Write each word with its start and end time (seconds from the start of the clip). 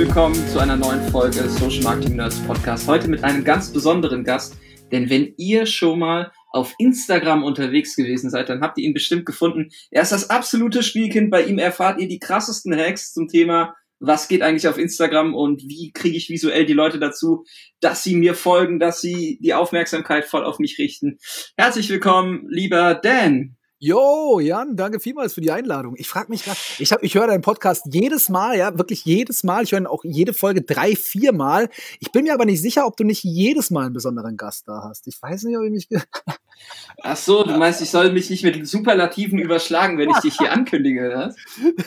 willkommen 0.00 0.48
zu 0.48 0.58
einer 0.58 0.78
neuen 0.78 1.02
Folge 1.10 1.46
Social 1.46 1.82
Marketing 1.82 2.16
Nerds 2.16 2.40
Podcast. 2.46 2.88
Heute 2.88 3.06
mit 3.06 3.22
einem 3.22 3.44
ganz 3.44 3.70
besonderen 3.70 4.24
Gast, 4.24 4.56
denn 4.90 5.10
wenn 5.10 5.34
ihr 5.36 5.66
schon 5.66 5.98
mal 5.98 6.32
auf 6.52 6.74
Instagram 6.78 7.44
unterwegs 7.44 7.96
gewesen 7.96 8.30
seid, 8.30 8.48
dann 8.48 8.62
habt 8.62 8.78
ihr 8.78 8.84
ihn 8.84 8.94
bestimmt 8.94 9.26
gefunden. 9.26 9.68
Er 9.90 10.00
ist 10.00 10.12
das 10.12 10.30
absolute 10.30 10.82
Spielkind. 10.82 11.30
Bei 11.30 11.42
ihm 11.42 11.58
erfahrt 11.58 12.00
ihr 12.00 12.08
die 12.08 12.18
krassesten 12.18 12.74
Hacks 12.74 13.12
zum 13.12 13.28
Thema, 13.28 13.76
was 13.98 14.28
geht 14.28 14.40
eigentlich 14.40 14.68
auf 14.68 14.78
Instagram 14.78 15.34
und 15.34 15.60
wie 15.68 15.92
kriege 15.92 16.16
ich 16.16 16.30
visuell 16.30 16.64
die 16.64 16.72
Leute 16.72 16.98
dazu, 16.98 17.44
dass 17.80 18.02
sie 18.02 18.16
mir 18.16 18.34
folgen, 18.34 18.78
dass 18.78 19.02
sie 19.02 19.38
die 19.42 19.52
Aufmerksamkeit 19.52 20.24
voll 20.24 20.46
auf 20.46 20.58
mich 20.60 20.78
richten. 20.78 21.18
Herzlich 21.58 21.90
willkommen, 21.90 22.46
lieber 22.48 22.94
Dan. 22.94 23.58
Jo, 23.82 24.40
Jan, 24.40 24.76
danke 24.76 25.00
vielmals 25.00 25.32
für 25.32 25.40
die 25.40 25.50
Einladung. 25.50 25.94
Ich 25.96 26.06
frage 26.06 26.28
mich 26.28 26.44
gerade, 26.44 26.58
ich, 26.78 26.92
hab, 26.92 27.02
ich 27.02 27.14
höre 27.14 27.28
deinen 27.28 27.40
Podcast 27.40 27.86
jedes 27.90 28.28
Mal, 28.28 28.58
ja, 28.58 28.76
wirklich 28.76 29.06
jedes 29.06 29.42
Mal. 29.42 29.64
Ich 29.64 29.72
höre 29.72 29.90
auch 29.90 30.04
jede 30.04 30.34
Folge 30.34 30.60
drei, 30.60 30.94
vier 30.94 31.32
Mal. 31.32 31.70
Ich 31.98 32.12
bin 32.12 32.24
mir 32.24 32.34
aber 32.34 32.44
nicht 32.44 32.60
sicher, 32.60 32.86
ob 32.86 32.98
du 32.98 33.04
nicht 33.04 33.24
jedes 33.24 33.70
Mal 33.70 33.86
einen 33.86 33.94
besonderen 33.94 34.36
Gast 34.36 34.68
da 34.68 34.82
hast. 34.86 35.06
Ich 35.06 35.16
weiß 35.22 35.44
nicht, 35.44 35.56
ob 35.56 35.64
ich 35.64 35.70
mich. 35.70 35.88
Ach 37.02 37.16
so, 37.16 37.42
du 37.42 37.56
meinst, 37.56 37.80
ich 37.80 37.88
soll 37.88 38.12
mich 38.12 38.28
nicht 38.28 38.44
mit 38.44 38.68
Superlativen 38.68 39.38
überschlagen, 39.38 39.96
wenn 39.96 40.10
ich 40.10 40.18
dich 40.18 40.36
hier 40.36 40.52
ankündige, 40.52 41.06
oder? 41.06 41.34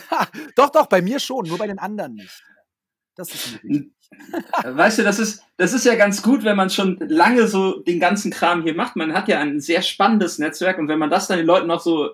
doch, 0.56 0.70
doch, 0.70 0.86
bei 0.86 1.00
mir 1.00 1.20
schon, 1.20 1.46
nur 1.46 1.58
bei 1.58 1.68
den 1.68 1.78
anderen 1.78 2.14
nicht. 2.14 2.42
Das 3.14 3.32
ist 3.32 3.62
möglich. 3.62 3.93
Weißt 4.64 4.98
du, 4.98 5.02
das 5.02 5.18
ist, 5.18 5.42
das 5.56 5.72
ist 5.72 5.84
ja 5.84 5.94
ganz 5.94 6.22
gut, 6.22 6.44
wenn 6.44 6.56
man 6.56 6.70
schon 6.70 6.98
lange 7.00 7.46
so 7.46 7.80
den 7.80 8.00
ganzen 8.00 8.30
Kram 8.30 8.62
hier 8.62 8.74
macht. 8.74 8.96
Man 8.96 9.12
hat 9.12 9.28
ja 9.28 9.40
ein 9.40 9.60
sehr 9.60 9.82
spannendes 9.82 10.38
Netzwerk 10.38 10.78
und 10.78 10.88
wenn 10.88 10.98
man 10.98 11.10
das 11.10 11.26
dann 11.26 11.38
den 11.38 11.46
Leuten 11.46 11.68
noch 11.68 11.80
so 11.80 12.10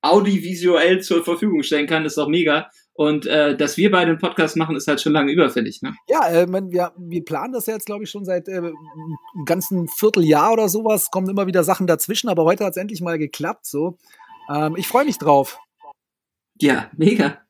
audiovisuell 0.00 1.00
zur 1.00 1.24
Verfügung 1.24 1.62
stellen 1.62 1.86
kann, 1.86 2.04
ist 2.04 2.18
auch 2.18 2.28
mega. 2.28 2.70
Und 2.94 3.26
äh, 3.26 3.56
dass 3.56 3.76
wir 3.76 3.92
beide 3.92 4.10
einen 4.10 4.18
Podcast 4.18 4.56
machen, 4.56 4.74
ist 4.74 4.88
halt 4.88 5.00
schon 5.00 5.12
lange 5.12 5.30
überfällig. 5.30 5.82
Ne? 5.82 5.94
Ja, 6.08 6.28
äh, 6.28 6.46
man, 6.46 6.72
wir, 6.72 6.92
wir 6.96 7.24
planen 7.24 7.52
das 7.52 7.66
ja 7.66 7.74
jetzt, 7.74 7.86
glaube 7.86 8.04
ich, 8.04 8.10
schon 8.10 8.24
seit 8.24 8.48
äh, 8.48 8.56
einem 8.56 8.74
ganzen 9.44 9.86
Vierteljahr 9.86 10.52
oder 10.52 10.68
sowas. 10.68 11.10
Kommen 11.10 11.28
immer 11.28 11.46
wieder 11.46 11.62
Sachen 11.62 11.86
dazwischen, 11.86 12.28
aber 12.28 12.44
heute 12.44 12.64
hat 12.64 12.72
es 12.72 12.76
endlich 12.76 13.00
mal 13.00 13.16
geklappt. 13.16 13.66
So, 13.66 13.98
ähm, 14.52 14.74
ich 14.76 14.88
freue 14.88 15.04
mich 15.04 15.18
drauf. 15.18 15.60
Ja, 16.60 16.90
mega. 16.96 17.40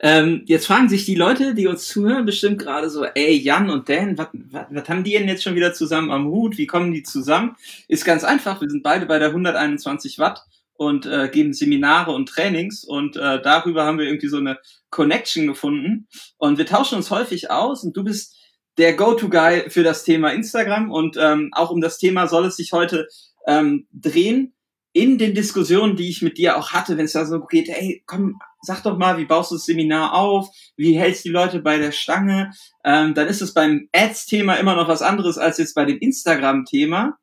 Ähm, 0.00 0.42
jetzt 0.46 0.66
fragen 0.66 0.88
sich 0.88 1.04
die 1.04 1.14
Leute, 1.14 1.54
die 1.54 1.66
uns 1.66 1.86
zuhören, 1.86 2.24
bestimmt 2.24 2.58
gerade 2.58 2.90
so, 2.90 3.04
ey, 3.04 3.36
Jan 3.36 3.70
und 3.70 3.88
Dan, 3.88 4.18
was 4.18 4.88
haben 4.88 5.04
die 5.04 5.12
denn 5.12 5.28
jetzt 5.28 5.42
schon 5.42 5.54
wieder 5.54 5.72
zusammen 5.72 6.10
am 6.10 6.26
Hut? 6.26 6.58
Wie 6.58 6.66
kommen 6.66 6.92
die 6.92 7.02
zusammen? 7.02 7.56
Ist 7.88 8.04
ganz 8.04 8.24
einfach, 8.24 8.60
wir 8.60 8.68
sind 8.68 8.82
beide 8.82 9.06
bei 9.06 9.18
der 9.18 9.28
121 9.28 10.18
Watt 10.18 10.42
und 10.74 11.06
äh, 11.06 11.28
geben 11.28 11.52
Seminare 11.52 12.12
und 12.12 12.28
Trainings 12.28 12.84
und 12.84 13.16
äh, 13.16 13.40
darüber 13.40 13.84
haben 13.84 13.98
wir 13.98 14.06
irgendwie 14.06 14.28
so 14.28 14.38
eine 14.38 14.58
Connection 14.90 15.46
gefunden 15.46 16.08
und 16.38 16.58
wir 16.58 16.66
tauschen 16.66 16.96
uns 16.96 17.10
häufig 17.10 17.50
aus 17.50 17.84
und 17.84 17.96
du 17.96 18.04
bist 18.04 18.36
der 18.78 18.94
Go-To-Guy 18.94 19.70
für 19.70 19.82
das 19.82 20.04
Thema 20.04 20.30
Instagram 20.30 20.90
und 20.90 21.16
ähm, 21.20 21.50
auch 21.52 21.70
um 21.70 21.80
das 21.80 21.98
Thema 21.98 22.26
soll 22.26 22.46
es 22.46 22.56
sich 22.56 22.72
heute 22.72 23.06
ähm, 23.46 23.86
drehen 23.92 24.54
in 24.92 25.18
den 25.18 25.34
Diskussionen, 25.34 25.96
die 25.96 26.08
ich 26.08 26.22
mit 26.22 26.38
dir 26.38 26.56
auch 26.56 26.72
hatte, 26.72 26.96
wenn 26.96 27.06
es 27.06 27.12
da 27.12 27.24
so 27.24 27.40
geht, 27.44 27.68
ey, 27.68 28.02
komm, 28.06 28.38
sag 28.62 28.82
doch 28.82 28.96
mal, 28.96 29.18
wie 29.18 29.24
baust 29.24 29.50
du 29.50 29.56
das 29.56 29.66
Seminar 29.66 30.14
auf, 30.14 30.48
wie 30.76 30.96
hältst 30.96 31.24
die 31.24 31.30
Leute 31.30 31.60
bei 31.60 31.78
der 31.78 31.92
Stange, 31.92 32.52
ähm, 32.84 33.14
dann 33.14 33.26
ist 33.28 33.42
es 33.42 33.52
beim 33.52 33.88
Ads-Thema 33.92 34.54
immer 34.54 34.76
noch 34.76 34.88
was 34.88 35.02
anderes 35.02 35.36
als 35.36 35.58
jetzt 35.58 35.74
bei 35.74 35.84
dem 35.84 35.98
Instagram-Thema. 35.98 37.18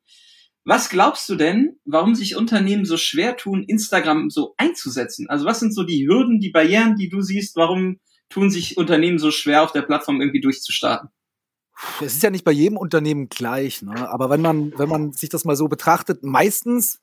Was 0.64 0.90
glaubst 0.90 1.28
du 1.30 1.36
denn, 1.36 1.80
warum 1.86 2.14
sich 2.14 2.36
Unternehmen 2.36 2.84
so 2.84 2.98
schwer 2.98 3.36
tun, 3.36 3.64
Instagram 3.64 4.28
so 4.28 4.54
einzusetzen? 4.58 5.28
Also 5.30 5.46
was 5.46 5.58
sind 5.58 5.74
so 5.74 5.82
die 5.82 6.06
Hürden, 6.06 6.38
die 6.38 6.50
Barrieren, 6.50 6.96
die 6.96 7.08
du 7.08 7.22
siehst? 7.22 7.56
Warum 7.56 7.98
tun 8.28 8.50
sich 8.50 8.76
Unternehmen 8.76 9.18
so 9.18 9.30
schwer, 9.30 9.62
auf 9.62 9.72
der 9.72 9.82
Plattform 9.82 10.20
irgendwie 10.20 10.42
durchzustarten? 10.42 11.08
Es 12.02 12.14
ist 12.14 12.22
ja 12.22 12.28
nicht 12.28 12.44
bei 12.44 12.52
jedem 12.52 12.76
Unternehmen 12.76 13.30
gleich, 13.30 13.80
ne? 13.80 14.10
aber 14.10 14.28
wenn 14.28 14.42
man, 14.42 14.78
wenn 14.78 14.90
man 14.90 15.12
sich 15.12 15.30
das 15.30 15.46
mal 15.46 15.56
so 15.56 15.66
betrachtet, 15.66 16.22
meistens 16.22 17.00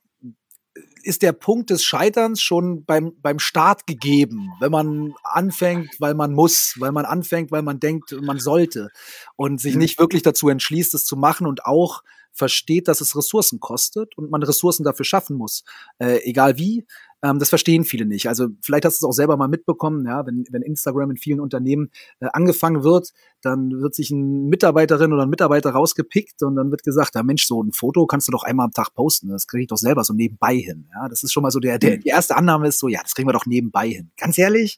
ist 1.08 1.22
der 1.22 1.32
Punkt 1.32 1.70
des 1.70 1.84
Scheiterns 1.84 2.42
schon 2.42 2.84
beim, 2.86 3.14
beim 3.22 3.40
Start 3.40 3.88
gegeben, 3.88 4.52
wenn 4.60 4.72
man 4.72 5.14
anfängt, 5.24 5.90
weil 6.00 6.14
man 6.14 6.34
muss, 6.34 6.76
weil 6.78 6.92
man 6.92 7.06
anfängt, 7.06 7.52
weil 7.52 7.64
man 7.64 7.80
denkt, 7.80 8.14
man 8.22 8.40
sollte 8.40 8.90
und 9.36 9.62
sich 9.62 9.74
mhm. 9.74 9.80
nicht 9.80 10.00
wirklich 10.00 10.22
dazu 10.22 10.50
entschließt, 10.50 10.94
es 10.94 11.06
zu 11.06 11.16
machen 11.16 11.48
und 11.48 11.66
auch 11.66 12.04
versteht, 12.38 12.88
dass 12.88 13.02
es 13.02 13.16
Ressourcen 13.16 13.60
kostet 13.60 14.18
und 14.18 14.30
man 14.30 14.44
Ressourcen 14.44 14.84
dafür 14.84 15.06
schaffen 15.06 15.36
muss, 15.36 15.64
äh, 16.00 16.20
egal 16.24 16.58
wie. 16.58 16.86
Ähm, 17.24 17.40
das 17.40 17.50
verstehen 17.50 17.84
viele 17.84 18.06
nicht. 18.06 18.28
Also 18.28 18.50
vielleicht 18.62 18.86
hast 18.86 19.02
du 19.02 19.06
es 19.06 19.10
auch 19.10 19.16
selber 19.16 19.38
mal 19.38 19.48
mitbekommen, 19.48 20.06
ja, 20.06 20.26
wenn, 20.26 20.46
wenn 20.52 20.62
Instagram 20.62 21.12
in 21.12 21.18
vielen 21.18 21.40
Unternehmen 21.40 21.90
äh, 22.20 22.28
angefangen 22.32 22.84
wird, 22.84 23.12
dann 23.42 23.72
wird 23.82 23.96
sich 23.96 24.12
ein 24.12 24.48
Mitarbeiterin 24.50 25.14
oder 25.14 25.24
ein 25.24 25.30
Mitarbeiter 25.30 25.72
rausgepickt 25.72 26.44
und 26.44 26.56
dann 26.56 26.70
wird 26.70 26.84
gesagt, 26.84 27.16
ja 27.16 27.24
Mensch, 27.24 27.48
so 27.48 27.62
ein 27.62 27.72
Foto 27.74 28.06
kannst 28.06 28.28
du 28.28 28.32
doch 28.32 28.44
einmal 28.44 28.66
am 28.66 28.72
Tag 28.72 28.94
posten. 28.94 29.30
Das 29.30 29.48
kriege 29.48 29.64
ich 29.64 29.68
doch 29.68 29.78
selber 29.78 30.04
so 30.04 30.14
nebenbei 30.14 30.56
hin. 30.56 30.88
Ja, 30.94 31.10
das 31.10 31.24
ist 31.24 31.34
schon 31.34 31.44
mal 31.44 31.52
so 31.52 31.60
der, 31.60 31.80
der, 31.80 31.98
die 31.98 32.10
erste 32.10 32.36
Annahme 32.36 32.68
ist 32.68 32.80
so, 32.80 32.88
ja, 32.88 33.02
das 33.02 33.16
kriegen 33.16 33.28
wir 33.28 33.34
doch 33.34 33.48
nebenbei 33.48 33.90
hin. 33.90 34.12
Ganz 34.18 34.38
ehrlich, 34.38 34.78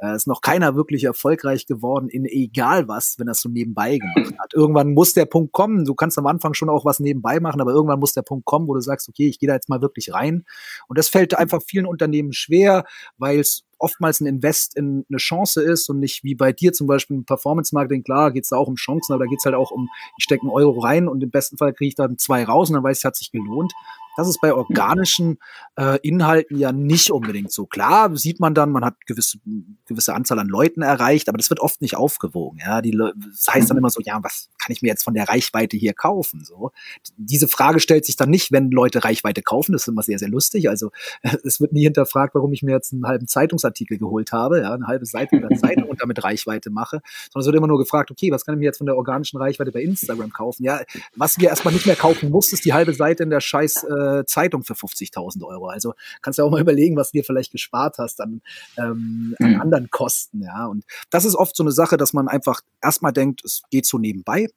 äh, 0.00 0.16
ist 0.16 0.26
noch 0.26 0.40
keiner 0.40 0.74
wirklich 0.74 1.04
erfolgreich 1.04 1.66
geworden 1.66 2.08
in 2.08 2.24
egal 2.24 2.88
was, 2.88 3.16
wenn 3.18 3.28
es 3.28 3.40
so 3.40 3.48
nebenbei 3.48 3.98
gemacht 3.98 4.34
hat. 4.38 4.54
Irgendwann 4.54 4.94
muss 4.94 5.12
der 5.12 5.26
Punkt 5.26 5.52
kommen. 5.52 5.84
Du 5.84 5.94
kannst 5.94 6.18
am 6.18 6.26
Anfang 6.26 6.54
schon 6.54 6.68
auch 6.68 6.84
was 6.84 7.00
nebenbei 7.00 7.40
machen, 7.40 7.60
aber 7.60 7.72
irgendwann 7.72 8.00
muss 8.00 8.14
der 8.14 8.22
Punkt 8.22 8.44
kommen, 8.46 8.66
wo 8.66 8.74
du 8.74 8.80
sagst, 8.80 9.08
okay, 9.08 9.28
ich 9.28 9.38
gehe 9.38 9.48
da 9.48 9.54
jetzt 9.54 9.68
mal 9.68 9.82
wirklich 9.82 10.12
rein. 10.12 10.44
Und 10.88 10.98
das 10.98 11.08
fällt 11.08 11.36
einfach 11.36 11.60
vielen 11.66 11.86
Unternehmen 11.86 12.32
schwer, 12.32 12.84
weil 13.18 13.40
es 13.40 13.64
oftmals 13.80 14.20
ein 14.20 14.26
Invest 14.26 14.76
in 14.76 15.04
eine 15.08 15.18
Chance 15.18 15.62
ist 15.62 15.88
und 15.88 15.98
nicht 15.98 16.22
wie 16.22 16.34
bei 16.34 16.52
dir 16.52 16.72
zum 16.72 16.86
Beispiel 16.86 17.16
im 17.16 17.24
Performance-Marketing, 17.24 18.02
klar 18.02 18.30
geht 18.30 18.44
es 18.44 18.50
da 18.50 18.56
auch 18.56 18.68
um 18.68 18.76
Chancen, 18.76 19.12
aber 19.12 19.24
da 19.24 19.28
geht 19.28 19.38
es 19.40 19.44
halt 19.44 19.54
auch 19.54 19.70
um, 19.70 19.88
ich 20.18 20.24
stecke 20.24 20.42
einen 20.42 20.50
Euro 20.50 20.80
rein 20.80 21.08
und 21.08 21.22
im 21.22 21.30
besten 21.30 21.56
Fall 21.56 21.72
kriege 21.72 21.88
ich 21.88 21.94
dann 21.94 22.18
zwei 22.18 22.44
raus 22.44 22.68
und 22.68 22.74
dann 22.74 22.84
weiß 22.84 22.98
ich, 22.98 23.00
es 23.00 23.04
hat 23.04 23.16
sich 23.16 23.32
gelohnt. 23.32 23.72
Das 24.16 24.28
ist 24.28 24.40
bei 24.40 24.52
organischen 24.52 25.38
äh, 25.76 25.98
Inhalten 26.02 26.58
ja 26.58 26.72
nicht 26.72 27.10
unbedingt 27.10 27.52
so. 27.52 27.64
Klar 27.64 28.14
sieht 28.16 28.40
man 28.40 28.54
dann, 28.54 28.70
man 28.70 28.84
hat 28.84 29.06
gewisse 29.06 29.38
gewisse 29.86 30.14
Anzahl 30.14 30.38
an 30.38 30.48
Leuten 30.48 30.82
erreicht, 30.82 31.28
aber 31.28 31.38
das 31.38 31.48
wird 31.48 31.60
oft 31.60 31.80
nicht 31.80 31.96
aufgewogen. 31.96 32.58
Ja, 32.60 32.82
die, 32.82 32.90
das 32.90 33.46
heißt 33.54 33.70
dann 33.70 33.78
immer 33.78 33.88
so, 33.88 34.00
ja, 34.04 34.18
was 34.22 34.50
kann 34.58 34.72
ich 34.72 34.82
mir 34.82 34.88
jetzt 34.88 35.04
von 35.04 35.14
der 35.14 35.28
Reichweite 35.28 35.76
hier 35.76 35.94
kaufen? 35.94 36.44
So, 36.44 36.72
diese 37.16 37.48
Frage 37.48 37.80
stellt 37.80 38.04
sich 38.04 38.16
dann 38.16 38.30
nicht, 38.30 38.52
wenn 38.52 38.70
Leute 38.70 39.04
Reichweite 39.04 39.42
kaufen. 39.42 39.72
Das 39.72 39.82
ist 39.82 39.88
immer 39.88 40.02
sehr 40.02 40.18
sehr 40.18 40.28
lustig. 40.28 40.68
Also 40.68 40.90
es 41.44 41.60
wird 41.60 41.72
nie 41.72 41.84
hinterfragt, 41.84 42.34
warum 42.34 42.52
ich 42.52 42.62
mir 42.62 42.72
jetzt 42.72 42.92
einen 42.92 43.06
halben 43.06 43.26
Zeitungsartikel 43.26 43.69
Zeitungsartikel 43.70 43.98
geholt 43.98 44.32
habe, 44.32 44.60
ja, 44.60 44.74
eine 44.74 44.86
halbe 44.86 45.06
Seite 45.06 45.36
in 45.36 45.48
der 45.48 45.58
Zeitung 45.58 45.88
und 45.88 46.00
damit 46.00 46.22
Reichweite 46.22 46.70
mache, 46.70 47.00
sondern 47.32 47.40
es 47.40 47.46
wird 47.46 47.56
immer 47.56 47.66
nur 47.66 47.78
gefragt, 47.78 48.10
okay, 48.10 48.30
was 48.30 48.44
kann 48.44 48.54
ich 48.54 48.58
mir 48.58 48.66
jetzt 48.66 48.78
von 48.78 48.86
der 48.86 48.96
organischen 48.96 49.38
Reichweite 49.38 49.72
bei 49.72 49.82
Instagram 49.82 50.32
kaufen? 50.32 50.64
Ja, 50.64 50.80
was 51.16 51.38
wir 51.38 51.48
erstmal 51.48 51.74
nicht 51.74 51.86
mehr 51.86 51.96
kaufen 51.96 52.30
muss, 52.30 52.52
ist 52.52 52.64
die 52.64 52.72
halbe 52.72 52.94
Seite 52.94 53.22
in 53.22 53.30
der 53.30 53.40
scheiß 53.40 53.84
äh, 53.84 54.24
Zeitung 54.26 54.64
für 54.64 54.74
50.000 54.74 55.44
Euro. 55.44 55.68
Also 55.68 55.94
kannst 56.22 56.38
du 56.38 56.44
auch 56.44 56.50
mal 56.50 56.60
überlegen, 56.60 56.96
was 56.96 57.10
du 57.10 57.18
dir 57.18 57.24
vielleicht 57.24 57.52
gespart 57.52 57.98
hast 57.98 58.20
an, 58.20 58.42
ähm, 58.76 59.34
an 59.38 59.54
mhm. 59.54 59.60
anderen 59.60 59.90
Kosten, 59.90 60.42
ja. 60.42 60.66
Und 60.66 60.84
das 61.10 61.24
ist 61.24 61.34
oft 61.34 61.56
so 61.56 61.62
eine 61.62 61.72
Sache, 61.72 61.96
dass 61.96 62.12
man 62.12 62.28
einfach 62.28 62.60
erstmal 62.82 63.12
denkt, 63.12 63.44
es 63.44 63.62
geht 63.70 63.86
so 63.86 63.98
nebenbei, 63.98 64.48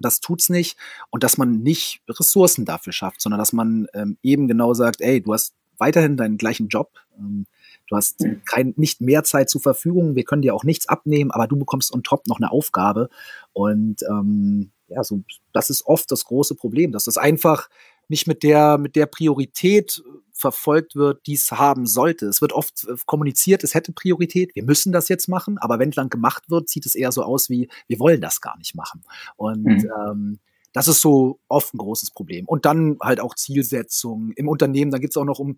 das 0.00 0.20
tut's 0.20 0.48
nicht 0.48 0.76
und 1.10 1.22
dass 1.22 1.38
man 1.38 1.62
nicht 1.62 2.02
Ressourcen 2.08 2.64
dafür 2.64 2.92
schafft, 2.92 3.20
sondern 3.20 3.38
dass 3.38 3.52
man 3.52 3.86
ähm, 3.94 4.18
eben 4.22 4.48
genau 4.48 4.74
sagt, 4.74 5.00
ey, 5.00 5.20
du 5.20 5.32
hast 5.32 5.54
weiterhin 5.78 6.16
deinen 6.16 6.36
gleichen 6.36 6.68
Job, 6.68 6.92
ähm, 7.18 7.46
Du 7.88 7.96
hast 7.96 8.20
mhm. 8.20 8.42
kein, 8.44 8.74
nicht 8.76 9.00
mehr 9.00 9.24
Zeit 9.24 9.50
zur 9.50 9.60
Verfügung, 9.60 10.14
wir 10.14 10.24
können 10.24 10.42
dir 10.42 10.54
auch 10.54 10.64
nichts 10.64 10.88
abnehmen, 10.88 11.30
aber 11.30 11.46
du 11.46 11.56
bekommst 11.56 11.92
on 11.92 12.02
top 12.02 12.26
noch 12.26 12.38
eine 12.38 12.50
Aufgabe. 12.50 13.08
Und 13.52 14.02
ähm, 14.08 14.70
ja, 14.88 15.04
so, 15.04 15.22
das 15.52 15.70
ist 15.70 15.86
oft 15.86 16.10
das 16.10 16.24
große 16.24 16.54
Problem, 16.54 16.92
dass 16.92 17.04
das 17.04 17.18
einfach 17.18 17.68
nicht 18.08 18.26
mit 18.26 18.42
der, 18.42 18.78
mit 18.78 18.96
der 18.96 19.06
Priorität 19.06 20.02
verfolgt 20.32 20.96
wird, 20.96 21.26
die 21.26 21.34
es 21.34 21.50
haben 21.52 21.86
sollte. 21.86 22.26
Es 22.26 22.40
wird 22.40 22.52
oft 22.52 22.84
äh, 22.88 22.96
kommuniziert, 23.06 23.64
es 23.64 23.74
hätte 23.74 23.92
Priorität, 23.92 24.54
wir 24.54 24.64
müssen 24.64 24.92
das 24.92 25.08
jetzt 25.08 25.28
machen, 25.28 25.58
aber 25.58 25.78
wenn 25.78 25.90
dann 25.90 26.08
gemacht 26.08 26.50
wird, 26.50 26.68
sieht 26.68 26.86
es 26.86 26.94
eher 26.94 27.12
so 27.12 27.22
aus 27.22 27.48
wie, 27.48 27.68
wir 27.86 27.98
wollen 27.98 28.20
das 28.20 28.40
gar 28.40 28.58
nicht 28.58 28.74
machen. 28.74 29.02
Und 29.36 29.64
mhm. 29.64 29.90
ähm, 30.06 30.38
das 30.72 30.88
ist 30.88 31.00
so 31.00 31.38
oft 31.48 31.72
ein 31.72 31.78
großes 31.78 32.10
Problem. 32.10 32.46
Und 32.46 32.64
dann 32.64 32.98
halt 33.00 33.20
auch 33.20 33.36
Zielsetzung 33.36 34.32
im 34.32 34.48
Unternehmen, 34.48 34.90
da 34.90 34.98
geht 34.98 35.10
es 35.10 35.16
auch 35.16 35.24
noch 35.24 35.38
um 35.38 35.56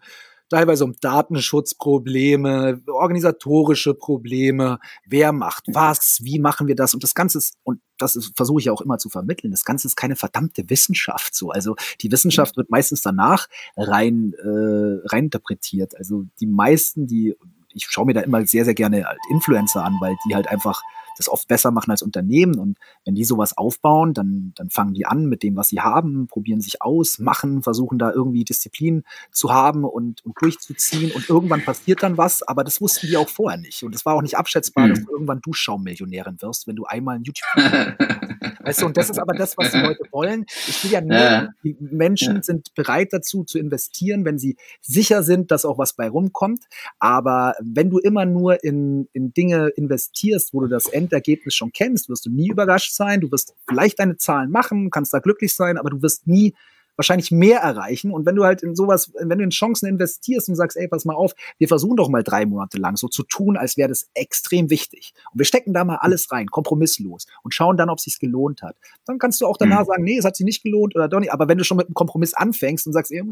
teilweise 0.49 0.85
um 0.85 0.95
Datenschutzprobleme, 1.01 2.83
organisatorische 2.87 3.95
Probleme, 3.95 4.79
wer 5.07 5.33
macht 5.33 5.65
was, 5.69 6.21
wie 6.23 6.39
machen 6.39 6.69
wir 6.69 6.77
das? 6.77 6.95
Und 6.95 7.03
das 7.03 7.15
Ganze 7.15 7.39
ist, 7.39 7.57
und 7.65 7.81
das 7.99 8.31
versuche 8.35 8.61
ich 8.61 8.71
auch 8.71 8.81
immer 8.81 8.99
zu 8.99 9.09
vermitteln, 9.09 9.51
das 9.51 9.65
Ganze 9.65 9.89
ist 9.89 9.97
keine 9.97 10.17
verdammte 10.17 10.69
Wissenschaft 10.71 11.35
so. 11.35 11.51
Also 11.51 11.77
die 12.01 12.13
Wissenschaft 12.13 12.57
wird 12.57 12.71
meistens 12.71 13.03
danach 13.03 13.49
rein, 13.77 14.35
äh, 14.39 15.07
rein 15.09 15.25
interpretiert. 15.25 15.97
Also 15.97 16.25
die 16.41 16.47
meisten, 16.47 17.07
die, 17.07 17.35
ich 17.73 17.87
schaue 17.89 18.07
mir 18.07 18.15
da 18.15 18.21
immer 18.21 18.45
sehr, 18.47 18.65
sehr 18.65 18.75
gerne 18.75 19.05
halt 19.05 19.19
Influencer 19.31 19.85
an, 19.85 19.97
weil 20.01 20.17
die 20.29 20.35
halt 20.35 20.49
einfach 20.49 20.83
das 21.17 21.29
oft 21.29 21.49
besser 21.49 21.71
machen 21.71 21.91
als 21.91 22.03
Unternehmen. 22.03 22.59
Und 22.59 22.79
wenn 23.05 23.15
die 23.15 23.25
sowas 23.25 23.57
aufbauen, 23.57 24.15
dann, 24.15 24.53
dann 24.57 24.71
fangen 24.71 24.95
die 24.95 25.07
an 25.07 25.27
mit 25.27 25.43
dem, 25.43 25.57
was 25.57 25.69
sie 25.69 25.81
haben, 25.81 26.27
probieren 26.27 26.61
sich 26.61 26.83
aus, 26.83 27.19
machen, 27.19 27.63
versuchen 27.63 27.99
da 27.99 28.13
irgendwie 28.13 28.45
Disziplin 28.45 29.05
zu 29.31 29.53
haben 29.53 29.85
und, 29.85 30.25
und 30.25 30.35
durchzuziehen. 30.41 31.13
Und 31.13 31.29
irgendwann 31.29 31.65
passiert 31.65 32.03
dann 32.03 32.17
was, 32.17 32.43
aber 32.43 32.65
das 32.65 32.81
wussten 32.81 33.07
die 33.07 33.17
auch 33.17 33.29
vorher 33.29 33.59
nicht. 33.59 33.83
Und 33.83 33.95
es 33.95 34.05
war 34.05 34.15
auch 34.15 34.23
nicht 34.23 34.37
abschätzbar, 34.37 34.87
mhm. 34.87 34.91
dass 34.91 35.05
du 35.05 35.13
irgendwann 35.13 35.41
Duschschaummillionärin 35.41 36.41
wirst, 36.41 36.67
wenn 36.67 36.77
du 36.77 36.85
einmal 36.85 37.17
ein 37.17 37.25
YouTube. 37.25 37.47
weißt 38.67 38.83
du, 38.83 38.87
und 38.87 38.97
das 38.97 39.11
ist 39.11 39.19
aber 39.19 39.35
das, 39.35 39.57
was 39.57 39.71
die 39.71 39.79
Leute 39.79 40.03
wollen. 40.11 40.45
Ich 40.67 40.83
will 40.85 40.91
ja 40.91 41.01
nur, 41.01 41.17
ja. 41.17 41.49
die 41.62 41.77
Menschen 41.81 42.37
ja. 42.37 42.43
sind 42.43 42.75
bereit 42.75 43.12
dazu 43.12 43.45
zu 43.45 43.59
investieren, 43.59 44.25
wenn 44.25 44.39
sie 44.39 44.57
sicher 44.81 45.23
sind, 45.23 45.51
dass 45.51 45.65
auch 45.65 45.79
was 45.79 45.95
bei 45.95 46.09
rumkommt. 46.09 46.65
Aber 46.99 47.55
wenn 47.62 47.91
du 47.91 47.99
immer 47.99 48.27
nur 48.27 48.62
in, 48.65 49.09
in 49.12 49.33
Dinge 49.33 49.69
investierst, 49.69 50.53
wo 50.53 50.61
du 50.61 50.67
das 50.67 50.87
Endergebnis 51.06 51.55
schon 51.55 51.73
kennst, 51.73 52.08
wirst 52.08 52.26
du 52.26 52.31
nie 52.31 52.50
überrascht 52.50 52.93
sein. 52.93 53.20
Du 53.20 53.31
wirst 53.31 53.55
vielleicht 53.69 53.99
deine 53.99 54.17
Zahlen 54.17 54.50
machen, 54.50 54.91
kannst 54.91 55.12
da 55.14 55.19
glücklich 55.19 55.55
sein, 55.55 55.79
aber 55.79 55.91
du 55.91 56.03
wirst 56.03 56.26
nie 56.26 56.55
wahrscheinlich 56.97 57.31
mehr 57.31 57.61
erreichen. 57.61 58.11
Und 58.11 58.27
wenn 58.27 58.37
du 58.37 58.45
halt 58.45 58.63
in 58.63 58.75
sowas, 58.75 59.13
wenn 59.15 59.39
du 59.39 59.45
in 59.45 59.51
Chancen 59.51 59.87
investierst 59.87 60.49
und 60.49 60.57
sagst, 60.57 60.77
ey, 60.77 60.89
pass 60.89 61.05
mal 61.05 61.15
auf, 61.15 61.35
wir 61.59 61.69
versuchen 61.69 61.97
doch 61.97 62.09
mal 62.09 62.23
drei 62.23 62.47
Monate 62.47 62.79
lang 62.79 62.97
so 62.97 63.09
zu 63.09 63.23
tun, 63.23 63.57
als 63.57 63.77
wäre 63.77 63.89
das 63.89 64.09
extrem 64.15 64.71
wichtig. 64.71 65.13
Und 65.33 65.39
wir 65.39 65.47
stecken 65.47 65.73
da 65.73 65.85
mal 65.85 65.97
alles 65.97 66.31
rein, 66.33 66.47
kompromisslos 66.47 67.27
und 67.43 67.55
schauen 67.55 67.77
dann, 67.77 67.91
ob 67.91 67.99
es 67.99 68.05
sich 68.05 68.19
gelohnt 68.19 68.63
hat. 68.63 68.77
Dann 69.05 69.19
kannst 69.19 69.41
du 69.41 69.47
auch 69.47 69.57
danach 69.57 69.81
mhm. 69.81 69.87
sagen, 69.87 70.05
nee, 70.05 70.19
es 70.19 70.25
hat 70.25 70.37
sich 70.37 70.45
nicht 70.45 70.63
gelohnt 70.63 70.95
oder 70.95 71.09
doch 71.09 71.21
nicht. 71.21 71.33
Aber 71.33 71.49
wenn 71.49 71.59
du 71.59 71.65
schon 71.65 71.77
mit 71.77 71.87
einem 71.87 71.95
Kompromiss 71.95 72.35
anfängst 72.35 72.87
und 72.87 72.93
sagst, 72.93 73.13
ey, 73.13 73.23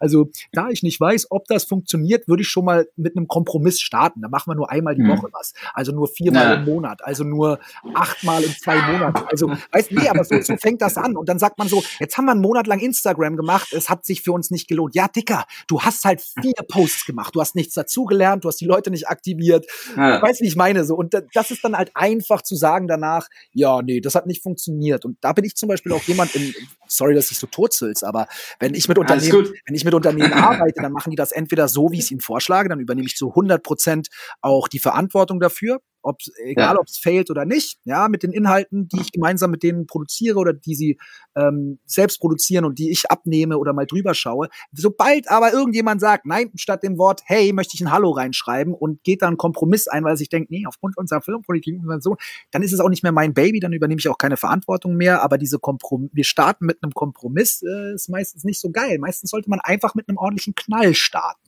also 0.00 0.30
da 0.52 0.68
ich 0.68 0.82
nicht 0.82 1.00
weiß, 1.00 1.30
ob 1.30 1.46
das 1.46 1.64
funktioniert, 1.64 2.28
würde 2.28 2.42
ich 2.42 2.48
schon 2.48 2.64
mal 2.64 2.88
mit 2.96 3.16
einem 3.16 3.28
Kompromiss 3.28 3.80
starten. 3.80 4.22
Da 4.22 4.28
machen 4.28 4.50
wir 4.50 4.54
nur 4.54 4.70
einmal 4.70 4.94
die 4.94 5.02
mhm. 5.02 5.10
Woche 5.10 5.28
was. 5.32 5.54
Also 5.74 5.92
nur 5.92 6.08
viermal 6.08 6.44
ja. 6.44 6.54
im 6.54 6.64
Monat, 6.64 7.04
also 7.04 7.24
nur 7.24 7.58
achtmal 7.94 8.42
in 8.42 8.50
zwei 8.50 8.80
Monaten. 8.92 9.24
Also, 9.30 9.50
weißt 9.72 9.90
du, 9.90 9.94
nee, 9.96 10.08
aber 10.08 10.24
so, 10.24 10.40
so 10.40 10.56
fängt 10.56 10.82
das 10.82 10.96
an. 10.96 11.16
Und 11.16 11.28
dann 11.28 11.38
sagt 11.38 11.58
man 11.58 11.68
so, 11.68 11.82
jetzt 12.00 12.16
haben 12.16 12.26
wir 12.26 12.32
einen 12.32 12.40
Monat 12.40 12.66
lang 12.66 12.78
Instagram 12.98 13.36
gemacht, 13.36 13.72
es 13.72 13.88
hat 13.88 14.04
sich 14.04 14.22
für 14.22 14.32
uns 14.32 14.50
nicht 14.50 14.68
gelohnt. 14.68 14.94
Ja, 14.94 15.08
Dicker, 15.08 15.44
du 15.68 15.80
hast 15.80 16.04
halt 16.04 16.20
vier 16.20 16.52
Posts 16.68 17.06
gemacht, 17.06 17.34
du 17.34 17.40
hast 17.40 17.54
nichts 17.54 17.74
dazugelernt, 17.74 18.44
du 18.44 18.48
hast 18.48 18.60
die 18.60 18.66
Leute 18.66 18.90
nicht 18.90 19.08
aktiviert. 19.08 19.66
Ja. 19.96 20.20
Weißt 20.20 20.40
du, 20.40 20.44
wie 20.44 20.48
ich 20.48 20.56
meine? 20.56 20.84
So. 20.84 20.96
Und 20.96 21.14
das 21.32 21.50
ist 21.50 21.64
dann 21.64 21.76
halt 21.76 21.90
einfach 21.94 22.42
zu 22.42 22.56
sagen 22.56 22.88
danach, 22.88 23.28
ja, 23.52 23.80
nee, 23.82 24.00
das 24.00 24.14
hat 24.14 24.26
nicht 24.26 24.42
funktioniert. 24.42 25.04
Und 25.04 25.18
da 25.20 25.32
bin 25.32 25.44
ich 25.44 25.54
zum 25.54 25.68
Beispiel 25.68 25.92
auch 25.92 26.02
jemand, 26.02 26.34
in, 26.34 26.54
sorry, 26.88 27.14
dass 27.14 27.30
ich 27.30 27.38
so 27.38 27.46
turzels, 27.46 28.02
aber 28.02 28.26
wenn 28.58 28.74
ich 28.74 28.88
mit 28.88 28.98
Unternehmen, 28.98 29.52
wenn 29.66 29.74
ich 29.74 29.84
mit 29.84 29.94
Unternehmen 29.94 30.32
arbeite, 30.32 30.82
dann 30.82 30.92
machen 30.92 31.10
die 31.10 31.16
das 31.16 31.32
entweder 31.32 31.68
so, 31.68 31.90
wie 31.92 31.98
ich 31.98 32.04
es 32.04 32.10
ihnen 32.10 32.20
vorschlage, 32.20 32.68
dann 32.68 32.80
übernehme 32.80 33.06
ich 33.06 33.16
zu 33.16 33.28
100 33.28 33.62
Prozent 33.62 34.08
auch 34.40 34.68
die 34.68 34.78
Verantwortung 34.78 35.40
dafür 35.40 35.80
ob 36.02 36.18
egal 36.44 36.74
ja. 36.74 36.80
ob 36.80 36.86
es 36.86 36.98
failt 36.98 37.30
oder 37.30 37.44
nicht, 37.44 37.78
ja, 37.84 38.08
mit 38.08 38.22
den 38.22 38.32
Inhalten, 38.32 38.88
die 38.88 39.00
ich 39.00 39.12
gemeinsam 39.12 39.50
mit 39.50 39.62
denen 39.62 39.86
produziere 39.86 40.38
oder 40.38 40.52
die 40.52 40.74
sie 40.74 40.98
ähm, 41.36 41.78
selbst 41.84 42.20
produzieren 42.20 42.64
und 42.64 42.78
die 42.78 42.90
ich 42.90 43.10
abnehme 43.10 43.58
oder 43.58 43.72
mal 43.72 43.86
drüber 43.86 44.14
schaue. 44.14 44.48
Sobald 44.72 45.30
aber 45.30 45.52
irgendjemand 45.52 46.00
sagt, 46.00 46.26
nein, 46.26 46.50
statt 46.54 46.82
dem 46.82 46.98
Wort 46.98 47.22
Hey 47.24 47.52
möchte 47.52 47.74
ich 47.74 47.80
ein 47.80 47.90
Hallo 47.90 48.10
reinschreiben 48.10 48.74
und 48.74 49.02
geht 49.04 49.22
dann 49.22 49.28
einen 49.28 49.36
Kompromiss 49.36 49.88
ein, 49.88 50.04
weil 50.04 50.16
sich 50.16 50.28
denkt, 50.28 50.50
nee, 50.50 50.64
aufgrund 50.66 50.96
unserer 50.96 51.20
Firmenpolitik 51.20 51.80
und 51.84 52.02
so, 52.02 52.16
dann 52.50 52.62
ist 52.62 52.72
es 52.72 52.80
auch 52.80 52.88
nicht 52.88 53.02
mehr 53.02 53.12
mein 53.12 53.34
Baby, 53.34 53.60
dann 53.60 53.72
übernehme 53.72 53.98
ich 53.98 54.08
auch 54.08 54.18
keine 54.18 54.36
Verantwortung 54.36 54.96
mehr. 54.96 55.22
Aber 55.22 55.38
diese 55.38 55.58
Kompromiss, 55.58 56.10
wir 56.12 56.24
starten 56.24 56.66
mit 56.66 56.82
einem 56.82 56.92
Kompromiss, 56.92 57.62
äh, 57.62 57.94
ist 57.94 58.08
meistens 58.08 58.44
nicht 58.44 58.60
so 58.60 58.70
geil. 58.70 58.98
Meistens 58.98 59.30
sollte 59.30 59.50
man 59.50 59.60
einfach 59.60 59.94
mit 59.94 60.08
einem 60.08 60.18
ordentlichen 60.18 60.54
Knall 60.54 60.94
starten. 60.94 61.47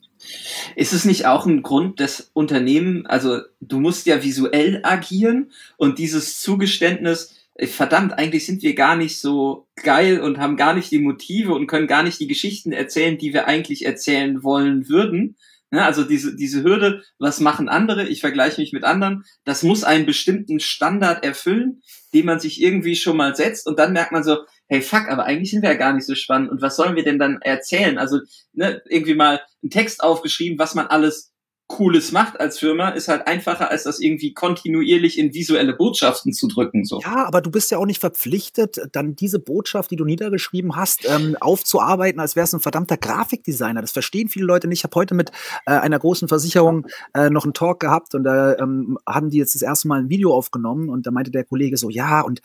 Ist 0.77 0.93
es 0.93 1.05
nicht 1.05 1.27
auch 1.27 1.47
ein 1.47 1.63
Grund 1.63 2.01
des 2.01 2.31
Unternehmen, 2.33 3.07
also 3.07 3.41
du 3.61 3.81
musst 3.81 4.07
ja 4.07 4.23
visuell 4.23 4.81
agieren 4.83 5.51
und 5.77 5.99
dieses 5.99 6.41
Zugeständnis, 6.41 7.35
verdammt, 7.67 8.19
eigentlich 8.19 8.47
sind 8.47 8.63
wir 8.63 8.75
gar 8.75 8.97
nicht 8.97 9.21
so 9.21 9.67
geil 9.83 10.21
und 10.21 10.39
haben 10.39 10.57
gar 10.57 10.75
nicht 10.75 10.91
die 10.91 10.99
Motive 10.99 11.55
und 11.55 11.67
können 11.67 11.87
gar 11.87 12.03
nicht 12.03 12.21
die 12.21 12.29
Geschichten 12.29 12.73
erzählen, 12.73 13.19
die 13.19 13.33
wir 13.33 13.47
eigentlich 13.47 13.85
erzählen 13.85 14.43
wollen 14.43 14.89
würden. 14.89 15.37
Ja, 15.73 15.87
also 15.87 16.03
diese, 16.03 16.35
diese 16.35 16.65
Hürde, 16.65 17.05
was 17.19 17.39
machen 17.39 17.69
andere, 17.69 18.09
ich 18.09 18.21
vergleiche 18.21 18.61
mich 18.61 18.73
mit 18.73 18.83
anderen, 18.83 19.25
das 19.45 19.63
muss 19.63 19.85
einen 19.85 20.05
bestimmten 20.05 20.59
Standard 20.59 21.25
erfüllen, 21.25 21.83
den 22.13 22.27
man 22.27 22.41
sich 22.41 22.61
irgendwie 22.61 22.97
schon 22.97 23.17
mal 23.17 23.37
setzt. 23.37 23.69
Und 23.69 23.79
dann 23.79 23.93
merkt 23.93 24.11
man 24.11 24.25
so, 24.25 24.39
hey 24.71 24.81
fuck, 24.81 25.09
aber 25.09 25.25
eigentlich 25.25 25.51
sind 25.51 25.63
wir 25.63 25.71
ja 25.71 25.77
gar 25.77 25.93
nicht 25.93 26.07
so 26.07 26.15
spannend 26.15 26.49
und 26.49 26.63
was 26.63 26.77
sollen 26.77 26.95
wir 26.95 27.03
denn 27.03 27.19
dann 27.19 27.43
erzählen? 27.43 27.99
Also 27.99 28.21
ne, 28.53 28.81
irgendwie 28.89 29.15
mal 29.15 29.41
einen 29.63 29.71
Text 29.71 30.03
aufgeschrieben, 30.03 30.59
was 30.59 30.77
man 30.77 30.87
alles 30.87 31.33
Cooles 31.67 32.11
macht 32.11 32.41
als 32.41 32.59
Firma, 32.59 32.89
ist 32.91 33.07
halt 33.07 33.29
einfacher, 33.29 33.71
als 33.71 33.85
das 33.85 34.01
irgendwie 34.01 34.35
kontinuierlich 34.35 35.19
in 35.19 35.35
visuelle 35.35 35.73
Botschaften 35.73 36.33
zu 36.33 36.49
drücken. 36.49 36.85
So. 36.85 37.01
Ja, 37.01 37.27
aber 37.27 37.41
du 37.41 37.51
bist 37.51 37.71
ja 37.71 37.79
auch 37.79 37.87
nicht 37.87 38.01
verpflichtet, 38.01 38.81
dann 38.93 39.15
diese 39.15 39.39
Botschaft, 39.39 39.93
die 39.93 39.97
du 39.97 40.05
niedergeschrieben 40.05 40.75
hast, 40.75 41.09
ähm, 41.09 41.37
aufzuarbeiten, 41.41 42.21
als 42.21 42.35
wärst 42.35 42.53
du 42.53 42.57
ein 42.57 42.61
verdammter 42.61 42.97
Grafikdesigner. 42.97 43.81
Das 43.81 43.93
verstehen 43.93 44.29
viele 44.29 44.47
Leute 44.47 44.67
nicht. 44.67 44.81
Ich 44.81 44.85
habe 44.85 44.97
heute 44.97 45.15
mit 45.15 45.31
äh, 45.65 45.71
einer 45.71 45.99
großen 45.99 46.27
Versicherung 46.27 46.89
äh, 47.15 47.31
noch 47.31 47.45
einen 47.45 47.55
Talk 47.55 47.79
gehabt 47.79 48.17
und 48.17 48.25
da 48.25 48.57
ähm, 48.59 48.99
haben 49.09 49.31
die 49.31 49.39
jetzt 49.39 49.55
das 49.55 49.63
erste 49.63 49.87
Mal 49.87 50.01
ein 50.01 50.11
Video 50.11 50.35
aufgenommen 50.35 50.89
und 50.89 51.07
da 51.07 51.13
meinte 51.13 51.31
der 51.31 51.45
Kollege 51.45 51.77
so, 51.77 51.89
ja, 51.89 52.21
und 52.21 52.41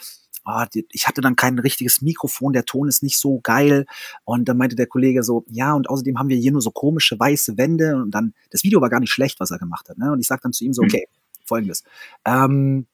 oh, 0.45 0.63
ich 0.92 1.07
hatte 1.07 1.21
dann 1.21 1.36
kein 1.36 1.59
richtiges 1.59 2.01
Mikrofon, 2.01 2.53
der 2.53 2.65
Ton 2.65 2.88
ist 2.88 3.03
nicht 3.03 3.18
so 3.18 3.39
geil. 3.42 3.86
Und 4.24 4.47
dann 4.47 4.57
meinte 4.57 4.75
der 4.75 4.88
Kollege 4.88 5.24
so, 5.24 5.45
ja, 5.50 5.74
und 5.74 5.89
außerdem 5.89 6.18
haben 6.18 6.30
wir 6.30 6.38
hier 6.38 6.51
nur 6.51 6.62
so 6.62 6.71
komische 6.71 7.19
weiße 7.19 7.57
Wände. 7.57 7.95
Und 7.95 8.12
dann, 8.12 8.33
das 8.51 8.63
Video 8.63 8.81
war 8.81 8.89
gar 8.89 9.00
nicht 9.00 9.12
schlecht, 9.12 9.39
was 9.39 9.51
er 9.51 9.59
gemacht 9.59 9.89
hat. 9.89 9.97
Ne? 9.97 10.12
Und 10.12 10.19
ich 10.19 10.27
sag 10.27 10.42
dann 10.42 10.53
zu 10.53 10.63
ihm 10.63 10.74
so, 10.74 10.83
hm. 10.83 10.89
okay, 10.89 11.07
folgendes. 11.45 11.83
Ähm, 12.25 12.86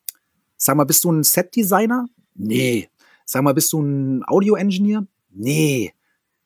sag 0.57 0.75
mal, 0.75 0.85
bist 0.85 1.03
du 1.03 1.11
ein 1.11 1.23
Set-Designer? 1.23 2.07
Nee. 2.35 2.89
Sag 3.25 3.43
mal, 3.43 3.53
bist 3.53 3.71
du 3.73 3.81
ein 3.81 4.23
Audio-Engineer? 4.25 5.05
Nee. 5.29 5.93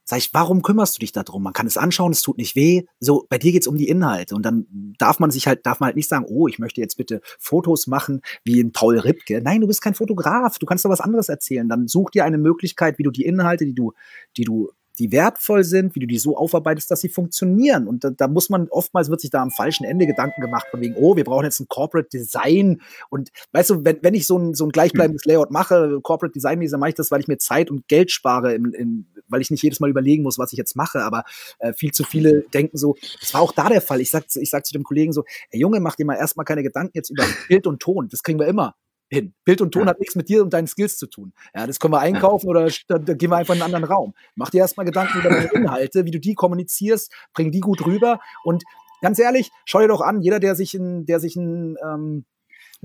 Sag 0.08 0.20
ich, 0.20 0.34
warum 0.34 0.62
kümmerst 0.62 0.96
du 0.96 1.00
dich 1.00 1.12
darum? 1.12 1.42
Man 1.42 1.54
kann 1.54 1.66
es 1.66 1.78
anschauen, 1.78 2.12
es 2.12 2.22
tut 2.22 2.38
nicht 2.38 2.56
weh. 2.56 2.84
So, 3.00 3.26
bei 3.28 3.40
dir 3.40 3.52
geht's 3.52 3.66
um 3.66 3.76
die 3.76 3.88
Inhalte. 3.90 4.36
Und 4.36 4.46
dann 4.46 4.68
darf 5.00 5.20
man 5.20 5.32
sich 5.32 5.48
halt, 5.48 5.66
darf 5.66 5.80
man 5.80 5.88
halt 5.88 5.96
nicht 5.96 6.08
sagen, 6.08 6.26
oh, 6.30 6.48
ich 6.48 6.60
möchte 6.60 6.80
jetzt 6.80 6.96
bitte 6.96 7.22
Fotos 7.40 7.88
machen 7.88 8.22
wie 8.44 8.62
ein 8.62 8.72
Paul 8.72 9.00
Ripke. 9.00 9.42
Nein, 9.42 9.62
du 9.62 9.68
bist 9.68 9.82
kein 9.82 9.96
Fotograf. 9.96 10.60
Du 10.60 10.68
kannst 10.68 10.86
doch 10.86 10.92
was 10.92 11.02
anderes 11.02 11.28
erzählen. 11.28 11.68
Dann 11.68 11.88
such 11.88 12.12
dir 12.12 12.24
eine 12.24 12.38
Möglichkeit, 12.38 13.00
wie 13.00 13.04
du 13.04 13.10
die 13.10 13.26
Inhalte, 13.26 13.66
die 13.66 13.74
du, 13.74 13.94
die 14.38 14.44
du 14.44 14.70
die 14.96 15.12
wertvoll 15.12 15.64
sind, 15.64 15.96
wie 15.96 16.00
du 16.00 16.08
die 16.08 16.18
so 16.18 16.38
aufarbeitest, 16.38 16.90
dass 16.90 17.02
sie 17.02 17.10
funktionieren. 17.10 17.88
Und 17.88 18.04
da, 18.04 18.10
da, 18.10 18.28
muss 18.28 18.50
man, 18.50 18.68
oftmals 18.70 19.10
wird 19.10 19.22
sich 19.22 19.30
da 19.30 19.42
am 19.42 19.52
falschen 19.52 19.84
Ende 19.86 20.08
Gedanken 20.08 20.42
gemacht, 20.42 20.68
von 20.72 20.82
wegen, 20.82 20.96
oh, 20.96 21.16
wir 21.16 21.24
brauchen 21.24 21.44
jetzt 21.44 21.60
ein 21.60 21.68
Corporate 21.68 22.10
Design. 22.10 22.82
Und 23.10 23.32
weißt 23.52 23.70
du, 23.72 23.86
wenn, 23.86 24.00
wenn 24.02 24.14
ich 24.14 24.28
so 24.28 24.38
ein, 24.38 24.54
so 24.54 24.66
ein 24.66 24.72
gleichbleibendes 24.72 25.26
Layout 25.26 25.52
mache, 25.52 26.00
Corporate 26.02 26.34
Design, 26.34 26.60
dann 26.66 26.80
mache 26.80 26.90
ich 26.90 26.96
das, 26.96 27.12
weil 27.12 27.22
ich 27.22 27.28
mir 27.28 27.38
Zeit 27.38 27.70
und 27.70 27.88
Geld 27.88 28.12
spare, 28.12 28.54
im, 28.54 28.74
im, 28.74 29.06
weil 29.28 29.42
ich 29.42 29.52
nicht 29.52 29.64
jedes 29.64 29.80
Mal 29.80 29.90
überlegen 29.90 30.24
muss, 30.24 30.40
was 30.40 30.54
ich 30.54 30.58
jetzt 30.58 30.76
mache. 30.76 31.04
Aber 31.04 31.24
äh, 31.60 31.74
viel 31.74 31.92
zu 31.92 32.04
viele 32.04 32.42
denken 32.54 32.78
so, 32.78 32.96
das 33.20 33.34
war 33.34 33.42
auch 33.42 33.52
da 33.52 33.70
der 33.70 33.82
Fall. 33.82 34.02
Ich 34.02 34.12
sag, 34.12 34.26
ich 34.34 34.50
sag 34.50 34.66
zu 34.66 34.74
dem 34.74 34.84
Kollegen 34.84 35.14
so, 35.14 35.24
ey 35.52 35.60
Junge, 35.60 35.80
mach 35.80 35.96
dir 35.96 36.06
mal 36.06 36.16
erstmal 36.16 36.46
keine 36.46 36.64
Gedanken 36.64 36.92
jetzt 36.94 37.10
über 37.10 37.26
Bild 37.48 37.68
und 37.68 37.80
Ton. 37.80 38.08
Das 38.10 38.24
kriegen 38.24 38.40
wir 38.40 38.48
immer 38.48 38.76
hin. 39.10 39.34
Bild 39.44 39.62
und 39.62 39.72
Ton 39.72 39.84
ja. 39.84 39.90
hat 39.90 40.00
nichts 40.00 40.16
mit 40.16 40.30
dir 40.30 40.44
und 40.44 40.54
deinen 40.54 40.68
Skills 40.68 40.98
zu 40.98 41.08
tun. 41.08 41.34
Ja, 41.54 41.68
das 41.68 41.80
können 41.80 41.94
wir 41.94 42.00
einkaufen 42.00 42.48
ja. 42.48 42.52
oder 42.52 42.70
da, 42.88 42.98
da, 42.98 43.14
gehen 43.14 43.30
wir 43.30 43.38
einfach 43.38 43.56
in 43.56 43.62
einen 43.62 43.74
anderen 43.74 43.94
Raum. 43.94 44.14
Mach 44.36 44.50
dir 44.50 44.60
erstmal 44.60 44.86
Gedanken 44.86 45.20
über 45.20 45.30
deine 45.30 45.46
Inhalte, 45.54 46.06
wie 46.06 46.12
du 46.12 46.20
die 46.20 46.34
kommunizierst, 46.34 47.12
bring 47.34 47.52
die 47.52 47.60
gut 47.60 47.86
rüber 47.86 48.20
und 48.44 48.64
ganz 49.02 49.20
ehrlich, 49.20 49.52
schau 49.66 49.80
dir 49.80 49.88
doch 49.88 50.02
an, 50.02 50.22
jeder, 50.22 50.40
der 50.40 50.56
sich 50.56 50.74
ein, 50.74 51.06
der 51.06 51.20
sich 51.20 51.36
ein 51.36 51.78
ähm, 51.84 52.26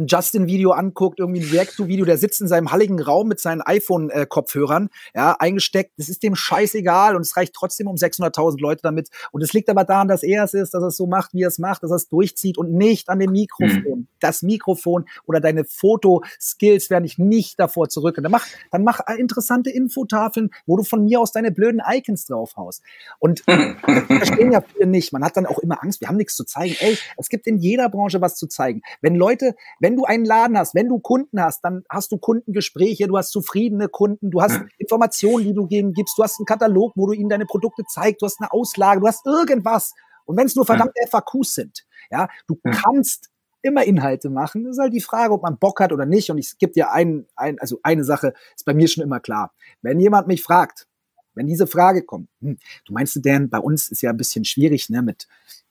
ein 0.01 0.07
Justin-Video 0.07 0.73
anguckt, 0.73 1.21
irgendwie 1.21 1.41
ein 1.41 1.51
React-to-Video, 1.51 2.05
der 2.05 2.17
sitzt 2.17 2.41
in 2.41 2.49
seinem 2.49 2.73
halligen 2.73 3.01
Raum 3.01 3.29
mit 3.29 3.39
seinen 3.39 3.61
iPhone-Kopfhörern, 3.61 4.89
ja, 5.15 5.37
eingesteckt. 5.39 5.93
Das 5.99 6.09
ist 6.09 6.23
dem 6.23 6.35
scheißegal 6.35 7.15
und 7.15 7.23
es 7.23 7.37
reicht 7.37 7.55
trotzdem 7.55 7.87
um 7.87 7.97
600.000 7.97 8.61
Leute 8.61 8.83
damit. 8.83 9.11
Und 9.31 9.43
es 9.43 9.53
liegt 9.53 9.69
aber 9.69 9.85
daran, 9.85 10.09
dass 10.09 10.23
er 10.23 10.45
es 10.45 10.55
ist, 10.55 10.75
dass 10.75 10.83
er 10.83 10.89
es 10.89 10.97
so 10.97 11.07
macht, 11.07 11.35
wie 11.35 11.43
er 11.43 11.49
es 11.49 11.59
macht, 11.59 11.83
dass 11.83 11.91
er 11.91 11.97
es 11.97 12.09
durchzieht 12.09 12.59
und 12.59 12.73
nicht 12.73 13.09
an 13.09 13.19
dem 13.19 13.33
Mikrofon. 13.33 13.83
Mhm. 13.85 14.07
Das 14.21 14.43
Mikrofon 14.43 15.05
oder 15.27 15.41
deine 15.41 15.65
Fotoskills 15.65 16.91
werden 16.91 17.05
dich 17.05 17.19
nicht 17.19 17.61
davor 17.61 17.89
zurück. 17.89 18.17
Und 18.17 18.25
dann 18.25 18.33
mach, 18.33 18.47
dann 18.71 18.85
mach 18.85 19.01
interessante 19.17 19.71
Infotafeln, 19.71 20.51
wo 20.67 20.77
du 20.77 20.83
von 20.83 21.05
mir 21.05 21.21
aus 21.21 21.33
deine 21.33 21.53
blöden 21.53 21.81
Icons 21.87 22.27
draufhaust. 22.27 22.83
Und 23.19 23.43
das 23.47 24.05
verstehen 24.07 24.53
ja 24.53 24.63
viele 24.63 24.87
nicht. 24.87 25.13
Man 25.13 25.25
hat 25.25 25.37
dann 25.37 25.47
auch 25.47 25.59
immer 25.59 25.83
Angst, 25.83 26.01
wir 26.01 26.09
haben 26.09 26.17
nichts 26.17 26.37
zu 26.37 26.45
zeigen. 26.45 26.75
Ey, 26.81 26.99
es 27.17 27.29
gibt 27.29 27.47
in 27.47 27.59
jeder 27.59 27.89
Branche 27.89 28.21
was 28.21 28.37
zu 28.37 28.47
zeigen. 28.47 28.83
Wenn 29.01 29.15
Leute, 29.15 29.55
wenn 29.79 29.90
du 29.97 30.05
einen 30.05 30.25
Laden 30.25 30.59
hast, 30.59 30.75
wenn 30.75 30.89
du 30.89 30.99
Kunden 30.99 31.41
hast, 31.41 31.63
dann 31.63 31.85
hast 31.89 32.13
du 32.13 32.19
Kundengespräche, 32.19 33.07
du 33.07 33.17
hast 33.17 33.31
zufriedene 33.31 33.89
Kunden, 33.89 34.31
du 34.31 34.43
hast 34.43 34.61
Informationen, 34.79 35.45
die 35.45 35.55
du 35.55 35.67
ihnen 35.69 35.93
gibst, 35.93 36.19
du 36.19 36.23
hast 36.23 36.39
einen 36.39 36.47
Katalog, 36.47 36.93
wo 36.97 37.07
du 37.07 37.13
ihnen 37.13 37.29
deine 37.29 37.47
Produkte 37.47 37.85
zeigst, 37.87 38.23
du 38.23 38.27
hast 38.27 38.41
eine 38.41 38.53
Auslage, 38.53 39.01
du 39.01 39.07
hast 39.07 39.27
irgendwas. 39.27 39.95
Und 40.25 40.37
wenn 40.37 40.47
es 40.47 40.57
nur 40.57 40.67
verdammte 40.67 41.01
FAQs 41.09 41.55
sind, 41.55 41.87
ja, 42.11 42.29
du 42.47 42.57
kannst 42.71 43.31
immer 43.63 43.85
Inhalte 43.85 44.31
machen. 44.31 44.65
Das 44.65 44.77
ist 44.77 44.81
halt 44.81 44.95
die 44.95 45.01
Frage, 45.01 45.35
ob 45.35 45.43
man 45.43 45.59
Bock 45.59 45.81
hat 45.81 45.93
oder 45.93 46.07
nicht. 46.07 46.31
Und 46.31 46.39
ich 46.39 46.57
gebe 46.59 46.73
dir 46.73 46.93
ein, 46.93 47.27
ein, 47.37 47.59
also 47.59 47.79
eine 47.83 48.05
Sache 48.05 48.33
ist 48.57 48.65
bei 48.65 48.75
mir 48.75 48.89
schon 48.89 49.05
immer 49.05 49.21
klar. 49.21 49.53
Wenn 49.83 50.01
jemand 50.01 50.29
mich 50.29 50.43
fragt, 50.43 50.87
wenn 51.35 51.47
diese 51.47 51.67
Frage 51.67 52.03
kommt, 52.03 52.29
hm, 52.41 52.59
du 52.87 52.93
meinst, 52.93 53.19
Dan, 53.25 53.51
bei 53.51 53.59
uns 53.59 53.91
ist 53.91 54.03
ja 54.03 54.11
ein 54.11 54.17
bisschen 54.17 54.45
schwierig, 54.45 54.89
ne, 54.91 55.03
mit 55.03 55.29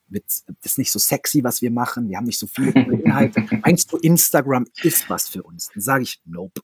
mit, 0.10 0.26
das 0.26 0.46
ist 0.64 0.78
nicht 0.78 0.92
so 0.92 1.00
sexy, 1.00 1.44
was 1.44 1.62
wir 1.62 1.72
machen, 1.72 2.10
wir 2.10 2.18
haben 2.18 2.26
nicht 2.26 2.40
so 2.40 2.48
viele 2.48 2.72
Inhalte. 2.72 3.46
Meinst 3.64 3.92
du, 3.92 3.98
Instagram 3.98 4.66
ist 4.84 5.10
was 5.10 5.28
für 5.28 5.44
uns? 5.44 5.70
Dann 5.74 5.82
sage 5.82 6.04
ich, 6.04 6.22
nope. 6.26 6.62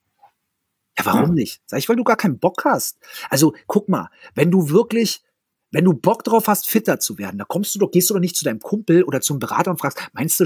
Ja, 0.97 1.05
warum 1.05 1.33
nicht? 1.33 1.61
Sag 1.65 1.79
ich, 1.79 1.89
weil 1.89 1.97
du 1.97 2.03
gar 2.03 2.15
keinen 2.15 2.39
Bock 2.39 2.63
hast. 2.63 2.97
Also, 3.29 3.53
guck 3.67 3.89
mal, 3.89 4.09
wenn 4.33 4.49
du 4.49 4.69
wirklich, 4.69 5.23
wenn 5.71 5.83
du 5.83 5.93
Bock 5.93 6.23
drauf 6.23 6.47
hast, 6.47 6.67
fitter 6.67 6.99
zu 6.99 7.17
werden, 7.17 7.37
da 7.37 7.43
kommst 7.43 7.75
du 7.75 7.79
doch, 7.79 7.91
gehst 7.91 8.09
du 8.09 8.13
doch 8.13 8.21
nicht 8.21 8.37
zu 8.37 8.45
deinem 8.45 8.59
Kumpel 8.59 9.03
oder 9.03 9.19
zum 9.19 9.39
Berater 9.39 9.71
und 9.71 9.77
fragst, 9.77 9.99
meinst 10.13 10.39
du, 10.39 10.45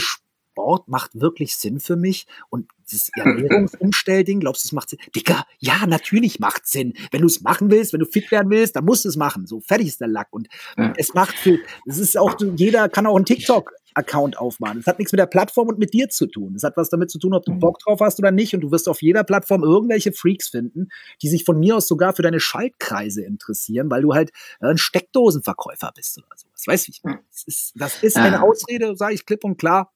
Sport 0.60 0.90
macht 0.90 1.20
wirklich 1.20 1.56
Sinn 1.56 1.80
für 1.80 1.96
mich? 1.96 2.28
Und 2.50 2.68
dieses 2.92 3.10
Ernährungsumstellding, 3.16 4.42
glaubst 4.42 4.66
du, 4.66 4.68
es 4.68 4.72
macht 4.74 4.90
Sinn? 4.90 5.00
Dicker, 5.16 5.46
ja, 5.60 5.86
natürlich 5.88 6.40
macht 6.40 6.68
Sinn. 6.68 6.94
Wenn 7.12 7.22
du 7.22 7.28
es 7.28 7.42
machen 7.42 7.72
willst, 7.72 7.94
wenn 7.94 8.02
du 8.02 8.06
fit 8.06 8.30
werden 8.32 8.50
willst, 8.50 8.76
dann 8.76 8.86
musst 8.86 9.06
du 9.06 9.10
es 9.10 9.16
machen. 9.16 9.48
So, 9.48 9.62
fertig 9.62 9.88
ist 9.88 10.02
der 10.02 10.10
Lack. 10.10 10.28
Und 10.32 10.50
ja. 10.78 10.94
es 10.98 11.14
macht 11.14 11.36
viel, 11.36 11.64
es 11.88 11.98
ist 11.98 12.18
auch, 12.18 12.36
jeder 12.56 12.90
kann 12.90 13.08
auch 13.08 13.16
einen 13.16 13.26
TikTok-Account 13.26 14.38
aufmachen. 14.38 14.80
Das 14.80 14.88
hat 14.88 15.00
nichts 15.00 15.14
mit 15.14 15.20
der 15.20 15.28
Plattform 15.28 15.70
und 15.70 15.80
mit 15.80 15.94
dir 15.94 16.10
zu 16.10 16.28
tun. 16.28 16.54
Das 16.54 16.64
hat 16.64 16.76
was 16.76 16.90
damit 16.90 17.10
zu 17.10 17.20
tun, 17.20 17.34
ob 17.34 17.46
du 17.46 17.54
mhm. 17.54 17.60
Bock 17.60 17.80
drauf 17.80 18.02
hast 18.02 18.20
oder 18.20 18.32
nicht. 18.32 18.54
Und 18.54 18.62
du 18.62 18.72
wirst 18.72 18.90
auf 18.90 19.02
jeder 19.02 19.24
Plattform 19.24 19.64
irgendwelche 19.64 20.12
Freaks 20.12 20.50
finden, 20.50 20.90
die 21.22 21.30
sich 21.30 21.46
von 21.46 21.58
mir 21.58 21.78
aus 21.78 21.88
sogar 21.88 22.14
für 22.14 22.22
deine 22.22 22.42
Schaltkreise 22.42 23.24
interessieren, 23.24 23.90
weil 23.90 24.02
du 24.02 24.14
halt 24.14 24.32
ein 24.60 24.78
Steckdosenverkäufer 24.78 25.92
bist 25.96 26.18
oder 26.18 26.28
sowas. 26.36 26.68
Weiß 26.68 26.90
ich. 26.90 27.02
Das 27.02 27.44
ist, 27.46 27.72
das 27.76 28.04
ist 28.04 28.18
eine 28.18 28.44
Ausrede, 28.44 28.96
sage 28.96 29.14
ich 29.14 29.26
klipp 29.26 29.44
und 29.44 29.58
klar. 29.58 29.92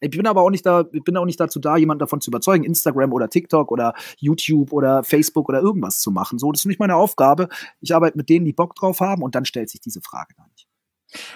Ich 0.00 0.10
bin 0.10 0.26
aber 0.26 0.42
auch 0.42 0.50
nicht 0.50 0.64
da, 0.64 0.84
ich 0.92 1.04
bin 1.04 1.16
auch 1.16 1.24
nicht 1.24 1.40
dazu 1.40 1.58
da, 1.58 1.76
jemanden 1.76 2.00
davon 2.00 2.20
zu 2.20 2.30
überzeugen, 2.30 2.64
Instagram 2.64 3.12
oder 3.12 3.28
TikTok 3.28 3.70
oder 3.70 3.94
YouTube 4.18 4.72
oder 4.72 5.04
Facebook 5.04 5.48
oder 5.48 5.60
irgendwas 5.60 6.00
zu 6.00 6.10
machen. 6.10 6.38
So, 6.38 6.50
das 6.52 6.62
ist 6.62 6.66
nicht 6.66 6.80
meine 6.80 6.96
Aufgabe. 6.96 7.48
Ich 7.80 7.94
arbeite 7.94 8.16
mit 8.16 8.28
denen, 8.28 8.44
die 8.44 8.52
Bock 8.52 8.74
drauf 8.74 9.00
haben 9.00 9.22
und 9.22 9.34
dann 9.34 9.44
stellt 9.44 9.70
sich 9.70 9.80
diese 9.80 10.00
Frage 10.00 10.34
gar 10.34 10.48
nicht. 10.48 10.66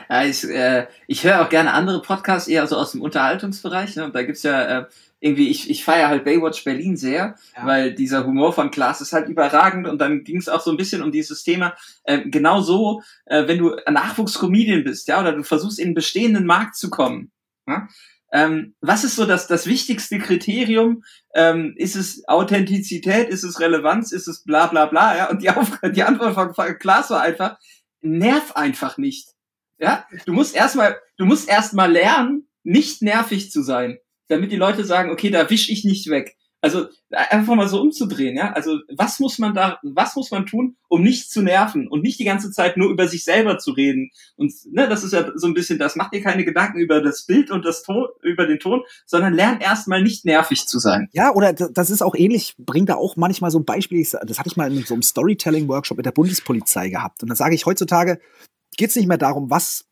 Ja, 0.08 0.24
ich 0.24 0.44
äh, 0.44 0.86
ich 1.08 1.24
höre 1.24 1.42
auch 1.42 1.48
gerne 1.48 1.72
andere 1.72 2.00
Podcasts, 2.00 2.48
eher 2.48 2.66
so 2.66 2.76
aus 2.76 2.92
dem 2.92 3.02
Unterhaltungsbereich. 3.02 3.96
Ne? 3.96 4.04
Und 4.04 4.14
da 4.14 4.22
gibt's 4.22 4.44
ja 4.44 4.80
äh, 4.80 4.86
irgendwie, 5.24 5.48
ich, 5.48 5.70
ich 5.70 5.84
feiere 5.84 6.08
halt 6.08 6.24
Baywatch 6.24 6.64
Berlin 6.64 6.96
sehr, 6.96 7.36
ja. 7.56 7.66
weil 7.66 7.94
dieser 7.94 8.26
Humor 8.26 8.52
von 8.52 8.70
Klaas 8.70 9.00
ist 9.00 9.14
halt 9.14 9.28
überragend 9.28 9.88
und 9.88 9.98
dann 9.98 10.22
ging 10.22 10.36
es 10.36 10.50
auch 10.50 10.60
so 10.60 10.70
ein 10.70 10.76
bisschen 10.76 11.02
um 11.02 11.12
dieses 11.12 11.42
Thema, 11.42 11.74
äh, 12.04 12.28
genau 12.28 12.60
so, 12.60 13.02
äh, 13.24 13.48
wenn 13.48 13.58
du 13.58 13.74
Nachwuchscomedian 13.90 14.84
bist, 14.84 15.08
ja, 15.08 15.18
oder 15.20 15.32
du 15.32 15.42
versuchst 15.42 15.78
in 15.78 15.86
einen 15.86 15.94
bestehenden 15.94 16.44
Markt 16.44 16.76
zu 16.76 16.90
kommen, 16.90 17.32
ja, 17.66 17.88
ähm, 18.34 18.74
was 18.80 19.04
ist 19.04 19.14
so 19.14 19.26
das, 19.26 19.46
das 19.46 19.64
wichtigste 19.68 20.18
Kriterium? 20.18 21.04
Ähm, 21.36 21.72
ist 21.76 21.94
es 21.94 22.26
Authentizität? 22.26 23.28
Ist 23.28 23.44
es 23.44 23.60
Relevanz? 23.60 24.10
Ist 24.10 24.26
es 24.26 24.42
bla 24.42 24.66
bla 24.66 24.86
bla? 24.86 25.16
Ja? 25.16 25.30
Und 25.30 25.40
die, 25.40 25.50
Auf 25.50 25.78
die 25.94 26.02
Antwort 26.02 26.34
von, 26.34 26.78
Klaas 26.80 27.10
war 27.10 27.20
einfach, 27.20 27.58
nerv 28.00 28.56
einfach 28.56 28.98
nicht. 28.98 29.28
Ja, 29.78 30.04
du 30.26 30.32
musst 30.32 30.56
erstmal, 30.56 30.98
du 31.16 31.26
musst 31.26 31.48
erstmal 31.48 31.92
lernen, 31.92 32.48
nicht 32.64 33.02
nervig 33.02 33.52
zu 33.52 33.62
sein, 33.62 33.98
damit 34.26 34.50
die 34.50 34.56
Leute 34.56 34.84
sagen, 34.84 35.12
okay, 35.12 35.30
da 35.30 35.48
wisch 35.48 35.70
ich 35.70 35.84
nicht 35.84 36.10
weg. 36.10 36.36
Also 36.64 36.86
einfach 37.10 37.56
mal 37.56 37.68
so 37.68 37.78
umzudrehen, 37.78 38.38
ja. 38.38 38.54
Also 38.54 38.78
was 38.96 39.20
muss 39.20 39.38
man 39.38 39.52
da, 39.52 39.78
was 39.82 40.16
muss 40.16 40.30
man 40.30 40.46
tun, 40.46 40.76
um 40.88 41.02
nicht 41.02 41.30
zu 41.30 41.42
nerven 41.42 41.88
und 41.88 42.00
nicht 42.00 42.18
die 42.18 42.24
ganze 42.24 42.50
Zeit 42.50 42.78
nur 42.78 42.88
über 42.88 43.06
sich 43.06 43.22
selber 43.22 43.58
zu 43.58 43.72
reden? 43.72 44.10
Und 44.36 44.50
ne, 44.72 44.88
das 44.88 45.04
ist 45.04 45.12
ja 45.12 45.30
so 45.34 45.46
ein 45.46 45.52
bisschen, 45.52 45.78
das 45.78 45.94
macht 45.94 46.14
dir 46.14 46.22
keine 46.22 46.42
Gedanken 46.42 46.78
über 46.78 47.02
das 47.02 47.26
Bild 47.26 47.50
und 47.50 47.66
das 47.66 47.82
Ton, 47.82 48.06
über 48.22 48.46
den 48.46 48.60
Ton, 48.60 48.80
sondern 49.04 49.34
lern 49.34 49.60
erstmal 49.60 50.02
nicht 50.02 50.24
nervig 50.24 50.66
zu 50.66 50.78
sein. 50.78 51.10
Ja, 51.12 51.34
oder 51.34 51.52
das 51.52 51.90
ist 51.90 52.02
auch 52.02 52.14
ähnlich, 52.14 52.54
bringt 52.56 52.88
da 52.88 52.94
auch 52.94 53.16
manchmal 53.16 53.50
so 53.50 53.58
ein 53.58 53.66
Beispiel, 53.66 54.02
das 54.02 54.38
hatte 54.38 54.48
ich 54.48 54.56
mal 54.56 54.74
in 54.74 54.84
so 54.84 54.94
einem 54.94 55.02
Storytelling-Workshop 55.02 55.98
mit 55.98 56.06
der 56.06 56.12
Bundespolizei 56.12 56.88
gehabt. 56.88 57.22
Und 57.22 57.28
da 57.28 57.34
sage 57.34 57.54
ich 57.54 57.66
heutzutage, 57.66 58.20
geht 58.78 58.88
es 58.88 58.96
nicht 58.96 59.08
mehr 59.08 59.18
darum, 59.18 59.50
was 59.50 59.84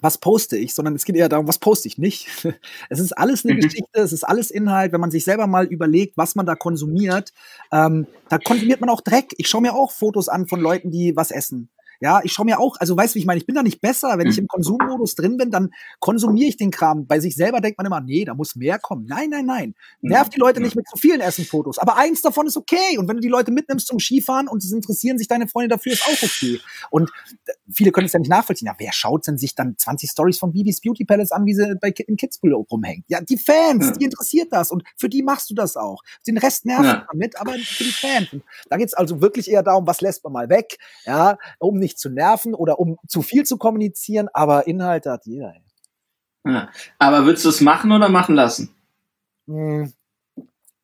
was 0.00 0.18
poste 0.18 0.56
ich, 0.56 0.74
sondern 0.74 0.94
es 0.94 1.04
geht 1.04 1.16
eher 1.16 1.28
darum, 1.28 1.48
was 1.48 1.58
poste 1.58 1.88
ich 1.88 1.98
nicht. 1.98 2.28
Es 2.90 3.00
ist 3.00 3.12
alles 3.12 3.44
eine 3.44 3.54
mhm. 3.54 3.60
Geschichte, 3.60 4.00
es 4.00 4.12
ist 4.12 4.24
alles 4.24 4.50
Inhalt. 4.50 4.92
Wenn 4.92 5.00
man 5.00 5.10
sich 5.10 5.24
selber 5.24 5.46
mal 5.46 5.66
überlegt, 5.66 6.16
was 6.16 6.34
man 6.34 6.46
da 6.46 6.54
konsumiert, 6.54 7.32
ähm, 7.72 8.06
da 8.28 8.38
konsumiert 8.38 8.80
man 8.80 8.90
auch 8.90 9.00
Dreck. 9.00 9.34
Ich 9.38 9.48
schaue 9.48 9.62
mir 9.62 9.74
auch 9.74 9.90
Fotos 9.90 10.28
an 10.28 10.46
von 10.46 10.60
Leuten, 10.60 10.90
die 10.90 11.16
was 11.16 11.30
essen. 11.30 11.70
Ja, 12.00 12.20
ich 12.22 12.32
schaue 12.32 12.46
mir 12.46 12.58
auch, 12.60 12.76
also 12.78 12.96
weißt 12.96 13.14
du, 13.14 13.16
wie 13.16 13.20
ich 13.20 13.26
meine, 13.26 13.38
ich 13.38 13.46
bin 13.46 13.54
da 13.54 13.62
nicht 13.62 13.80
besser. 13.80 14.18
Wenn 14.18 14.28
ich 14.28 14.38
im 14.38 14.48
Konsummodus 14.48 15.14
drin 15.14 15.36
bin, 15.36 15.50
dann 15.50 15.70
konsumiere 16.00 16.48
ich 16.48 16.56
den 16.56 16.70
Kram. 16.70 17.06
Bei 17.06 17.20
sich 17.20 17.34
selber 17.34 17.60
denkt 17.60 17.78
man 17.78 17.86
immer, 17.86 18.00
nee, 18.00 18.24
da 18.24 18.34
muss 18.34 18.56
mehr 18.56 18.78
kommen. 18.78 19.06
Nein, 19.06 19.30
nein, 19.30 19.46
nein. 19.46 19.74
Nerv 20.00 20.28
die 20.28 20.38
Leute 20.38 20.60
nicht 20.60 20.76
mit 20.76 20.86
zu 20.88 20.96
vielen 20.96 21.20
Essenfotos. 21.20 21.78
Aber 21.78 21.96
eins 21.96 22.22
davon 22.22 22.46
ist 22.46 22.56
okay. 22.56 22.98
Und 22.98 23.08
wenn 23.08 23.16
du 23.16 23.22
die 23.22 23.28
Leute 23.28 23.50
mitnimmst 23.50 23.86
zum 23.86 23.98
Skifahren 23.98 24.48
und 24.48 24.62
es 24.62 24.72
interessieren 24.72 25.18
sich 25.18 25.28
deine 25.28 25.48
Freunde 25.48 25.68
dafür, 25.68 25.92
ist 25.92 26.04
auch 26.04 26.22
okay. 26.22 26.60
Und 26.90 27.10
viele 27.72 27.92
können 27.92 28.06
es 28.06 28.12
ja 28.12 28.18
nicht 28.18 28.28
nachvollziehen. 28.30 28.66
Ja, 28.66 28.74
wer 28.78 28.92
schaut 28.92 29.26
denn 29.26 29.38
sich 29.38 29.54
dann 29.54 29.76
20 29.76 30.10
Stories 30.10 30.38
von 30.38 30.52
Bibis 30.52 30.80
Beauty 30.80 31.04
Palace 31.04 31.32
an, 31.32 31.46
wie 31.46 31.54
sie 31.54 31.74
bei 31.80 31.88
in 31.90 32.16
Kitzbühel 32.16 32.54
rumhängt? 32.54 33.04
Ja, 33.08 33.20
die 33.20 33.38
Fans, 33.38 33.92
die 33.98 34.04
interessiert 34.04 34.52
das. 34.52 34.70
Und 34.70 34.82
für 34.96 35.08
die 35.08 35.22
machst 35.22 35.50
du 35.50 35.54
das 35.54 35.76
auch. 35.76 36.02
Den 36.26 36.38
Rest 36.38 36.66
nervt 36.66 36.84
ja. 36.84 37.06
damit, 37.10 37.38
aber 37.40 37.52
für 37.52 37.84
die 37.84 37.92
Fans. 37.92 38.32
Und 38.32 38.42
da 38.68 38.76
geht 38.76 38.88
es 38.88 38.94
also 38.94 39.20
wirklich 39.20 39.50
eher 39.50 39.62
darum, 39.62 39.86
was 39.86 40.00
lässt 40.00 40.24
man 40.24 40.32
mal 40.32 40.48
weg, 40.48 40.78
ja, 41.04 41.38
um 41.58 41.78
nicht 41.84 41.98
zu 41.98 42.10
nerven 42.10 42.54
oder 42.54 42.80
um 42.80 42.96
zu 43.06 43.22
viel 43.22 43.44
zu 43.44 43.58
kommunizieren, 43.58 44.28
aber 44.32 44.66
Inhalte 44.66 45.12
hat 45.12 45.26
jeder. 45.26 45.54
Ja. 46.44 46.70
Aber 46.98 47.24
würdest 47.24 47.44
du 47.44 47.50
es 47.50 47.60
machen 47.60 47.92
oder 47.92 48.08
machen 48.08 48.34
lassen? 48.34 48.74
Hm. 49.46 49.92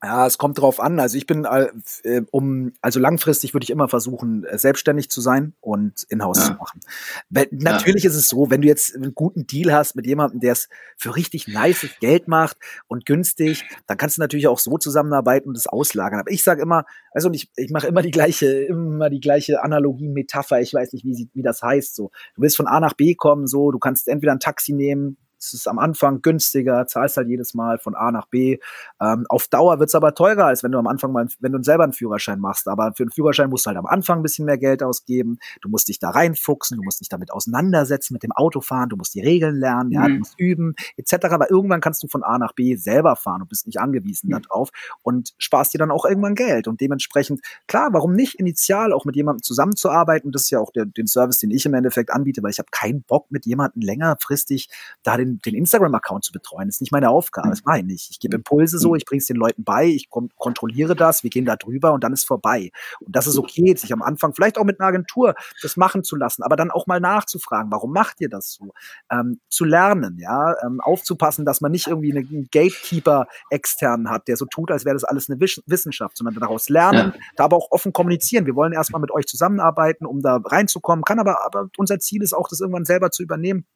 Ja, 0.02 0.26
es 0.26 0.38
kommt 0.38 0.59
drauf 0.59 0.80
an. 0.80 0.99
Also 0.99 1.19
ich 1.19 1.26
bin 1.26 1.45
äh, 1.45 2.23
um, 2.30 2.73
also 2.80 2.99
langfristig 2.99 3.52
würde 3.52 3.64
ich 3.64 3.71
immer 3.71 3.87
versuchen, 3.87 4.45
äh, 4.45 4.57
selbstständig 4.57 5.11
zu 5.11 5.21
sein 5.21 5.52
und 5.61 6.04
in-house 6.09 6.38
ja. 6.38 6.45
zu 6.47 6.52
machen. 6.54 6.80
Weil, 7.28 7.49
natürlich 7.50 8.04
ja. 8.04 8.11
ist 8.11 8.16
es 8.16 8.28
so, 8.28 8.50
wenn 8.50 8.62
du 8.62 8.69
jetzt 8.69 8.97
einen 8.97 9.14
guten 9.14 9.47
Deal 9.47 9.75
hast 9.75 9.97
mit 9.97 10.07
jemandem, 10.07 10.40
der 10.40 10.52
es 10.52 10.71
für 10.97 11.16
richtig 11.16 11.49
nice 11.49 11.87
Geld 12.00 12.28
macht 12.28 12.57
und 12.88 13.04
günstig, 13.04 13.64
dann 13.87 13.99
kannst 13.99 14.16
du 14.16 14.23
natürlich 14.23 14.49
auch 14.49 14.59
so 14.59 14.78
zusammenarbeiten 14.78 15.49
und 15.49 15.57
das 15.57 15.66
auslagern. 15.66 16.21
Aber 16.21 16.30
ich 16.30 16.42
sage 16.42 16.62
immer, 16.62 16.87
also 17.12 17.30
ich, 17.33 17.50
ich 17.57 17.71
mache 17.71 17.87
immer 17.87 18.00
die 18.00 18.11
gleiche, 18.11 18.47
immer 18.47 19.11
die 19.11 19.21
gleiche 19.21 19.62
Analogie, 19.62 20.09
Metapher. 20.09 20.62
Ich 20.62 20.73
weiß 20.73 20.95
nicht, 20.95 21.04
wie, 21.04 21.14
sie, 21.14 21.28
wie 21.35 21.42
das 21.42 21.61
heißt. 21.61 21.95
So, 21.95 22.11
du 22.37 22.42
willst 22.42 22.57
von 22.57 22.66
A 22.66 22.80
nach 22.80 22.95
B 22.95 23.14
kommen, 23.16 23.47
so, 23.47 23.71
du 23.71 23.78
kannst 23.78 24.09
entweder 24.09 24.33
ein 24.33 24.40
Taxi 24.40 24.73
nehmen, 24.73 25.19
es 25.40 25.54
ist 25.54 25.68
am 25.68 25.78
Anfang 25.78 26.20
günstiger, 26.23 26.87
zahlst 26.87 27.16
halt 27.16 27.28
jedes 27.28 27.54
Mal 27.54 27.78
von 27.78 27.94
A 27.94 28.12
nach 28.12 28.26
B. 28.26 28.59
Ähm, 29.00 29.25
auf 29.28 29.49
Dauer 29.49 29.78
wird 29.78 29.88
es 29.88 29.94
aber 29.94 30.14
teurer, 30.14 30.47
als 30.47 30.62
wenn 30.62 30.73
du 30.73 30.78
am 30.78 30.87
Anfang 30.87 31.12
mal, 31.12 31.26
wenn 31.40 31.52
du 31.52 31.62
selber 31.62 31.85
einen 31.85 31.94
Führerschein 31.94 32.38
machst. 32.38 32.68
Aber 32.68 32.92
für 32.94 33.04
einen 33.04 33.11
Führerschein 33.11 33.49
musst 33.49 33.64
du 33.64 33.68
halt 33.68 33.78
am 33.78 33.87
Anfang 33.87 34.20
ein 34.20 34.23
bisschen 34.23 34.44
mehr 34.44 34.59
Geld 34.59 34.82
ausgeben. 34.82 35.38
Du 35.62 35.68
musst 35.68 35.88
dich 35.88 35.99
da 35.99 36.11
reinfuchsen, 36.11 36.76
du 36.76 36.82
musst 36.82 37.00
dich 37.00 37.09
damit 37.09 37.32
auseinandersetzen 37.32 38.12
mit 38.12 38.23
dem 38.23 38.32
Autofahren, 38.32 38.90
du 38.90 38.97
musst 38.97 39.14
die 39.14 39.20
Regeln 39.20 39.56
lernen, 39.56 39.90
ja, 39.92 40.06
du 40.06 40.12
mhm. 40.12 40.18
musst 40.18 40.38
üben, 40.38 40.75
etc. 40.97 41.26
Aber 41.30 41.50
irgendwann 41.50 41.80
kannst 41.80 42.02
du 42.02 42.09
von 42.09 42.23
A 42.23 42.38
nach 42.38 42.52
B 42.52 42.76
selber 42.76 43.16
fahren 43.16 43.40
und 43.40 43.49
bist 43.49 43.66
nicht 43.66 43.80
angewiesen 43.80 44.28
mhm. 44.28 44.42
darauf 44.42 44.70
und 45.02 45.35
sparst 45.38 45.73
dir 45.73 45.78
dann 45.78 45.90
auch 45.90 46.04
irgendwann 46.04 46.35
Geld. 46.35 46.68
Und 46.68 46.80
dementsprechend, 46.80 47.40
klar, 47.66 47.88
warum 47.92 48.12
nicht 48.12 48.35
initial 48.35 48.92
auch 48.92 49.06
mit 49.06 49.16
jemandem 49.16 49.42
zusammenzuarbeiten? 49.42 50.32
Das 50.32 50.42
ist 50.42 50.50
ja 50.50 50.59
auch 50.59 50.70
der, 50.70 50.85
den 50.85 51.06
Service, 51.06 51.38
den 51.38 51.50
ich 51.50 51.64
im 51.64 51.75
Endeffekt 51.75 52.11
anbiete, 52.11 52.42
weil 52.42 52.50
ich 52.50 52.59
habe 52.59 52.68
keinen 52.70 53.02
Bock, 53.02 53.30
mit 53.30 53.47
jemandem 53.47 53.82
längerfristig 53.82 54.68
da 55.02 55.16
den 55.16 55.30
den, 55.39 55.55
Instagram-Account 55.55 56.25
zu 56.25 56.33
betreuen. 56.33 56.69
Das 56.69 56.77
ist 56.77 56.81
nicht 56.81 56.93
meine 56.93 57.11
Aufgabe, 57.11 57.51
das 57.51 57.65
mache 57.65 57.79
ich 57.79 57.85
nicht. 57.85 58.11
Ich 58.11 58.21
gebe 58.21 58.37
Impulse 58.37 58.79
so, 58.79 58.95
ich 58.95 59.05
bringe 59.05 59.21
es 59.21 59.27
den 59.27 59.37
Leuten 59.37 59.65
bei, 59.65 59.87
ich 59.87 60.09
kontrolliere 60.09 60.97
das, 60.97 61.23
wir 61.23 61.31
gehen 61.31 61.45
da 61.45 61.57
drüber 61.57 61.93
und 61.93 62.05
dann 62.05 62.13
ist 62.13 62.27
vorbei. 62.27 62.71
Und 63.01 63.15
das 63.15 63.27
ist 63.27 63.39
okay, 63.39 63.75
sich 63.77 63.93
am 63.93 64.03
Anfang 64.03 64.35
vielleicht 64.35 64.59
auch 64.59 64.65
mit 64.65 64.81
einer 64.81 64.89
Agentur 64.89 65.35
das 65.63 65.77
machen 65.77 66.03
zu 66.03 66.17
lassen, 66.17 66.43
aber 66.43 66.57
dann 66.57 66.71
auch 66.71 66.87
mal 66.87 67.01
nachzufragen, 67.01 67.71
warum 67.71 67.93
macht 67.93 68.21
ihr 68.21 68.29
das 68.29 68.53
so? 68.53 68.73
Ähm, 69.11 69.41
zu 69.49 69.65
lernen, 69.65 70.19
ja, 70.19 70.55
ähm, 70.65 70.81
aufzupassen, 70.81 71.45
dass 71.45 71.61
man 71.61 71.73
nicht 71.73 71.87
irgendwie 71.87 72.17
einen 72.17 72.49
Gatekeeper 72.51 73.27
externen 73.51 74.11
hat, 74.11 74.29
der 74.29 74.37
so 74.37 74.47
tut, 74.47 74.71
als 74.71 74.85
wäre 74.85 74.95
das 74.95 75.05
alles 75.05 75.29
eine 75.29 75.41
Wissenschaft, 75.41 76.17
sondern 76.17 76.35
daraus 76.35 76.69
lernen, 76.69 77.13
ja. 77.15 77.21
da 77.37 77.45
aber 77.45 77.57
auch 77.57 77.71
offen 77.71 77.93
kommunizieren. 77.93 78.47
Wir 78.47 78.57
wollen 78.57 78.73
erstmal 78.73 79.01
mit 79.01 79.11
euch 79.11 79.27
zusammenarbeiten, 79.27 80.07
um 80.07 80.21
da 80.23 80.37
reinzukommen, 80.37 81.05
kann 81.05 81.19
aber, 81.19 81.45
aber 81.45 81.69
unser 81.77 81.99
Ziel 81.99 82.23
ist 82.23 82.33
auch, 82.33 82.49
das 82.49 82.61
irgendwann 82.61 82.85
selber 82.85 83.11
zu 83.11 83.23
übernehmen. 83.23 83.67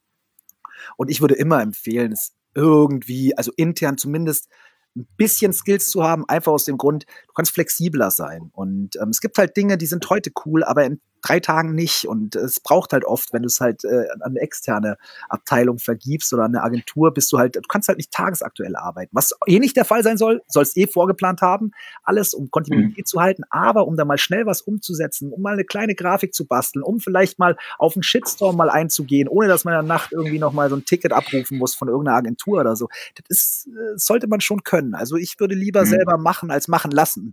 Und 0.96 1.10
ich 1.10 1.20
würde 1.20 1.34
immer 1.34 1.60
empfehlen, 1.60 2.12
es 2.12 2.34
irgendwie, 2.54 3.36
also 3.36 3.52
intern 3.56 3.98
zumindest 3.98 4.48
ein 4.96 5.08
bisschen 5.16 5.52
Skills 5.52 5.90
zu 5.90 6.04
haben, 6.04 6.28
einfach 6.28 6.52
aus 6.52 6.64
dem 6.64 6.78
Grund, 6.78 7.04
du 7.26 7.32
kannst 7.34 7.52
flexibler 7.52 8.10
sein. 8.10 8.50
Und 8.52 8.96
ähm, 8.96 9.08
es 9.08 9.20
gibt 9.20 9.38
halt 9.38 9.56
Dinge, 9.56 9.76
die 9.76 9.86
sind 9.86 10.08
heute 10.08 10.30
cool, 10.44 10.62
aber 10.62 10.84
in 10.84 11.00
drei 11.24 11.40
Tagen 11.40 11.74
nicht. 11.74 12.06
Und 12.06 12.36
es 12.36 12.60
braucht 12.60 12.92
halt 12.92 13.04
oft, 13.04 13.32
wenn 13.32 13.42
du 13.42 13.46
es 13.46 13.60
halt 13.60 13.84
äh, 13.84 14.06
an 14.12 14.22
eine 14.22 14.40
externe 14.40 14.96
Abteilung 15.28 15.78
vergibst 15.78 16.32
oder 16.32 16.44
an 16.44 16.54
eine 16.54 16.64
Agentur, 16.64 17.12
bist 17.14 17.32
du 17.32 17.38
halt, 17.38 17.56
du 17.56 17.60
kannst 17.62 17.88
halt 17.88 17.98
nicht 17.98 18.12
tagesaktuell 18.12 18.76
arbeiten. 18.76 19.10
Was 19.12 19.34
eh 19.46 19.58
nicht 19.58 19.76
der 19.76 19.84
Fall 19.84 20.02
sein 20.02 20.16
soll, 20.16 20.42
sollst 20.48 20.76
eh 20.76 20.86
vorgeplant 20.86 21.40
haben, 21.40 21.72
alles, 22.02 22.34
um 22.34 22.50
Kontinuität 22.50 22.98
mhm. 22.98 23.04
zu 23.06 23.20
halten, 23.20 23.44
aber 23.50 23.86
um 23.86 23.96
da 23.96 24.04
mal 24.04 24.18
schnell 24.18 24.46
was 24.46 24.62
umzusetzen, 24.62 25.32
um 25.32 25.42
mal 25.42 25.54
eine 25.54 25.64
kleine 25.64 25.94
Grafik 25.94 26.34
zu 26.34 26.46
basteln, 26.46 26.82
um 26.82 27.00
vielleicht 27.00 27.38
mal 27.38 27.56
auf 27.78 27.96
einen 27.96 28.02
Shitstorm 28.02 28.56
mal 28.56 28.70
einzugehen, 28.70 29.28
ohne 29.28 29.48
dass 29.48 29.64
man 29.64 29.74
in 29.74 29.86
der 29.86 29.96
Nacht 29.96 30.12
irgendwie 30.12 30.38
nochmal 30.38 30.68
so 30.68 30.76
ein 30.76 30.84
Ticket 30.84 31.12
abrufen 31.12 31.58
muss 31.58 31.74
von 31.74 31.88
irgendeiner 31.88 32.18
Agentur 32.18 32.60
oder 32.60 32.76
so. 32.76 32.88
Das 33.14 33.24
ist, 33.28 33.66
äh, 33.68 33.96
sollte 33.96 34.26
man 34.26 34.40
schon 34.40 34.62
können. 34.62 34.94
Also 34.94 35.16
ich 35.16 35.38
würde 35.40 35.54
lieber 35.54 35.82
mhm. 35.82 35.86
selber 35.86 36.18
machen 36.18 36.50
als 36.50 36.68
machen 36.68 36.90
lassen. 36.90 37.32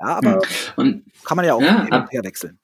Ja, 0.00 0.16
aber 0.16 0.40
und, 0.76 1.04
kann 1.24 1.36
man 1.36 1.46
ja 1.46 1.54
auch 1.54 1.62
ja, 1.62 1.84
hin 1.84 1.92
und 1.92 2.10
her 2.10 2.24
wechseln. 2.24 2.58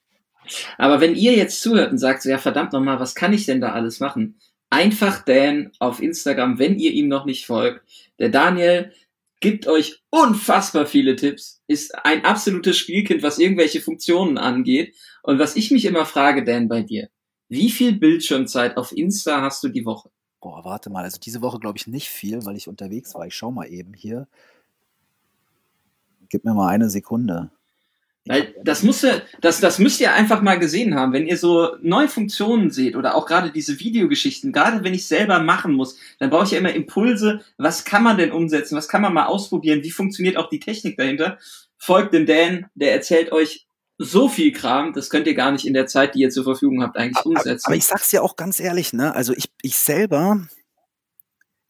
Aber 0.77 1.01
wenn 1.01 1.15
ihr 1.15 1.33
jetzt 1.33 1.61
zuhört 1.61 1.91
und 1.91 1.97
sagt, 1.97 2.23
so, 2.23 2.29
ja 2.29 2.37
verdammt 2.37 2.73
nochmal, 2.73 2.99
was 2.99 3.15
kann 3.15 3.33
ich 3.33 3.45
denn 3.45 3.61
da 3.61 3.71
alles 3.71 3.99
machen? 3.99 4.35
einfach 4.71 5.23
Dan 5.23 5.71
auf 5.77 6.01
Instagram, 6.01 6.57
wenn 6.57 6.79
ihr 6.79 6.91
ihm 6.91 7.07
noch 7.07 7.25
nicht 7.25 7.45
folgt. 7.45 7.85
Der 8.17 8.29
Daniel 8.29 8.91
gibt 9.39 9.67
euch 9.67 10.01
unfassbar 10.09 10.87
viele 10.87 11.15
Tipps, 11.15 11.61
ist 11.67 11.93
ein 12.05 12.25
absolutes 12.25 12.77
Spielkind, 12.77 13.21
was 13.21 13.37
irgendwelche 13.37 13.81
Funktionen 13.81 14.39
angeht. 14.39 14.95
Und 15.23 15.37
was 15.37 15.55
ich 15.55 15.69
mich 15.69 15.85
immer 15.85 16.05
frage, 16.05 16.43
Dan, 16.43 16.67
bei 16.67 16.81
dir, 16.81 17.09
wie 17.47 17.69
viel 17.69 17.93
Bildschirmzeit 17.93 18.77
auf 18.77 18.91
Insta 18.91 19.41
hast 19.41 19.63
du 19.63 19.67
die 19.67 19.85
Woche? 19.85 20.09
Boah, 20.39 20.63
warte 20.63 20.89
mal, 20.89 21.03
also 21.03 21.19
diese 21.19 21.41
Woche 21.41 21.59
glaube 21.59 21.77
ich 21.77 21.85
nicht 21.85 22.09
viel, 22.09 22.43
weil 22.45 22.55
ich 22.55 22.67
unterwegs 22.67 23.13
war. 23.13 23.27
Ich 23.27 23.35
schau 23.35 23.51
mal 23.51 23.67
eben 23.67 23.93
hier. 23.93 24.27
Gib 26.29 26.45
mir 26.45 26.55
mal 26.55 26.69
eine 26.69 26.89
Sekunde. 26.89 27.51
Weil 28.25 28.53
das 28.63 28.83
muss 28.83 29.01
ja, 29.01 29.21
das, 29.41 29.59
das 29.61 29.79
müsst 29.79 29.99
ihr 29.99 30.13
einfach 30.13 30.43
mal 30.43 30.59
gesehen 30.59 30.93
haben, 30.93 31.11
wenn 31.11 31.25
ihr 31.25 31.37
so 31.37 31.75
neue 31.81 32.07
Funktionen 32.07 32.69
seht 32.69 32.95
oder 32.95 33.15
auch 33.15 33.25
gerade 33.25 33.51
diese 33.51 33.79
Videogeschichten, 33.79 34.51
gerade 34.51 34.83
wenn 34.83 34.93
ich 34.93 35.07
selber 35.07 35.39
machen 35.39 35.73
muss, 35.73 35.97
dann 36.19 36.29
brauche 36.29 36.45
ich 36.45 36.51
ja 36.51 36.59
immer 36.59 36.73
Impulse, 36.73 37.41
was 37.57 37.83
kann 37.83 38.03
man 38.03 38.17
denn 38.17 38.31
umsetzen, 38.31 38.77
was 38.77 38.87
kann 38.87 39.01
man 39.01 39.13
mal 39.13 39.25
ausprobieren, 39.25 39.81
wie 39.83 39.89
funktioniert 39.89 40.37
auch 40.37 40.49
die 40.49 40.59
Technik 40.59 40.97
dahinter. 40.97 41.39
Folgt 41.77 42.13
dem 42.13 42.27
Dan, 42.27 42.67
der 42.75 42.93
erzählt 42.93 43.31
euch 43.31 43.65
so 43.97 44.29
viel 44.29 44.51
Kram, 44.51 44.93
das 44.93 45.09
könnt 45.09 45.25
ihr 45.25 45.35
gar 45.35 45.51
nicht 45.51 45.65
in 45.65 45.73
der 45.73 45.87
Zeit, 45.87 46.13
die 46.13 46.21
ihr 46.21 46.29
zur 46.29 46.43
Verfügung 46.43 46.83
habt, 46.83 46.97
eigentlich 46.97 47.25
umsetzen. 47.25 47.65
Aber 47.65 47.75
ich 47.75 47.85
sag's 47.85 48.11
ja 48.11 48.21
auch 48.21 48.35
ganz 48.35 48.59
ehrlich, 48.59 48.93
ne? 48.93 49.15
Also 49.15 49.33
ich, 49.33 49.51
ich 49.61 49.77
selber, 49.77 50.47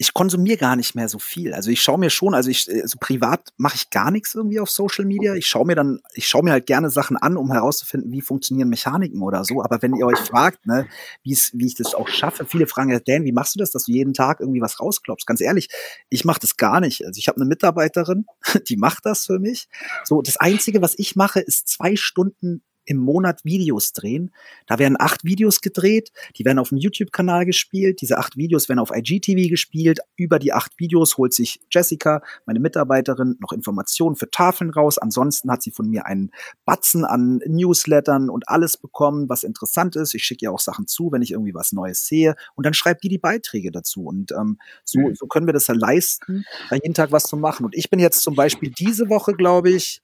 ich 0.02 0.16
konsumiere 0.16 0.58
gar 0.58 0.76
nicht 0.76 0.96
mehr 0.96 1.08
so 1.08 1.20
viel. 1.20 1.54
Also 1.54 1.70
ich 1.70 1.80
schaue 1.80 2.00
mir 2.00 2.10
schon, 2.10 2.34
also 2.34 2.50
ich 2.50 2.68
also 2.68 2.98
privat 3.00 3.50
mache 3.58 3.76
ich 3.76 3.92
gar 3.92 4.10
nichts 4.10 4.34
irgendwie 4.34 4.60
auf 4.60 4.72
Social 4.72 5.06
Media. 5.06 5.36
Ich 5.36 5.46
schaue 5.46 5.68
mir 5.68 5.76
dann, 5.76 6.00
ich 6.16 6.28
schaue 6.28 6.42
mir 6.42 6.54
halt 6.54 6.66
gerne 6.66 6.90
Sachen 6.90 7.18
an, 7.18 7.38
um 7.38 7.52
herauszufinden, 7.52 8.12
wie 8.12 8.22
funktionieren 8.22 8.68
Mechaniken 8.70 9.22
oder 9.22 9.46
so. 9.46 9.64
Aber 9.64 9.80
wenn 9.84 9.94
ihr 9.94 10.08
euch 10.08 10.18
fragt, 10.18 10.66
ne, 10.66 10.88
wie 11.22 11.38
wie 11.54 11.68
ich 11.68 11.76
das 11.76 11.94
auch 11.94 12.08
schaffe, 12.08 12.48
viele 12.48 12.66
fragen 12.66 12.90
ja, 12.90 13.00
Dan, 13.00 13.26
wie 13.26 13.32
machst 13.32 13.54
du 13.54 13.60
das, 13.60 13.70
dass 13.70 13.84
du 13.84 13.92
jeden 13.92 14.16
Tag 14.16 14.40
irgendwie 14.40 14.62
was 14.62 14.80
rausklopfst? 14.80 15.28
Ganz 15.28 15.40
ehrlich, 15.40 15.70
ich 16.10 16.26
mache 16.26 16.40
das 16.40 16.58
gar 16.58 16.80
nicht. 16.80 17.06
Also 17.06 17.20
ich 17.20 17.28
habe 17.28 17.40
eine 17.40 17.46
Mitarbeiterin, 17.46 18.26
die 18.70 18.78
macht 18.78 19.06
das 19.06 19.28
für 19.28 19.38
mich. 19.38 19.68
So 20.04 20.24
das 20.24 20.38
Einzige, 20.38 20.82
was 20.82 20.98
ich 20.98 21.16
mache, 21.16 21.42
ist 21.42 21.68
zwei 21.68 21.96
Stunden 21.96 22.64
im 22.86 22.98
Monat 22.98 23.44
Videos 23.44 23.94
drehen. 23.94 24.32
Da 24.68 24.80
werden 24.80 24.98
acht 25.00 25.24
Videos 25.24 25.62
gedreht, 25.62 26.12
die 26.38 26.46
werden 26.46 26.60
auf 26.60 26.70
dem 26.70 26.78
YouTube-Kanal 26.78 27.46
gespielt. 27.46 28.02
Diese 28.02 28.18
acht 28.18 28.38
Videos 28.38 28.70
werden 28.70 28.80
auf 28.80 28.92
IGTV 28.92 29.50
gespielt. 29.50 30.00
Über 30.16 30.40
die 30.40 30.54
acht 30.54 30.74
Videos 30.80 31.18
holt 31.18 31.34
sich 31.34 31.60
Jessica, 31.72 32.22
meine 32.46 32.60
Mitarbeiterin, 32.60 33.38
noch 33.40 33.52
Informationen 33.52 34.16
für 34.16 34.30
Tafeln 34.30 34.72
raus. 34.72 34.98
Ansonsten 34.98 35.52
hat 35.52 35.62
sie 35.62 35.72
von 35.72 35.90
mir 35.90 36.06
einen 36.06 36.32
Batzen 36.66 37.06
an 37.06 37.40
Newslettern 37.46 38.30
und 38.30 38.50
alles 38.50 38.78
bekommen, 38.78 39.30
was 39.30 39.44
interessant 39.44 39.96
ist. 39.96 40.14
Ich 40.14 40.24
schicke 40.24 40.46
ihr 40.46 40.52
auch 40.52 40.60
Sachen 40.60 40.88
zu, 40.88 41.12
wenn 41.12 41.22
ich 41.22 41.32
irgendwie 41.32 41.54
was 41.54 41.72
Neues 41.72 42.06
sehe. 42.06 42.36
Und 42.56 42.66
dann 42.66 42.74
schreibt 42.74 43.04
die 43.04 43.10
die 43.10 43.18
Beiträge 43.18 43.72
dazu. 43.72 44.06
Und 44.06 44.32
ähm, 44.32 44.58
so, 44.84 45.00
mhm. 45.00 45.16
so 45.16 45.28
können 45.28 45.46
wir 45.46 45.54
das 45.54 45.68
ja 45.68 45.76
leisten, 45.76 46.46
da 46.70 46.76
jeden 46.76 46.94
Tag 46.94 47.12
was 47.12 47.24
zu 47.24 47.38
machen. 47.38 47.66
Und 47.66 47.76
ich 47.76 47.90
bin 47.90 48.00
jetzt 48.00 48.22
zum 48.22 48.36
Beispiel 48.36 48.72
diese 48.72 49.10
Woche, 49.10 49.34
glaube 49.34 49.70
ich, 49.70 50.02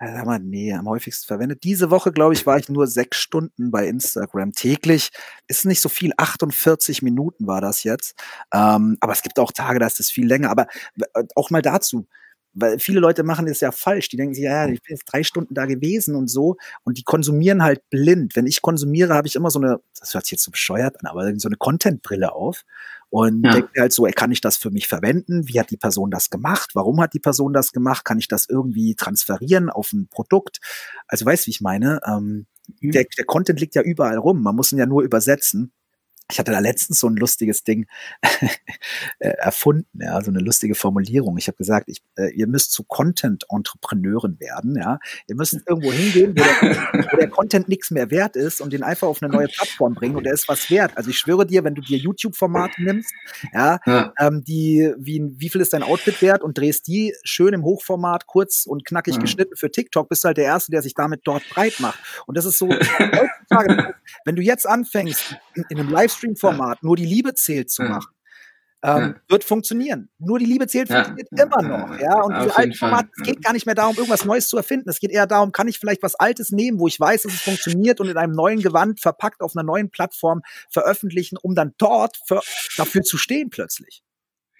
sag 0.00 0.24
mal, 0.24 0.38
nee, 0.38 0.72
am 0.72 0.88
häufigsten 0.88 1.26
verwendet. 1.26 1.62
Diese 1.62 1.90
Woche, 1.90 2.10
glaube 2.12 2.32
ich, 2.32 2.46
war 2.46 2.56
ich 2.58 2.68
nur 2.70 2.86
sechs 2.86 3.18
Stunden 3.18 3.70
bei 3.70 3.86
Instagram 3.86 4.52
täglich. 4.52 5.10
Ist 5.46 5.66
nicht 5.66 5.82
so 5.82 5.90
viel, 5.90 6.12
48 6.16 7.02
Minuten 7.02 7.46
war 7.46 7.60
das 7.60 7.84
jetzt. 7.84 8.14
Ähm, 8.52 8.96
aber 9.00 9.12
es 9.12 9.22
gibt 9.22 9.38
auch 9.38 9.52
Tage, 9.52 9.78
da 9.78 9.86
ist 9.86 10.00
es 10.00 10.10
viel 10.10 10.26
länger. 10.26 10.50
Aber 10.50 10.68
äh, 11.14 11.24
auch 11.34 11.50
mal 11.50 11.62
dazu, 11.62 12.06
weil 12.52 12.78
viele 12.78 13.00
Leute 13.00 13.22
machen 13.22 13.46
das 13.46 13.60
ja 13.60 13.72
falsch. 13.72 14.08
Die 14.08 14.16
denken 14.16 14.34
sich, 14.34 14.44
ja, 14.44 14.66
ich 14.66 14.82
bin 14.82 14.96
jetzt 14.96 15.04
drei 15.04 15.22
Stunden 15.22 15.54
da 15.54 15.66
gewesen 15.66 16.14
und 16.14 16.28
so. 16.28 16.56
Und 16.82 16.98
die 16.98 17.04
konsumieren 17.04 17.62
halt 17.62 17.88
blind. 17.90 18.34
Wenn 18.34 18.46
ich 18.46 18.62
konsumiere, 18.62 19.14
habe 19.14 19.28
ich 19.28 19.36
immer 19.36 19.50
so 19.50 19.60
eine, 19.60 19.80
das 19.98 20.14
hört 20.14 20.24
sich 20.24 20.32
jetzt 20.32 20.44
so 20.44 20.50
bescheuert 20.50 20.96
an, 21.00 21.06
aber 21.06 21.32
so 21.38 21.48
eine 21.48 21.56
Content-Brille 21.56 22.32
auf. 22.32 22.64
Und 23.08 23.44
ja. 23.44 23.52
denke 23.52 23.80
halt 23.80 23.92
so, 23.92 24.06
ey, 24.06 24.12
kann 24.12 24.30
ich 24.30 24.40
das 24.40 24.56
für 24.56 24.70
mich 24.70 24.86
verwenden? 24.86 25.48
Wie 25.48 25.58
hat 25.58 25.70
die 25.70 25.76
Person 25.76 26.10
das 26.10 26.30
gemacht? 26.30 26.70
Warum 26.74 27.00
hat 27.00 27.14
die 27.14 27.20
Person 27.20 27.52
das 27.52 27.72
gemacht? 27.72 28.04
Kann 28.04 28.18
ich 28.18 28.28
das 28.28 28.48
irgendwie 28.48 28.94
transferieren 28.94 29.68
auf 29.68 29.92
ein 29.92 30.08
Produkt? 30.08 30.60
Also 31.08 31.26
weißt 31.26 31.44
du, 31.44 31.46
wie 31.48 31.50
ich 31.50 31.60
meine? 31.60 32.00
Ähm, 32.06 32.46
mhm. 32.80 32.92
der, 32.92 33.04
der 33.16 33.24
Content 33.24 33.60
liegt 33.60 33.74
ja 33.74 33.82
überall 33.82 34.18
rum. 34.18 34.42
Man 34.42 34.54
muss 34.54 34.70
ihn 34.70 34.78
ja 34.78 34.86
nur 34.86 35.02
übersetzen 35.02 35.72
ich 36.30 36.38
hatte 36.38 36.52
da 36.52 36.58
letztens 36.58 37.00
so 37.00 37.08
ein 37.08 37.16
lustiges 37.16 37.64
Ding 37.64 37.86
äh, 39.18 39.28
erfunden, 39.28 40.00
ja, 40.00 40.20
so 40.22 40.30
eine 40.30 40.40
lustige 40.40 40.74
Formulierung. 40.74 41.38
Ich 41.38 41.48
habe 41.48 41.56
gesagt, 41.56 41.88
ich, 41.88 42.02
äh, 42.16 42.32
ihr 42.32 42.46
müsst 42.46 42.72
zu 42.72 42.84
Content-Entrepreneuren 42.84 44.38
werden, 44.40 44.76
ja. 44.76 44.98
Ihr 45.28 45.36
müsst 45.36 45.58
irgendwo 45.66 45.92
hingehen, 45.92 46.34
wo 46.36 46.42
der, 46.42 47.06
wo 47.12 47.16
der 47.16 47.28
Content 47.28 47.68
nichts 47.68 47.90
mehr 47.90 48.10
wert 48.10 48.36
ist 48.36 48.60
und 48.60 48.72
den 48.72 48.82
einfach 48.82 49.08
auf 49.08 49.22
eine 49.22 49.32
neue 49.32 49.48
Plattform 49.48 49.94
bringen 49.94 50.16
und 50.16 50.24
der 50.24 50.34
ist 50.34 50.48
was 50.48 50.70
wert. 50.70 50.96
Also 50.96 51.10
ich 51.10 51.18
schwöre 51.18 51.46
dir, 51.46 51.64
wenn 51.64 51.74
du 51.74 51.82
dir 51.82 51.98
YouTube-Formate 51.98 52.82
nimmst, 52.82 53.12
ja, 53.52 53.78
ja. 53.86 54.12
Ähm, 54.18 54.44
die, 54.44 54.92
wie, 54.98 55.22
wie 55.36 55.48
viel 55.48 55.60
ist 55.60 55.72
dein 55.72 55.82
Outfit 55.82 56.20
wert 56.22 56.42
und 56.42 56.56
drehst 56.58 56.86
die 56.86 57.14
schön 57.24 57.54
im 57.54 57.64
Hochformat, 57.64 58.26
kurz 58.26 58.66
und 58.66 58.84
knackig 58.84 59.16
mhm. 59.16 59.20
geschnitten 59.20 59.56
für 59.56 59.70
TikTok, 59.70 60.08
bist 60.08 60.24
du 60.24 60.28
halt 60.28 60.36
der 60.36 60.44
Erste, 60.44 60.70
der 60.70 60.82
sich 60.82 60.94
damit 60.94 61.22
dort 61.24 61.48
breit 61.50 61.80
macht. 61.80 61.98
Und 62.26 62.36
das 62.36 62.44
ist 62.44 62.58
so, 62.58 62.68
heutzutage, 62.68 63.94
wenn 64.24 64.36
du 64.36 64.42
jetzt 64.42 64.66
anfängst, 64.66 65.36
in, 65.54 65.64
in 65.68 65.80
einem 65.80 65.90
Livestream 65.90 66.19
Livestream-Format 66.20 66.82
nur 66.82 66.96
die 66.96 67.06
Liebe 67.06 67.34
zählt 67.34 67.70
zu 67.70 67.82
machen, 67.82 68.12
ähm, 68.82 69.16
wird 69.28 69.44
funktionieren. 69.44 70.08
Nur 70.18 70.38
die 70.38 70.46
Liebe 70.46 70.66
zählt 70.66 70.88
funktioniert 70.88 71.28
ja. 71.32 71.44
immer 71.44 71.62
noch. 71.62 72.00
Ja, 72.00 72.22
und 72.22 72.34
diese 72.38 72.56
alten 72.56 72.74
Formate, 72.74 73.10
es 73.16 73.22
geht 73.22 73.42
gar 73.42 73.52
nicht 73.52 73.66
mehr 73.66 73.74
darum, 73.74 73.94
irgendwas 73.94 74.24
Neues 74.24 74.48
zu 74.48 74.56
erfinden. 74.56 74.88
Es 74.88 75.00
geht 75.00 75.10
eher 75.10 75.26
darum, 75.26 75.52
kann 75.52 75.68
ich 75.68 75.78
vielleicht 75.78 76.02
was 76.02 76.14
Altes 76.14 76.50
nehmen, 76.50 76.78
wo 76.78 76.88
ich 76.88 76.98
weiß, 76.98 77.22
dass 77.22 77.32
es 77.32 77.40
funktioniert 77.42 78.00
und 78.00 78.08
in 78.08 78.16
einem 78.16 78.32
neuen 78.32 78.60
Gewand 78.60 79.00
verpackt 79.00 79.42
auf 79.42 79.54
einer 79.54 79.64
neuen 79.64 79.90
Plattform 79.90 80.40
veröffentlichen, 80.70 81.36
um 81.36 81.54
dann 81.54 81.74
dort 81.76 82.18
für, 82.26 82.40
dafür 82.76 83.02
zu 83.02 83.18
stehen 83.18 83.50
plötzlich. 83.50 84.02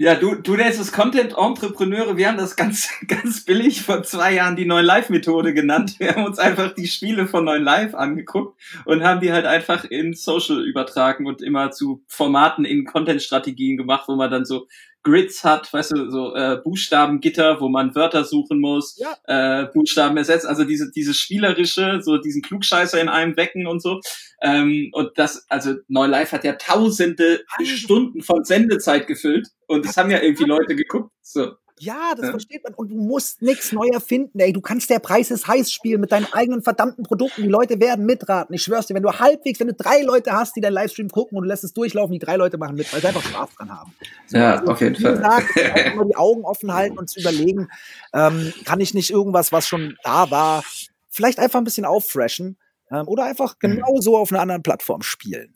Ja, 0.00 0.14
du, 0.14 0.34
du 0.34 0.56
nennst 0.56 0.80
es 0.80 0.92
Content-Entrepreneure. 0.92 2.16
Wir 2.16 2.28
haben 2.28 2.38
das 2.38 2.56
ganz, 2.56 2.88
ganz 3.06 3.44
billig 3.44 3.82
vor 3.82 4.02
zwei 4.02 4.32
Jahren 4.32 4.56
die 4.56 4.64
neuen 4.64 4.86
Live-Methode 4.86 5.52
genannt. 5.52 5.96
Wir 6.00 6.14
haben 6.14 6.24
uns 6.24 6.38
einfach 6.38 6.74
die 6.74 6.86
Spiele 6.86 7.26
von 7.26 7.44
neuen 7.44 7.62
Live 7.62 7.94
angeguckt 7.94 8.58
und 8.86 9.04
haben 9.04 9.20
die 9.20 9.30
halt 9.30 9.44
einfach 9.44 9.84
in 9.84 10.14
Social 10.14 10.66
übertragen 10.66 11.26
und 11.26 11.42
immer 11.42 11.70
zu 11.70 12.02
Formaten 12.06 12.64
in 12.64 12.86
Content-Strategien 12.86 13.76
gemacht, 13.76 14.04
wo 14.08 14.16
man 14.16 14.30
dann 14.30 14.46
so 14.46 14.68
Grids 15.02 15.44
hat, 15.44 15.72
weißt 15.72 15.92
du, 15.92 16.10
so 16.10 16.34
äh, 16.34 16.58
Buchstabengitter, 16.62 17.60
wo 17.60 17.68
man 17.68 17.94
Wörter 17.94 18.24
suchen 18.24 18.60
muss, 18.60 18.98
ja. 18.98 19.16
äh, 19.24 19.66
Buchstaben 19.72 20.16
ersetzt, 20.16 20.46
also 20.46 20.64
diese, 20.64 20.90
diese 20.90 21.14
spielerische, 21.14 22.00
so 22.02 22.18
diesen 22.18 22.42
Klugscheißer 22.42 23.00
in 23.00 23.08
einem 23.08 23.36
wecken 23.36 23.66
und 23.66 23.80
so. 23.80 24.00
Ähm, 24.42 24.90
und 24.92 25.10
das, 25.16 25.46
also 25.48 25.74
Neulife 25.88 26.32
hat 26.32 26.44
ja 26.44 26.52
tausende. 26.54 27.40
Stunden 27.64 28.22
von 28.22 28.44
Sendezeit 28.44 29.06
gefüllt 29.06 29.48
und 29.66 29.84
das 29.84 29.96
haben 29.96 30.10
ja 30.10 30.20
irgendwie 30.20 30.44
Leute 30.44 30.76
geguckt. 30.76 31.12
So. 31.22 31.52
Ja, 31.82 32.14
das 32.14 32.26
ja. 32.26 32.30
versteht 32.30 32.62
man. 32.62 32.74
Und 32.74 32.90
du 32.90 32.96
musst 32.96 33.40
nichts 33.40 33.72
neu 33.72 33.86
erfinden, 33.90 34.38
ey. 34.38 34.52
Du 34.52 34.60
kannst 34.60 34.90
der 34.90 34.98
Preis 34.98 35.30
ist 35.30 35.48
heiß 35.48 35.72
spielen 35.72 36.00
mit 36.00 36.12
deinen 36.12 36.30
eigenen 36.30 36.62
verdammten 36.62 37.04
Produkten. 37.04 37.42
Die 37.42 37.48
Leute 37.48 37.80
werden 37.80 38.04
mitraten. 38.04 38.54
Ich 38.54 38.62
schwör's 38.62 38.86
dir, 38.86 38.94
wenn 38.94 39.02
du 39.02 39.18
halbwegs, 39.18 39.58
wenn 39.60 39.68
du 39.68 39.74
drei 39.74 40.02
Leute 40.02 40.32
hast, 40.32 40.54
die 40.56 40.60
deinen 40.60 40.74
Livestream 40.74 41.08
gucken 41.08 41.38
und 41.38 41.44
du 41.44 41.48
lässt 41.48 41.64
es 41.64 41.72
durchlaufen, 41.72 42.12
die 42.12 42.18
drei 42.18 42.36
Leute 42.36 42.58
machen 42.58 42.76
mit, 42.76 42.92
weil 42.92 43.00
sie 43.00 43.08
einfach 43.08 43.22
Spaß 43.22 43.54
dran 43.56 43.70
haben. 43.70 43.94
So, 44.26 44.36
ja, 44.36 44.56
also, 44.56 44.72
auf 44.72 44.80
jeden 44.80 44.96
Fall. 44.96 45.16
Gesagt, 45.16 45.46
immer 45.94 46.04
die 46.04 46.16
Augen 46.16 46.44
offen 46.44 46.74
halten 46.74 46.98
und 46.98 47.08
zu 47.08 47.20
überlegen, 47.20 47.68
ähm, 48.12 48.52
kann 48.66 48.80
ich 48.80 48.92
nicht 48.92 49.10
irgendwas, 49.10 49.50
was 49.50 49.66
schon 49.66 49.96
da 50.04 50.30
war, 50.30 50.62
vielleicht 51.08 51.38
einfach 51.38 51.58
ein 51.58 51.64
bisschen 51.64 51.86
auffreshen 51.86 52.58
ähm, 52.90 53.08
oder 53.08 53.24
einfach 53.24 53.54
mhm. 53.54 53.76
genau 53.76 54.00
so 54.00 54.16
auf 54.16 54.32
einer 54.32 54.42
anderen 54.42 54.62
Plattform 54.62 55.02
spielen. 55.02 55.54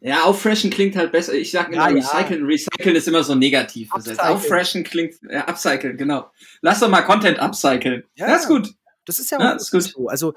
Ja, 0.00 0.24
auffreshen 0.24 0.70
klingt 0.70 0.96
halt 0.96 1.12
besser. 1.12 1.34
Ich 1.34 1.50
sag 1.50 1.68
immer 1.68 1.88
ja, 1.88 1.96
recyceln. 1.96 2.42
Ja. 2.42 2.46
Recyceln 2.46 2.96
ist 2.96 3.08
immer 3.08 3.24
so 3.24 3.34
negativ 3.34 3.90
besetzt. 3.90 4.20
Auffreshen 4.20 4.84
klingt, 4.84 5.14
ja, 5.30 5.48
upcyclen, 5.48 5.96
genau. 5.96 6.30
Lass 6.60 6.80
doch 6.80 6.88
mal 6.88 7.02
Content 7.02 7.38
upcyclen. 7.38 8.04
Ja, 8.14 8.26
das 8.28 8.42
ist 8.42 8.48
gut. 8.48 8.74
Das 9.04 9.18
ist 9.18 9.30
ja, 9.30 9.40
ja 9.40 9.52
ist 9.52 9.70
gut. 9.70 9.82
so. 9.82 10.08
Also, 10.08 10.34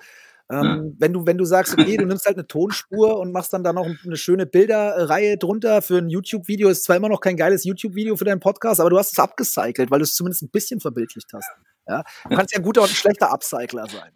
ähm, 0.51 0.95
wenn, 0.97 1.13
du, 1.13 1.25
wenn 1.27 1.37
du 1.37 1.45
sagst, 1.45 1.77
okay, 1.77 1.95
du 1.97 2.05
nimmst 2.05 2.25
halt 2.25 2.37
eine 2.37 2.47
Tonspur 2.47 3.19
und 3.19 3.31
machst 3.31 3.53
dann 3.53 3.63
da 3.63 3.71
noch 3.71 3.85
eine 3.85 4.17
schöne 4.17 4.47
Bilderreihe 4.47 5.37
drunter 5.37 5.83
für 5.83 5.99
ein 5.99 6.09
YouTube-Video, 6.09 6.69
ist 6.69 6.85
zwar 6.85 6.95
immer 6.95 7.09
noch 7.09 7.21
kein 7.21 7.37
geiles 7.37 7.65
YouTube-Video 7.65 8.15
für 8.15 8.25
deinen 8.25 8.39
Podcast, 8.39 8.79
aber 8.79 8.89
du 8.89 8.97
hast 8.97 9.11
es 9.11 9.19
abgecycelt, 9.19 9.91
weil 9.91 9.99
du 9.99 10.03
es 10.03 10.15
zumindest 10.15 10.41
ein 10.41 10.49
bisschen 10.49 10.79
verbildlicht 10.79 11.27
hast. 11.33 11.49
Ja? 11.87 12.03
Du 12.27 12.35
kannst 12.35 12.51
ja 12.53 12.59
ein 12.59 12.63
guter 12.63 12.81
und 12.81 12.89
ein 12.89 12.95
schlechter 12.95 13.31
Upcycler 13.31 13.87
sein. 13.87 14.11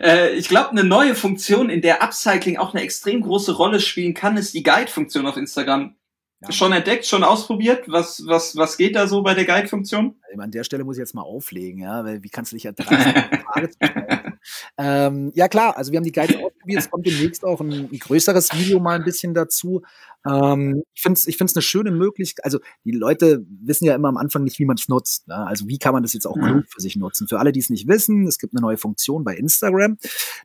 Äh, 0.00 0.34
ich 0.34 0.48
glaube, 0.48 0.70
eine 0.70 0.84
neue 0.84 1.14
Funktion, 1.14 1.70
in 1.70 1.80
der 1.80 2.02
Upcycling 2.02 2.56
auch 2.56 2.74
eine 2.74 2.82
extrem 2.82 3.20
große 3.20 3.52
Rolle 3.52 3.80
spielen 3.80 4.14
kann, 4.14 4.36
ist 4.36 4.54
die 4.54 4.62
Guide-Funktion 4.62 5.26
auf 5.26 5.36
Instagram. 5.36 5.96
Ja. 6.40 6.52
Schon 6.52 6.72
entdeckt, 6.72 7.06
schon 7.06 7.24
ausprobiert? 7.24 7.84
Was, 7.86 8.22
was, 8.26 8.56
was 8.56 8.76
geht 8.76 8.96
da 8.96 9.06
so 9.06 9.22
bei 9.22 9.34
der 9.34 9.44
Guide-Funktion? 9.44 10.16
An 10.40 10.50
der 10.50 10.64
Stelle 10.64 10.84
muss 10.84 10.96
ich 10.96 11.00
jetzt 11.00 11.14
mal 11.14 11.22
auflegen, 11.22 11.80
ja, 11.80 12.04
weil 12.04 12.22
wie 12.22 12.28
kannst 12.28 12.52
du 12.52 12.56
dich 12.56 12.64
ertragen, 12.64 13.44
Frage 13.46 13.70
zu 13.70 13.76
stellen? 13.76 14.38
ähm, 14.78 15.32
ja 15.34 15.48
klar, 15.48 15.76
also 15.76 15.92
wir 15.92 15.98
haben 15.98 16.04
die 16.04 16.12
Guides 16.12 16.36
ausprobiert, 16.36 16.80
es 16.80 16.90
kommt 16.90 17.06
demnächst 17.06 17.44
auch 17.44 17.60
ein, 17.60 17.88
ein 17.92 17.98
größeres 17.98 18.52
Video 18.54 18.80
mal 18.80 18.96
ein 18.96 19.04
bisschen 19.04 19.34
dazu. 19.34 19.82
Ähm, 20.26 20.82
ich 20.94 21.02
finde 21.02 21.18
es 21.18 21.26
ich 21.26 21.36
find's 21.36 21.54
eine 21.54 21.62
schöne 21.62 21.90
Möglichkeit, 21.90 22.44
also 22.44 22.58
die 22.84 22.92
Leute 22.92 23.44
wissen 23.48 23.84
ja 23.84 23.94
immer 23.94 24.08
am 24.08 24.16
Anfang 24.16 24.44
nicht, 24.44 24.58
wie 24.58 24.64
man 24.64 24.76
es 24.76 24.88
nutzt. 24.88 25.28
Ne? 25.28 25.36
Also 25.36 25.68
wie 25.68 25.78
kann 25.78 25.92
man 25.92 26.02
das 26.02 26.14
jetzt 26.14 26.26
auch 26.26 26.36
mhm. 26.36 26.64
für 26.68 26.80
sich 26.80 26.96
nutzen? 26.96 27.28
Für 27.28 27.38
alle, 27.38 27.52
die 27.52 27.60
es 27.60 27.70
nicht 27.70 27.88
wissen, 27.88 28.26
es 28.26 28.38
gibt 28.38 28.54
eine 28.54 28.62
neue 28.62 28.78
Funktion 28.78 29.24
bei 29.24 29.36
Instagram. 29.36 29.98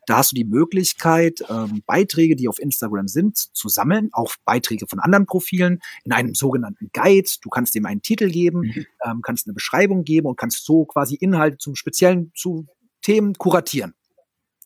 Da 0.06 0.18
hast 0.18 0.32
du 0.32 0.34
die 0.34 0.44
Möglichkeit, 0.44 1.42
ähm, 1.48 1.82
Beiträge, 1.86 2.36
die 2.36 2.48
auf 2.48 2.58
Instagram 2.58 3.08
sind, 3.08 3.36
zu 3.36 3.68
sammeln, 3.68 4.10
auch 4.12 4.34
Beiträge 4.44 4.86
von 4.86 4.98
anderen 4.98 5.26
Profilen 5.26 5.80
in 6.04 6.12
einem 6.12 6.34
sogenannten 6.34 6.90
Guide. 6.92 7.28
Du 7.42 7.48
kannst 7.48 7.74
dem 7.74 7.86
einen 7.86 8.02
Titel 8.02 8.28
geben, 8.28 8.60
mhm. 8.60 8.86
ähm, 9.04 9.22
kannst 9.22 9.46
eine 9.46 9.54
Beschreibung 9.54 9.79
geben 10.04 10.26
und 10.26 10.36
kannst 10.36 10.64
so 10.64 10.84
quasi 10.84 11.16
Inhalte 11.16 11.58
zum 11.58 11.74
speziellen 11.74 12.32
zu 12.34 12.66
Themen 13.02 13.34
kuratieren. 13.34 13.94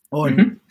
Und 0.09 0.37
mhm 0.37 0.61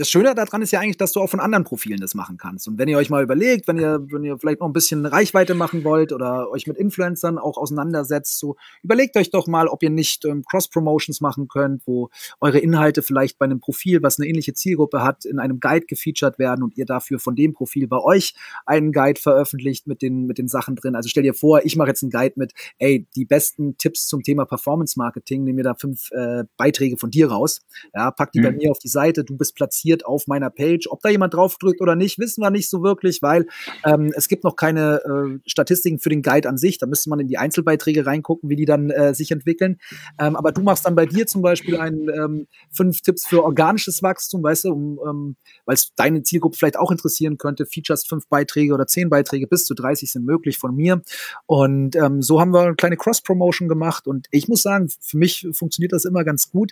das 0.00 0.08
Schöne 0.08 0.34
daran 0.34 0.62
ist 0.62 0.70
ja 0.70 0.80
eigentlich, 0.80 0.96
dass 0.96 1.12
du 1.12 1.20
auch 1.20 1.28
von 1.28 1.40
anderen 1.40 1.64
Profilen 1.64 2.00
das 2.00 2.14
machen 2.14 2.38
kannst. 2.38 2.66
Und 2.66 2.78
wenn 2.78 2.88
ihr 2.88 2.96
euch 2.96 3.10
mal 3.10 3.22
überlegt, 3.22 3.68
wenn 3.68 3.78
ihr, 3.78 4.00
wenn 4.10 4.24
ihr 4.24 4.38
vielleicht 4.38 4.60
noch 4.60 4.66
ein 4.66 4.72
bisschen 4.72 5.04
Reichweite 5.04 5.54
machen 5.54 5.84
wollt 5.84 6.14
oder 6.14 6.50
euch 6.50 6.66
mit 6.66 6.78
Influencern 6.78 7.36
auch 7.36 7.58
auseinandersetzt, 7.58 8.38
so 8.38 8.56
überlegt 8.82 9.14
euch 9.18 9.30
doch 9.30 9.46
mal, 9.46 9.68
ob 9.68 9.82
ihr 9.82 9.90
nicht 9.90 10.24
ähm, 10.24 10.42
Cross-Promotions 10.50 11.20
machen 11.20 11.48
könnt, 11.48 11.86
wo 11.86 12.08
eure 12.40 12.60
Inhalte 12.60 13.02
vielleicht 13.02 13.38
bei 13.38 13.44
einem 13.44 13.60
Profil, 13.60 14.02
was 14.02 14.18
eine 14.18 14.26
ähnliche 14.26 14.54
Zielgruppe 14.54 15.04
hat, 15.04 15.26
in 15.26 15.38
einem 15.38 15.60
Guide 15.60 15.84
gefeatured 15.84 16.38
werden 16.38 16.62
und 16.62 16.78
ihr 16.78 16.86
dafür 16.86 17.18
von 17.18 17.36
dem 17.36 17.52
Profil 17.52 17.86
bei 17.86 17.98
euch 17.98 18.32
einen 18.64 18.92
Guide 18.92 19.20
veröffentlicht 19.20 19.86
mit 19.86 20.00
den, 20.00 20.24
mit 20.24 20.38
den 20.38 20.48
Sachen 20.48 20.76
drin. 20.76 20.96
Also 20.96 21.10
stell 21.10 21.24
dir 21.24 21.34
vor, 21.34 21.60
ich 21.66 21.76
mache 21.76 21.88
jetzt 21.88 22.02
einen 22.02 22.10
Guide 22.10 22.36
mit, 22.36 22.54
ey, 22.78 23.06
die 23.16 23.26
besten 23.26 23.76
Tipps 23.76 24.06
zum 24.06 24.22
Thema 24.22 24.46
Performance 24.46 24.98
Marketing, 24.98 25.44
nehmen 25.44 25.56
mir 25.56 25.64
da 25.64 25.74
fünf 25.74 26.10
äh, 26.12 26.44
Beiträge 26.56 26.96
von 26.96 27.10
dir 27.10 27.30
raus. 27.30 27.60
Ja, 27.94 28.10
pack 28.10 28.32
die 28.32 28.40
mhm. 28.40 28.44
bei 28.44 28.52
mir 28.52 28.70
auf 28.70 28.78
die 28.78 28.88
Seite, 28.88 29.24
du 29.24 29.36
bist 29.36 29.54
platziert 29.54 29.89
passiert 29.90 30.06
auf 30.06 30.26
meiner 30.26 30.50
Page. 30.50 30.86
Ob 30.88 31.00
da 31.00 31.08
jemand 31.08 31.34
draufdrückt 31.34 31.80
oder 31.80 31.96
nicht, 31.96 32.18
wissen 32.18 32.42
wir 32.42 32.50
nicht 32.50 32.68
so 32.68 32.82
wirklich, 32.82 33.22
weil 33.22 33.46
ähm, 33.84 34.12
es 34.14 34.28
gibt 34.28 34.44
noch 34.44 34.56
keine 34.56 35.00
äh, 35.04 35.38
Statistiken 35.46 35.98
für 35.98 36.10
den 36.10 36.22
Guide 36.22 36.48
an 36.48 36.56
sich. 36.56 36.78
Da 36.78 36.86
müsste 36.86 37.10
man 37.10 37.20
in 37.20 37.26
die 37.26 37.38
Einzelbeiträge 37.38 38.06
reingucken, 38.06 38.48
wie 38.48 38.56
die 38.56 38.64
dann 38.64 38.90
äh, 38.90 39.14
sich 39.14 39.30
entwickeln. 39.30 39.78
Ähm, 40.18 40.36
aber 40.36 40.52
du 40.52 40.62
machst 40.62 40.86
dann 40.86 40.94
bei 40.94 41.06
dir 41.06 41.26
zum 41.26 41.42
Beispiel 41.42 41.76
ein 41.76 42.08
ähm, 42.08 42.46
fünf 42.70 43.00
Tipps 43.00 43.26
für 43.26 43.42
organisches 43.42 44.02
Wachstum, 44.02 44.42
weißt 44.42 44.64
du, 44.64 44.72
um, 44.72 45.00
ähm, 45.08 45.36
weil 45.64 45.74
es 45.74 45.92
deine 45.96 46.22
Zielgruppe 46.22 46.56
vielleicht 46.56 46.78
auch 46.78 46.90
interessieren 46.90 47.36
könnte. 47.36 47.66
Features 47.66 48.06
fünf 48.06 48.28
Beiträge 48.28 48.74
oder 48.74 48.86
zehn 48.86 49.10
Beiträge 49.10 49.46
bis 49.46 49.64
zu 49.64 49.74
30 49.74 50.12
sind 50.12 50.24
möglich 50.24 50.58
von 50.58 50.74
mir. 50.74 51.02
Und 51.46 51.96
ähm, 51.96 52.22
so 52.22 52.40
haben 52.40 52.52
wir 52.52 52.60
eine 52.62 52.76
kleine 52.76 52.96
Cross-Promotion 52.96 53.68
gemacht. 53.68 54.06
Und 54.06 54.28
ich 54.30 54.48
muss 54.48 54.62
sagen, 54.62 54.88
für 55.00 55.18
mich 55.18 55.48
funktioniert 55.52 55.92
das 55.92 56.04
immer 56.04 56.24
ganz 56.24 56.50
gut, 56.50 56.70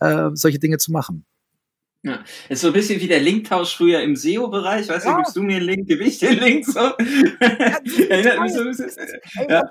äh, 0.00 0.30
solche 0.34 0.58
Dinge 0.58 0.78
zu 0.78 0.92
machen. 0.92 1.24
Ja, 2.02 2.24
ist 2.48 2.62
so 2.62 2.68
ein 2.68 2.72
bisschen 2.72 2.98
wie 2.98 3.08
der 3.08 3.20
Linktausch 3.20 3.76
früher 3.76 4.00
im 4.00 4.16
SEO-Bereich, 4.16 4.88
weißt 4.88 5.04
ja. 5.04 5.12
du, 5.12 5.16
gibst 5.18 5.36
du 5.36 5.42
mir 5.42 5.56
einen 5.56 5.66
Link, 5.66 5.86
gebe 5.86 6.02
ich 6.04 6.18
den 6.18 6.38
Link, 6.38 6.64
so. 6.64 6.78
Erinnert 8.08 8.40
mich 8.40 8.54
so 8.54 8.60
ein 8.60 8.68
bisschen. 8.68 8.90
Ja. 9.46 9.70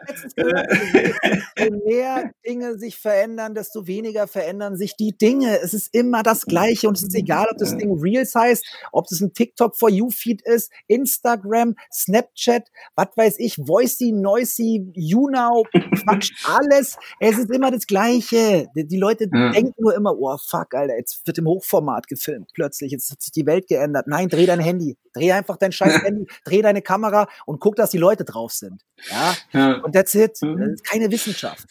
Je 1.57 1.71
mehr 1.87 2.31
Dinge 2.45 2.77
sich 2.77 2.97
verändern, 2.97 3.55
desto 3.55 3.87
weniger 3.87 4.27
verändern 4.27 4.77
sich 4.77 4.95
die 4.95 5.17
Dinge. 5.17 5.59
Es 5.59 5.73
ist 5.73 5.91
immer 5.91 6.21
das 6.21 6.45
Gleiche 6.45 6.87
und 6.87 6.97
es 6.97 7.01
ist 7.01 7.15
egal, 7.15 7.47
ob 7.49 7.57
das 7.57 7.75
Ding 7.75 7.99
Reels 7.99 8.35
heißt, 8.35 8.63
ob 8.91 9.07
das 9.07 9.21
ein 9.21 9.33
TikTok 9.33 9.75
for 9.75 9.89
You 9.89 10.11
Feed 10.11 10.43
ist, 10.43 10.71
Instagram, 10.85 11.73
Snapchat, 11.91 12.67
was 12.95 13.07
weiß 13.15 13.39
ich, 13.39 13.57
Voicey, 13.57 14.11
Noisy, 14.11 14.91
YouNow, 14.93 15.67
Quatsch, 16.03 16.31
alles. 16.45 16.95
Es 17.19 17.39
ist 17.39 17.49
immer 17.49 17.71
das 17.71 17.87
Gleiche. 17.87 18.67
Die 18.75 18.97
Leute 18.97 19.27
denken 19.27 19.73
nur 19.79 19.95
immer, 19.95 20.15
oh 20.15 20.37
fuck, 20.37 20.75
Alter, 20.75 20.95
jetzt 20.95 21.25
wird 21.25 21.39
im 21.39 21.47
Hochformat 21.47 22.05
gefilmt 22.05 22.18
gefilmt 22.19 22.51
plötzlich. 22.53 22.91
Jetzt 22.91 23.11
hat 23.11 23.21
sich 23.21 23.31
die 23.31 23.45
Welt 23.45 23.67
geändert. 23.67 24.07
Nein, 24.07 24.29
dreh 24.29 24.45
dein 24.45 24.59
Handy. 24.59 24.97
Dreh 25.13 25.31
einfach 25.31 25.57
dein 25.57 25.71
scheiß 25.71 26.01
Handy, 26.03 26.27
dreh 26.43 26.61
deine 26.61 26.81
Kamera 26.81 27.27
und 27.45 27.59
guck, 27.59 27.75
dass 27.75 27.89
die 27.91 27.97
Leute 27.97 28.23
drauf 28.23 28.51
sind. 28.51 28.83
Ja. 29.09 29.35
ja. 29.53 29.73
Und 29.81 29.93
that's 29.93 30.13
it. 30.15 30.41
Mhm. 30.41 30.59
Das 30.59 30.69
ist 30.69 30.83
keine 30.83 31.11
Wissenschaft. 31.11 31.65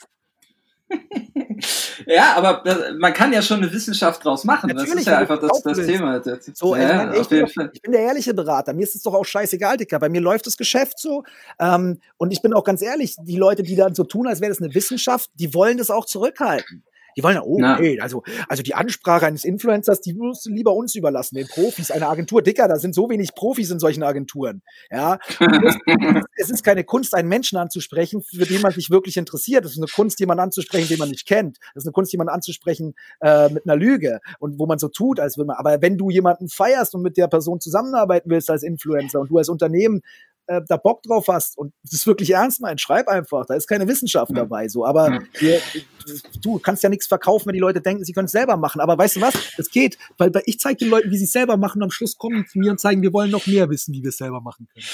ja, 2.06 2.34
aber 2.34 2.62
man 2.98 3.12
kann 3.12 3.30
ja 3.30 3.42
schon 3.42 3.58
eine 3.58 3.70
Wissenschaft 3.70 4.24
draus 4.24 4.44
machen. 4.44 4.68
Natürlich, 4.68 4.90
das 4.90 5.00
ist 5.00 5.06
ja 5.06 5.18
einfach 5.18 5.38
das, 5.38 5.62
das 5.62 5.86
Thema. 5.86 6.22
So, 6.54 6.74
ja, 6.74 7.12
ich, 7.12 7.28
bin 7.28 7.40
doch, 7.40 7.64
ich, 7.72 7.82
bin 7.82 7.92
der 7.92 8.00
ehrliche 8.00 8.32
Berater. 8.32 8.72
Mir 8.72 8.84
ist 8.84 8.94
es 8.94 9.02
doch 9.02 9.12
auch 9.12 9.24
scheißegal, 9.24 9.76
Dicker. 9.76 9.98
Bei 9.98 10.08
mir 10.08 10.22
läuft 10.22 10.46
das 10.46 10.56
Geschäft 10.56 10.98
so. 10.98 11.24
Ähm, 11.58 12.00
und 12.16 12.32
ich 12.32 12.40
bin 12.40 12.54
auch 12.54 12.64
ganz 12.64 12.80
ehrlich, 12.80 13.16
die 13.20 13.36
Leute, 13.36 13.62
die 13.62 13.76
dann 13.76 13.94
so 13.94 14.04
tun, 14.04 14.26
als 14.26 14.40
wäre 14.40 14.50
das 14.50 14.62
eine 14.62 14.74
Wissenschaft, 14.74 15.30
die 15.34 15.52
wollen 15.52 15.76
das 15.76 15.90
auch 15.90 16.06
zurückhalten. 16.06 16.84
Die 17.18 17.24
wollen 17.24 17.34
ja, 17.34 17.42
oh, 17.42 17.56
Na. 17.58 17.74
okay, 17.74 17.98
also, 17.98 18.22
also 18.48 18.62
die 18.62 18.76
Ansprache 18.76 19.26
eines 19.26 19.44
Influencers, 19.44 20.00
die 20.00 20.14
musst 20.14 20.46
du 20.46 20.50
lieber 20.50 20.72
uns 20.72 20.94
überlassen, 20.94 21.34
den 21.34 21.48
Profis, 21.48 21.90
eine 21.90 22.06
Agentur. 22.06 22.42
Dicker, 22.42 22.68
da 22.68 22.76
sind 22.76 22.94
so 22.94 23.10
wenig 23.10 23.34
Profis 23.34 23.72
in 23.72 23.80
solchen 23.80 24.04
Agenturen. 24.04 24.62
Ja. 24.88 25.18
es 26.36 26.48
ist 26.48 26.62
keine 26.62 26.84
Kunst, 26.84 27.16
einen 27.16 27.28
Menschen 27.28 27.58
anzusprechen, 27.58 28.22
für 28.22 28.46
den 28.46 28.62
man 28.62 28.70
sich 28.70 28.90
wirklich 28.90 29.16
interessiert. 29.16 29.64
Es 29.64 29.72
ist 29.72 29.78
eine 29.78 29.88
Kunst, 29.88 30.20
jemanden 30.20 30.44
anzusprechen, 30.44 30.86
den 30.86 31.00
man 31.00 31.08
nicht 31.08 31.26
kennt. 31.26 31.58
Es 31.74 31.82
ist 31.82 31.86
eine 31.86 31.92
Kunst, 31.92 32.12
jemanden 32.12 32.32
anzusprechen 32.32 32.94
äh, 33.20 33.48
mit 33.48 33.64
einer 33.66 33.74
Lüge 33.74 34.20
und 34.38 34.60
wo 34.60 34.66
man 34.66 34.78
so 34.78 34.86
tut, 34.86 35.18
als 35.18 35.36
würde 35.36 35.48
man. 35.48 35.56
Aber 35.56 35.82
wenn 35.82 35.98
du 35.98 36.10
jemanden 36.10 36.48
feierst 36.48 36.94
und 36.94 37.02
mit 37.02 37.16
der 37.16 37.26
Person 37.26 37.58
zusammenarbeiten 37.58 38.30
willst 38.30 38.48
als 38.48 38.62
Influencer 38.62 39.18
und 39.18 39.28
du 39.28 39.38
als 39.38 39.48
Unternehmen 39.48 40.02
äh, 40.48 40.62
da 40.66 40.76
Bock 40.78 41.02
drauf 41.02 41.28
hast 41.28 41.58
und 41.58 41.72
das 41.84 42.06
wirklich 42.06 42.30
ernst 42.30 42.60
meinst, 42.60 42.82
schreib 42.82 43.06
einfach. 43.06 43.44
Da 43.46 43.54
ist 43.54 43.66
keine 43.66 43.86
Wissenschaft 43.86 44.30
ja. 44.30 44.38
dabei. 44.38 44.68
So, 44.68 44.84
aber 44.84 45.12
ja. 45.12 45.20
wir, 45.38 45.60
du 46.42 46.58
kannst 46.58 46.82
ja 46.82 46.88
nichts 46.88 47.06
verkaufen, 47.06 47.46
wenn 47.46 47.52
die 47.52 47.60
Leute 47.60 47.80
denken, 47.80 48.04
sie 48.04 48.14
können 48.14 48.24
es 48.24 48.32
selber 48.32 48.56
machen. 48.56 48.80
Aber 48.80 48.96
weißt 48.96 49.16
du 49.16 49.20
was? 49.20 49.34
Es 49.58 49.70
geht, 49.70 49.98
weil, 50.16 50.32
weil 50.32 50.42
ich 50.46 50.58
zeige 50.58 50.78
den 50.78 50.88
Leuten, 50.88 51.10
wie 51.10 51.18
sie 51.18 51.24
es 51.24 51.32
selber 51.32 51.58
machen. 51.58 51.78
Und 51.78 51.84
am 51.84 51.90
Schluss 51.90 52.16
kommen 52.16 52.46
zu 52.50 52.58
mir 52.58 52.70
und 52.70 52.80
zeigen, 52.80 53.02
wir 53.02 53.12
wollen 53.12 53.30
noch 53.30 53.46
mehr 53.46 53.68
wissen, 53.68 53.92
wie 53.94 54.02
wir 54.02 54.08
es 54.08 54.16
selber 54.16 54.40
machen 54.40 54.66
können. 54.72 54.86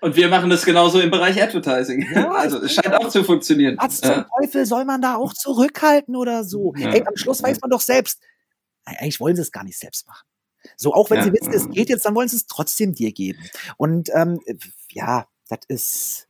Und 0.00 0.16
wir 0.16 0.28
machen 0.28 0.50
das 0.50 0.64
genauso 0.64 1.00
im 1.00 1.10
Bereich 1.10 1.40
Advertising. 1.40 2.04
Ja, 2.12 2.30
also 2.32 2.60
es 2.62 2.74
scheint 2.74 2.92
auch 2.94 3.08
zu 3.08 3.22
funktionieren. 3.22 3.76
Was 3.78 4.00
zum 4.00 4.24
Teufel 4.40 4.66
soll 4.66 4.84
man 4.84 5.00
da 5.00 5.14
auch 5.14 5.32
zurückhalten 5.32 6.16
oder 6.16 6.42
so? 6.42 6.74
Ey, 6.74 7.02
am 7.06 7.16
Schluss 7.16 7.42
weiß 7.42 7.60
man 7.60 7.70
doch 7.70 7.80
selbst. 7.80 8.20
Eigentlich 8.84 9.20
wollen 9.20 9.36
sie 9.36 9.42
es 9.42 9.52
gar 9.52 9.64
nicht 9.64 9.78
selbst 9.78 10.06
machen. 10.06 10.26
So, 10.76 10.92
auch 10.92 11.10
wenn 11.10 11.18
ja. 11.18 11.24
sie 11.24 11.32
wissen, 11.32 11.52
es 11.52 11.70
geht 11.70 11.88
jetzt, 11.88 12.04
dann 12.04 12.14
wollen 12.14 12.28
sie 12.28 12.36
es 12.36 12.46
trotzdem 12.46 12.94
dir 12.94 13.12
geben. 13.12 13.38
Und 13.76 14.10
ähm, 14.14 14.40
ja, 14.96 15.28
das 15.48 15.60
ist. 15.68 16.28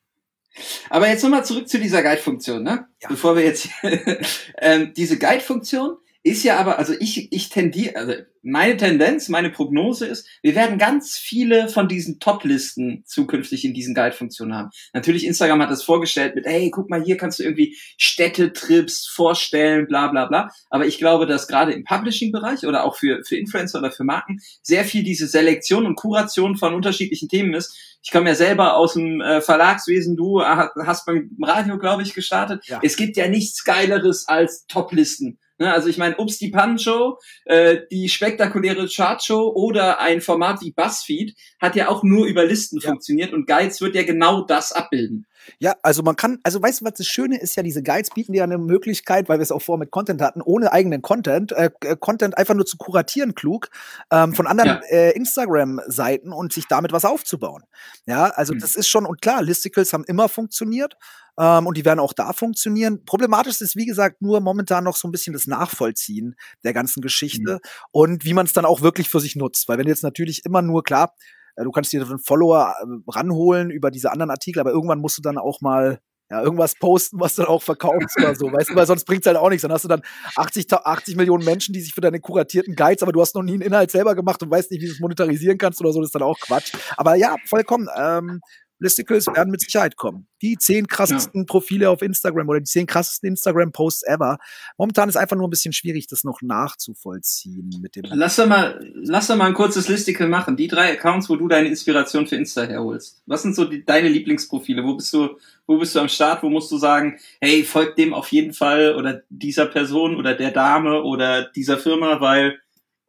Aber 0.90 1.08
jetzt 1.08 1.22
nochmal 1.22 1.44
zurück 1.44 1.68
zu 1.68 1.78
dieser 1.78 2.02
Guide-Funktion, 2.02 2.62
ne? 2.62 2.88
Ja. 3.02 3.08
Bevor 3.08 3.36
wir 3.36 3.44
jetzt 3.44 3.68
ähm, 4.58 4.92
diese 4.94 5.18
Guide-Funktion 5.18 5.98
ist 6.26 6.42
ja 6.42 6.58
aber, 6.58 6.78
also 6.80 6.92
ich, 6.98 7.32
ich 7.32 7.50
tendiere, 7.50 7.94
also 7.94 8.14
meine 8.42 8.76
Tendenz, 8.76 9.28
meine 9.28 9.50
Prognose 9.50 10.06
ist, 10.06 10.26
wir 10.42 10.56
werden 10.56 10.76
ganz 10.76 11.16
viele 11.16 11.68
von 11.68 11.86
diesen 11.86 12.18
Top-Listen 12.18 13.04
zukünftig 13.06 13.64
in 13.64 13.74
diesen 13.74 13.94
Guide-Funktionen 13.94 14.52
haben. 14.52 14.70
Natürlich, 14.92 15.24
Instagram 15.24 15.62
hat 15.62 15.70
das 15.70 15.84
vorgestellt 15.84 16.34
mit, 16.34 16.44
hey, 16.44 16.68
guck 16.72 16.90
mal, 16.90 17.00
hier 17.00 17.16
kannst 17.16 17.38
du 17.38 17.44
irgendwie 17.44 17.76
Städtetrips 17.96 19.06
vorstellen, 19.06 19.86
bla 19.86 20.08
bla 20.08 20.26
bla. 20.26 20.50
Aber 20.68 20.84
ich 20.84 20.98
glaube, 20.98 21.26
dass 21.26 21.46
gerade 21.46 21.72
im 21.72 21.84
Publishing-Bereich 21.84 22.66
oder 22.66 22.82
auch 22.82 22.96
für, 22.96 23.22
für 23.24 23.36
Influencer 23.36 23.78
oder 23.78 23.92
für 23.92 24.02
Marken 24.02 24.40
sehr 24.62 24.84
viel 24.84 25.04
diese 25.04 25.28
Selektion 25.28 25.86
und 25.86 25.94
Kuration 25.94 26.56
von 26.56 26.74
unterschiedlichen 26.74 27.28
Themen 27.28 27.54
ist. 27.54 27.98
Ich 28.02 28.10
komme 28.10 28.30
ja 28.30 28.34
selber 28.34 28.76
aus 28.76 28.94
dem 28.94 29.20
äh, 29.20 29.40
Verlagswesen, 29.40 30.16
du 30.16 30.42
hast 30.42 31.06
beim 31.06 31.36
Radio, 31.40 31.78
glaube 31.78 32.02
ich, 32.02 32.14
gestartet. 32.14 32.66
Ja. 32.66 32.80
Es 32.82 32.96
gibt 32.96 33.16
ja 33.16 33.28
nichts 33.28 33.62
Geileres 33.62 34.26
als 34.26 34.66
Top-Listen 34.66 35.38
Ne, 35.58 35.72
also 35.72 35.88
ich 35.88 35.96
meine, 35.96 36.16
Ups 36.16 36.38
die 36.38 36.50
Pan-Show, 36.50 37.18
äh, 37.46 37.78
die 37.90 38.08
spektakuläre 38.10 38.86
Chart-Show 38.88 39.52
oder 39.54 40.00
ein 40.00 40.20
Format 40.20 40.60
wie 40.60 40.72
BuzzFeed 40.72 41.34
hat 41.58 41.76
ja 41.76 41.88
auch 41.88 42.02
nur 42.02 42.26
über 42.26 42.44
Listen 42.44 42.78
ja. 42.80 42.90
funktioniert 42.90 43.32
und 43.32 43.46
Guides 43.46 43.80
wird 43.80 43.94
ja 43.94 44.02
genau 44.02 44.42
das 44.42 44.72
abbilden. 44.72 45.26
Ja, 45.58 45.74
also 45.82 46.02
man 46.02 46.16
kann, 46.16 46.38
also 46.42 46.60
weißt 46.60 46.80
du, 46.80 46.84
was 46.84 46.94
das 46.94 47.06
Schöne 47.06 47.38
ist 47.40 47.56
ja, 47.56 47.62
diese 47.62 47.82
Guides 47.82 48.10
bieten 48.10 48.32
dir 48.32 48.44
eine 48.44 48.58
Möglichkeit, 48.58 49.28
weil 49.28 49.38
wir 49.38 49.42
es 49.42 49.52
auch 49.52 49.62
vor 49.62 49.78
mit 49.78 49.90
Content 49.90 50.20
hatten, 50.20 50.42
ohne 50.42 50.72
eigenen 50.72 51.02
Content, 51.02 51.52
äh, 51.52 51.70
äh, 51.82 51.96
Content 51.98 52.36
einfach 52.36 52.54
nur 52.54 52.66
zu 52.66 52.76
kuratieren 52.76 53.34
klug 53.34 53.68
ähm, 54.10 54.34
von 54.34 54.46
anderen 54.46 54.80
ja. 54.90 54.96
äh, 54.96 55.10
Instagram-Seiten 55.12 56.32
und 56.32 56.52
sich 56.52 56.66
damit 56.66 56.92
was 56.92 57.04
aufzubauen. 57.04 57.62
Ja, 58.06 58.24
also 58.26 58.54
mhm. 58.54 58.58
das 58.58 58.74
ist 58.74 58.88
schon, 58.88 59.06
und 59.06 59.22
klar, 59.22 59.42
Listicles 59.42 59.92
haben 59.92 60.04
immer 60.04 60.28
funktioniert 60.28 60.96
ähm, 61.38 61.66
und 61.66 61.76
die 61.76 61.84
werden 61.84 62.00
auch 62.00 62.12
da 62.12 62.32
funktionieren. 62.32 63.04
Problematisch 63.04 63.60
ist, 63.60 63.76
wie 63.76 63.86
gesagt, 63.86 64.22
nur 64.22 64.40
momentan 64.40 64.84
noch 64.84 64.96
so 64.96 65.08
ein 65.08 65.12
bisschen 65.12 65.32
das 65.32 65.46
Nachvollziehen 65.46 66.36
der 66.64 66.72
ganzen 66.72 67.00
Geschichte 67.00 67.54
mhm. 67.54 67.68
und 67.92 68.24
wie 68.24 68.34
man 68.34 68.46
es 68.46 68.52
dann 68.52 68.64
auch 68.64 68.80
wirklich 68.80 69.08
für 69.08 69.20
sich 69.20 69.36
nutzt. 69.36 69.68
Weil 69.68 69.78
wenn 69.78 69.86
jetzt 69.86 70.02
natürlich 70.02 70.44
immer 70.44 70.62
nur, 70.62 70.82
klar, 70.82 71.14
äh, 71.56 71.64
du 71.64 71.70
kannst 71.70 71.92
dir 71.92 72.04
einen 72.04 72.18
Follower 72.18 72.74
äh, 72.80 73.10
ranholen 73.10 73.70
über 73.70 73.90
diese 73.90 74.12
anderen 74.12 74.30
Artikel, 74.30 74.60
aber 74.60 74.70
irgendwann 74.70 75.00
musst 75.00 75.18
du 75.18 75.22
dann 75.22 75.38
auch 75.38 75.60
mal 75.60 76.00
ja, 76.30 76.42
irgendwas 76.42 76.74
posten, 76.74 77.20
was 77.20 77.36
du 77.36 77.42
dann 77.42 77.50
auch 77.50 77.62
verkaufst 77.62 78.18
oder 78.18 78.34
so, 78.34 78.52
weißt 78.52 78.70
du, 78.70 78.74
weil 78.74 78.86
sonst 78.86 79.04
bringt's 79.04 79.26
halt 79.26 79.36
auch 79.36 79.48
nichts. 79.48 79.62
Dann 79.62 79.70
hast 79.72 79.84
du 79.84 79.88
dann 79.88 80.02
80, 80.34 80.72
80 80.72 81.16
Millionen 81.16 81.44
Menschen, 81.44 81.72
die 81.72 81.80
sich 81.80 81.94
für 81.94 82.00
deine 82.00 82.18
kuratierten 82.18 82.74
Guides, 82.74 83.02
aber 83.02 83.12
du 83.12 83.20
hast 83.20 83.36
noch 83.36 83.42
nie 83.42 83.52
einen 83.52 83.62
Inhalt 83.62 83.92
selber 83.92 84.14
gemacht 84.16 84.42
und 84.42 84.50
weißt 84.50 84.70
nicht, 84.72 84.82
wie 84.82 84.86
du 84.86 84.92
es 84.92 85.00
monetarisieren 85.00 85.56
kannst 85.56 85.80
oder 85.80 85.92
so, 85.92 86.00
das 86.00 86.08
ist 86.08 86.14
dann 86.14 86.22
auch 86.22 86.38
Quatsch. 86.40 86.72
Aber 86.96 87.14
ja, 87.14 87.36
vollkommen. 87.46 87.88
Ähm, 87.96 88.40
Listicles 88.78 89.26
werden 89.26 89.50
mit 89.50 89.60
Sicherheit 89.60 89.96
kommen. 89.96 90.26
Die 90.42 90.58
zehn 90.58 90.86
krassesten 90.86 91.42
ja. 91.42 91.46
Profile 91.46 91.90
auf 91.90 92.02
Instagram 92.02 92.48
oder 92.48 92.60
die 92.60 92.66
zehn 92.66 92.86
krassesten 92.86 93.30
Instagram-Posts 93.30 94.02
ever. 94.04 94.38
Momentan 94.76 95.08
ist 95.08 95.16
einfach 95.16 95.36
nur 95.36 95.48
ein 95.48 95.50
bisschen 95.50 95.72
schwierig, 95.72 96.06
das 96.06 96.24
noch 96.24 96.42
nachzuvollziehen 96.42 97.70
mit 97.80 97.96
dem. 97.96 98.04
Lass 98.10 98.36
doch 98.36 98.46
mal, 98.46 98.78
lass 98.94 99.28
doch 99.28 99.36
mal 99.36 99.46
ein 99.46 99.54
kurzes 99.54 99.88
Listicle 99.88 100.28
machen. 100.28 100.56
Die 100.56 100.68
drei 100.68 100.92
Accounts, 100.92 101.28
wo 101.30 101.36
du 101.36 101.48
deine 101.48 101.68
Inspiration 101.68 102.26
für 102.26 102.36
Insta 102.36 102.64
herholst. 102.64 103.22
Was 103.26 103.42
sind 103.42 103.54
so 103.54 103.64
die, 103.64 103.84
deine 103.84 104.08
Lieblingsprofile? 104.08 104.84
Wo 104.84 104.94
bist 104.94 105.12
du, 105.12 105.38
wo 105.66 105.78
bist 105.78 105.94
du 105.94 106.00
am 106.00 106.08
Start? 106.08 106.42
Wo 106.42 106.50
musst 106.50 106.70
du 106.70 106.76
sagen, 106.76 107.18
hey, 107.40 107.64
folgt 107.64 107.98
dem 107.98 108.12
auf 108.12 108.30
jeden 108.30 108.52
Fall 108.52 108.94
oder 108.94 109.22
dieser 109.30 109.66
Person 109.66 110.16
oder 110.16 110.34
der 110.34 110.50
Dame 110.50 111.02
oder 111.02 111.44
dieser 111.44 111.78
Firma, 111.78 112.20
weil 112.20 112.58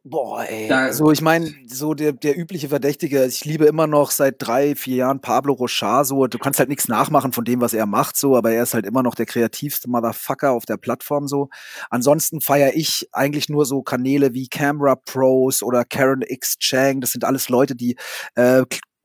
Boah, 0.04 0.44
ey. 0.48 0.68
Da, 0.68 0.86
also 0.86 1.10
ich 1.10 1.20
meine, 1.20 1.52
so 1.66 1.92
der, 1.92 2.12
der 2.12 2.38
übliche 2.38 2.68
Verdächtige, 2.68 3.26
ich 3.26 3.44
liebe 3.44 3.66
immer 3.66 3.86
noch 3.86 4.10
seit 4.10 4.36
drei, 4.38 4.74
vier 4.74 4.96
Jahren 4.96 5.20
Pablo 5.20 5.54
Rochard, 5.54 6.06
so, 6.06 6.26
du 6.26 6.38
kannst 6.38 6.60
halt 6.60 6.68
nichts 6.68 6.88
nachmachen 6.88 7.32
von 7.32 7.44
dem, 7.44 7.60
was 7.60 7.74
er 7.74 7.84
macht, 7.84 8.16
so, 8.16 8.36
aber 8.36 8.52
er 8.52 8.62
ist 8.62 8.74
halt 8.74 8.86
immer 8.86 9.02
noch 9.02 9.14
der 9.14 9.26
kreativste 9.26 9.90
Motherfucker 9.90 10.52
auf 10.52 10.64
der 10.64 10.76
Plattform, 10.76 11.26
so. 11.26 11.50
Ansonsten 11.90 12.40
feiere 12.40 12.74
ich 12.74 13.08
eigentlich 13.12 13.48
nur 13.48 13.66
so 13.66 13.82
Kanäle 13.82 14.34
wie 14.34 14.48
Camera 14.48 14.94
Pros 14.94 15.62
oder 15.62 15.84
Karen 15.84 16.22
X 16.26 16.58
Chang, 16.58 17.00
das 17.00 17.12
sind 17.12 17.24
alles 17.24 17.48
Leute, 17.48 17.74
die 17.74 17.96
äh, 18.36 18.64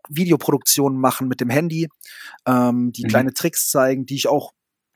Videoproduktionen 0.09 0.99
machen 0.99 1.27
mit 1.27 1.41
dem 1.41 1.49
Handy, 1.49 1.89
ähm, 2.45 2.91
die 2.93 3.03
mhm. 3.03 3.09
kleine 3.09 3.33
Tricks 3.33 3.69
zeigen, 3.69 4.05
die 4.05 4.15
ich 4.15 4.27
auch 4.27 4.53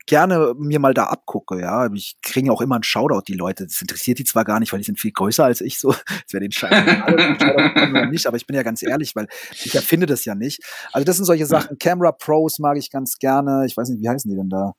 gerne 0.08 0.54
mir 0.58 0.80
mal 0.80 0.94
da 0.94 1.04
abgucke, 1.04 1.60
ja. 1.60 1.88
Ich 1.92 2.16
kriege 2.22 2.50
auch 2.52 2.60
immer 2.60 2.74
einen 2.74 2.82
Shoutout, 2.82 3.22
die 3.28 3.34
Leute. 3.34 3.64
Das 3.64 3.80
interessiert 3.80 4.18
die 4.18 4.24
zwar 4.24 4.44
gar 4.44 4.58
nicht, 4.58 4.72
weil 4.72 4.80
die 4.80 4.84
sind 4.84 4.98
viel 4.98 5.12
größer 5.12 5.44
als 5.44 5.60
ich, 5.60 5.78
so. 5.78 5.94
Das 6.08 6.32
wäre 6.32 6.40
den 6.40 6.52
Scheiß 6.52 6.70
nicht, 8.10 8.26
aber 8.26 8.36
ich 8.36 8.46
bin 8.46 8.56
ja 8.56 8.62
ganz 8.62 8.82
ehrlich, 8.82 9.14
weil 9.14 9.28
ich 9.52 9.74
erfinde 9.74 10.06
das 10.06 10.24
ja 10.24 10.34
nicht. 10.34 10.60
Also 10.92 11.04
das 11.04 11.16
sind 11.16 11.24
solche 11.24 11.46
Sachen. 11.46 11.78
Camera 11.78 12.12
Pros 12.12 12.58
mag 12.58 12.76
ich 12.76 12.90
ganz 12.90 13.18
gerne. 13.18 13.64
Ich 13.66 13.76
weiß 13.76 13.88
nicht, 13.90 14.02
wie 14.02 14.08
heißen 14.08 14.30
die 14.30 14.36
denn 14.36 14.48
da? 14.48 14.72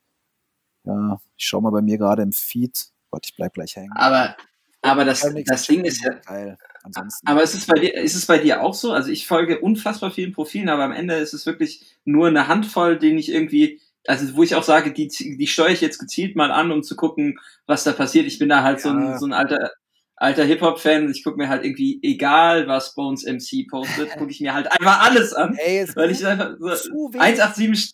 Ja, 0.83 1.19
ich 1.37 1.45
schau 1.45 1.61
mal 1.61 1.71
bei 1.71 1.81
mir 1.81 1.97
gerade 1.97 2.21
im 2.21 2.31
Feed. 2.31 2.87
Gott, 3.11 3.25
ich 3.25 3.35
bleib 3.35 3.53
gleich 3.53 3.75
hängen. 3.75 3.91
Aber, 3.93 4.35
aber 4.81 5.05
das, 5.05 5.27
das 5.45 5.67
Ding 5.67 5.85
ist 5.85 6.03
ja, 6.03 6.11
geil. 6.25 6.57
Ansonsten. 6.83 7.27
Aber 7.27 7.43
ist 7.43 7.53
es 7.53 7.65
bei 7.65 7.79
dir, 7.79 7.93
ist 7.95 8.15
es 8.15 8.25
bei 8.25 8.37
dir 8.37 8.61
auch 8.61 8.73
so? 8.73 8.91
Also 8.93 9.09
ich 9.09 9.27
folge 9.27 9.59
unfassbar 9.59 10.11
vielen 10.11 10.31
Profilen, 10.31 10.69
aber 10.69 10.83
am 10.83 10.91
Ende 10.91 11.15
ist 11.15 11.33
es 11.33 11.45
wirklich 11.45 11.85
nur 12.05 12.27
eine 12.27 12.47
Handvoll, 12.47 12.97
denen 12.97 13.17
ich 13.17 13.31
irgendwie 13.31 13.81
also 14.07 14.35
wo 14.35 14.43
ich 14.43 14.55
auch 14.55 14.63
sage, 14.63 14.93
die, 14.93 15.07
die 15.07 15.47
steuere 15.47 15.71
ich 15.71 15.81
jetzt 15.81 15.99
gezielt 15.99 16.35
mal 16.35 16.51
an, 16.51 16.71
um 16.71 16.83
zu 16.83 16.95
gucken, 16.95 17.39
was 17.65 17.83
da 17.83 17.91
passiert. 17.91 18.27
Ich 18.27 18.39
bin 18.39 18.49
da 18.49 18.63
halt 18.63 18.77
ja. 18.77 18.83
so, 18.83 18.89
ein, 18.89 19.19
so 19.19 19.25
ein 19.25 19.33
alter, 19.33 19.71
alter 20.15 20.43
Hip-Hop-Fan. 20.43 21.09
Ich 21.09 21.23
gucke 21.23 21.37
mir 21.37 21.49
halt 21.49 21.63
irgendwie, 21.63 21.99
egal 22.01 22.67
was 22.67 22.95
Bones 22.95 23.23
MC 23.23 23.67
postet, 23.69 24.11
gucke 24.17 24.31
ich 24.31 24.41
mir 24.41 24.53
halt 24.53 24.71
einfach 24.71 25.05
alles 25.05 25.33
an. 25.33 25.55
Ey, 25.57 25.87
weil 25.95 26.11
ich 26.11 26.25
einfach 26.25 26.55
so 26.59 26.67
187, 26.67 27.93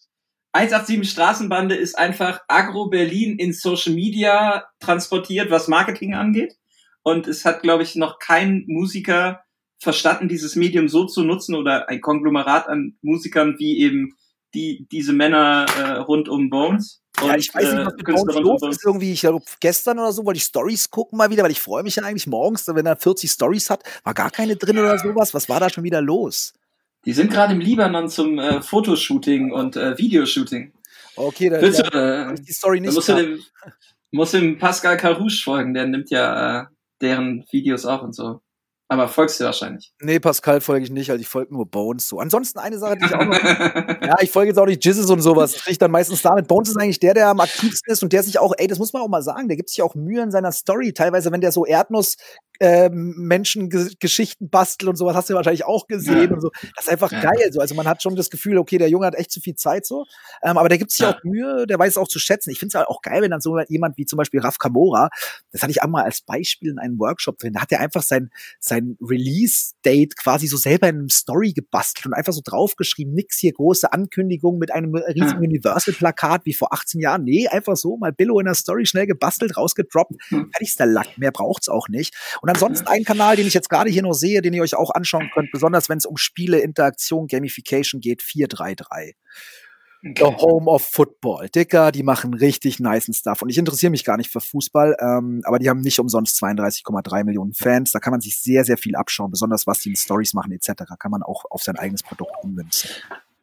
187 0.53 1.11
Straßenbande 1.11 1.75
ist 1.75 1.97
einfach 1.97 2.41
Agro 2.47 2.87
Berlin 2.87 3.37
in 3.37 3.53
Social 3.53 3.93
Media 3.93 4.65
transportiert, 4.79 5.51
was 5.51 5.67
Marketing 5.67 6.13
angeht. 6.13 6.55
Und 7.03 7.27
es 7.27 7.45
hat, 7.45 7.61
glaube 7.61 7.83
ich, 7.83 7.95
noch 7.95 8.19
kein 8.19 8.63
Musiker 8.67 9.43
verstanden, 9.79 10.27
dieses 10.27 10.55
Medium 10.55 10.87
so 10.87 11.05
zu 11.05 11.23
nutzen 11.23 11.55
oder 11.55 11.89
ein 11.89 12.01
Konglomerat 12.01 12.67
an 12.67 12.97
Musikern 13.01 13.55
wie 13.59 13.79
eben 13.79 14.15
die, 14.55 14.87
diese 14.91 15.13
Männer 15.13 15.65
äh, 15.77 15.91
rund 15.97 16.29
um 16.29 16.49
Bones. 16.49 17.01
Und, 17.21 17.27
ja, 17.27 17.37
ich 17.37 17.53
weiß 17.53 17.73
nicht, 17.73 17.85
was 17.85 17.93
äh, 17.93 17.97
mit 17.97 18.05
Bones 18.05 18.35
los 18.35 18.61
ist. 18.75 18.85
Irgendwie, 18.85 19.13
ich 19.13 19.21
glaube, 19.21 19.45
gestern 19.59 19.99
oder 19.99 20.11
so 20.11 20.25
wollte 20.25 20.37
ich 20.37 20.43
Stories 20.43 20.89
gucken 20.89 21.17
mal 21.17 21.29
wieder, 21.29 21.43
weil 21.43 21.51
ich 21.51 21.61
freue 21.61 21.83
mich 21.83 21.95
ja 21.97 22.03
eigentlich 22.03 22.27
morgens, 22.27 22.67
wenn 22.67 22.85
er 22.85 22.95
40 22.95 23.29
Stories 23.29 23.69
hat. 23.69 23.83
War 24.03 24.13
gar 24.13 24.31
keine 24.31 24.55
drin 24.55 24.79
oder 24.79 24.97
sowas. 24.97 25.33
Was 25.33 25.47
war 25.47 25.59
da 25.59 25.69
schon 25.69 25.83
wieder 25.83 26.01
los? 26.01 26.53
Die 27.05 27.13
sind 27.13 27.31
gerade 27.31 27.53
im 27.53 27.59
Libanon 27.59 28.09
zum 28.09 28.39
äh, 28.39 28.61
Fotoshooting 28.61 29.51
und 29.51 29.75
äh, 29.75 29.97
Videoshooting. 29.97 30.73
Okay, 31.15 31.49
dann 31.49 31.61
Willst 31.61 31.79
ja, 31.79 32.31
äh, 32.31 32.35
die 32.35 32.51
Story 32.51 32.81
nicht. 32.81 32.93
Musst 32.93 33.09
du, 33.09 33.15
dem, 33.15 33.39
musst 34.11 34.33
dem 34.33 34.57
Pascal 34.57 34.97
Carouche 34.97 35.43
folgen, 35.43 35.73
der 35.73 35.85
nimmt 35.85 36.09
ja 36.09 36.61
äh, 36.61 36.65
deren 37.01 37.45
Videos 37.51 37.85
auch 37.85 38.01
und 38.01 38.13
so. 38.13 38.41
Aber 38.87 39.07
folgst 39.07 39.39
du 39.39 39.45
wahrscheinlich. 39.45 39.91
Nee, 39.99 40.19
Pascal 40.19 40.61
folge 40.61 40.85
ich 40.85 40.91
nicht, 40.91 41.09
also 41.09 41.19
ich 41.19 41.27
folge 41.27 41.51
nur 41.51 41.65
Bones 41.65 42.07
so. 42.07 42.19
Ansonsten 42.19 42.59
eine 42.59 42.77
Sache, 42.77 42.97
die 42.97 43.05
ich 43.05 43.15
auch 43.15 43.25
noch. 43.25 43.33
ja, 44.01 44.17
ich 44.21 44.29
folge 44.29 44.49
jetzt 44.49 44.59
auch 44.59 44.67
nicht 44.67 44.85
Jizzes 44.85 45.09
und 45.09 45.21
sowas. 45.21 45.53
Kriege 45.53 45.71
ich 45.71 45.77
dann 45.79 45.89
meistens 45.89 46.21
damit. 46.21 46.47
Bones 46.47 46.69
ist 46.69 46.77
eigentlich 46.77 46.99
der, 46.99 47.15
der 47.15 47.29
am 47.29 47.39
aktivsten 47.39 47.91
ist 47.91 48.03
und 48.03 48.13
der 48.13 48.21
sich 48.21 48.37
auch, 48.37 48.53
ey, 48.57 48.67
das 48.67 48.77
muss 48.77 48.93
man 48.93 49.01
auch 49.01 49.07
mal 49.07 49.23
sagen, 49.23 49.47
der 49.47 49.57
gibt 49.57 49.69
sich 49.69 49.81
auch 49.81 49.95
Mühe 49.95 50.21
in 50.21 50.29
seiner 50.29 50.51
Story. 50.51 50.93
Teilweise, 50.93 51.31
wenn 51.31 51.41
der 51.41 51.51
so 51.51 51.65
Erdnuss 51.65 52.17
äh, 52.59 52.89
Menschengeschichten 52.89 54.49
basteln 54.49 54.89
und 54.89 54.95
sowas 54.95 55.15
hast 55.15 55.29
du 55.29 55.33
wahrscheinlich 55.33 55.65
auch 55.65 55.87
gesehen 55.87 56.29
ja. 56.29 56.33
und 56.33 56.41
so. 56.41 56.51
Das 56.75 56.85
ist 56.85 56.89
einfach 56.91 57.11
ja. 57.11 57.21
geil. 57.21 57.51
So. 57.51 57.59
Also 57.59 57.75
man 57.75 57.87
hat 57.87 58.01
schon 58.01 58.15
das 58.15 58.29
Gefühl, 58.29 58.57
okay, 58.57 58.77
der 58.77 58.89
Junge 58.89 59.05
hat 59.05 59.15
echt 59.15 59.31
zu 59.31 59.39
viel 59.39 59.55
Zeit 59.55 59.85
so. 59.85 60.05
Ähm, 60.43 60.57
aber 60.57 60.69
der 60.69 60.77
gibt 60.77 60.91
sich 60.91 61.01
ja. 61.01 61.11
auch 61.11 61.23
Mühe, 61.23 61.65
der 61.67 61.79
weiß 61.79 61.93
es 61.93 61.97
auch 61.97 62.07
zu 62.07 62.19
schätzen. 62.19 62.49
Ich 62.51 62.59
finde 62.59 62.69
es 62.69 62.75
halt 62.75 62.87
auch 62.87 63.01
geil, 63.01 63.21
wenn 63.21 63.31
dann 63.31 63.41
so 63.41 63.59
jemand 63.67 63.97
wie 63.97 64.05
zum 64.05 64.17
Beispiel 64.17 64.39
Raf 64.39 64.57
Kamora, 64.57 65.09
das 65.51 65.61
hatte 65.61 65.71
ich 65.71 65.81
einmal 65.81 66.03
als 66.03 66.21
Beispiel 66.21 66.71
in 66.71 66.79
einem 66.79 66.99
Workshop 66.99 67.37
drin, 67.37 67.53
da 67.53 67.61
hat 67.61 67.71
er 67.71 67.79
einfach 67.79 68.03
sein, 68.03 68.29
sein 68.59 68.97
Release-Date 69.01 70.15
quasi 70.17 70.47
so 70.47 70.57
selber 70.57 70.87
in 70.89 70.97
einem 70.97 71.09
Story 71.09 71.53
gebastelt 71.53 72.07
und 72.07 72.13
einfach 72.13 72.33
so 72.33 72.41
draufgeschrieben, 72.43 73.13
nix 73.13 73.37
hier 73.37 73.53
große 73.53 73.91
Ankündigung 73.91 74.57
mit 74.57 74.71
einem 74.71 74.95
riesigen 74.95 75.39
Universal-Plakat 75.39 76.45
wie 76.45 76.53
vor 76.53 76.73
18 76.73 77.01
Jahren. 77.01 77.23
Nee, 77.23 77.47
einfach 77.47 77.75
so 77.75 77.97
mal 77.97 78.11
Billo 78.11 78.39
in 78.39 78.45
der 78.45 78.55
Story 78.55 78.85
schnell 78.85 79.07
gebastelt, 79.07 79.57
rausgedroppt. 79.57 80.13
Hm. 80.29 80.49
Fertigster 80.51 80.85
Lack, 80.85 81.17
mehr 81.17 81.31
braucht's 81.31 81.69
auch 81.69 81.87
nicht. 81.89 82.15
Und 82.41 82.44
ansonsten 82.49 82.87
ein 82.87 83.03
Kanal, 83.03 83.35
den 83.35 83.47
ich 83.47 83.53
jetzt 83.53 83.69
gerade 83.69 83.89
hier 83.89 84.03
noch 84.03 84.13
sehe, 84.13 84.41
den 84.41 84.53
ihr 84.53 84.61
euch 84.61 84.75
auch 84.75 84.91
anschauen 84.91 85.29
könnt, 85.33 85.51
besonders 85.51 85.89
wenn 85.89 85.97
es 85.97 86.05
um 86.05 86.17
Spiele, 86.17 86.59
Interaktion, 86.59 87.27
Gamification 87.27 88.01
geht, 88.01 88.21
433. 88.21 89.15
Okay. 90.07 90.23
The 90.23 90.35
Home 90.43 90.69
of 90.69 90.83
Football. 90.83 91.49
Dicker, 91.49 91.91
die 91.91 92.03
machen 92.03 92.35
richtig 92.35 92.79
nice 92.79 93.09
Stuff. 93.11 93.41
Und 93.41 93.49
ich 93.49 93.57
interessiere 93.57 93.89
mich 93.89 94.03
gar 94.03 94.17
nicht 94.17 94.31
für 94.31 94.39
Fußball, 94.39 94.95
ähm, 94.99 95.41
aber 95.45 95.57
die 95.57 95.67
haben 95.67 95.79
nicht 95.81 95.99
umsonst 95.99 96.41
32,3 96.43 97.23
Millionen 97.23 97.53
Fans. 97.53 97.91
Da 97.91 97.99
kann 97.99 98.11
man 98.11 98.21
sich 98.21 98.39
sehr, 98.39 98.65
sehr 98.65 98.77
viel 98.77 98.95
abschauen, 98.95 99.31
besonders 99.31 99.65
was 99.65 99.79
die 99.79 99.89
in 99.89 99.95
Stories 99.95 100.35
machen 100.35 100.51
etc. 100.51 100.83
Kann 100.99 101.09
man 101.09 101.23
auch 101.23 101.45
auf 101.49 101.63
sein 101.63 101.77
eigenes 101.77 102.03
Produkt 102.03 102.33
ummünzen. 102.43 102.91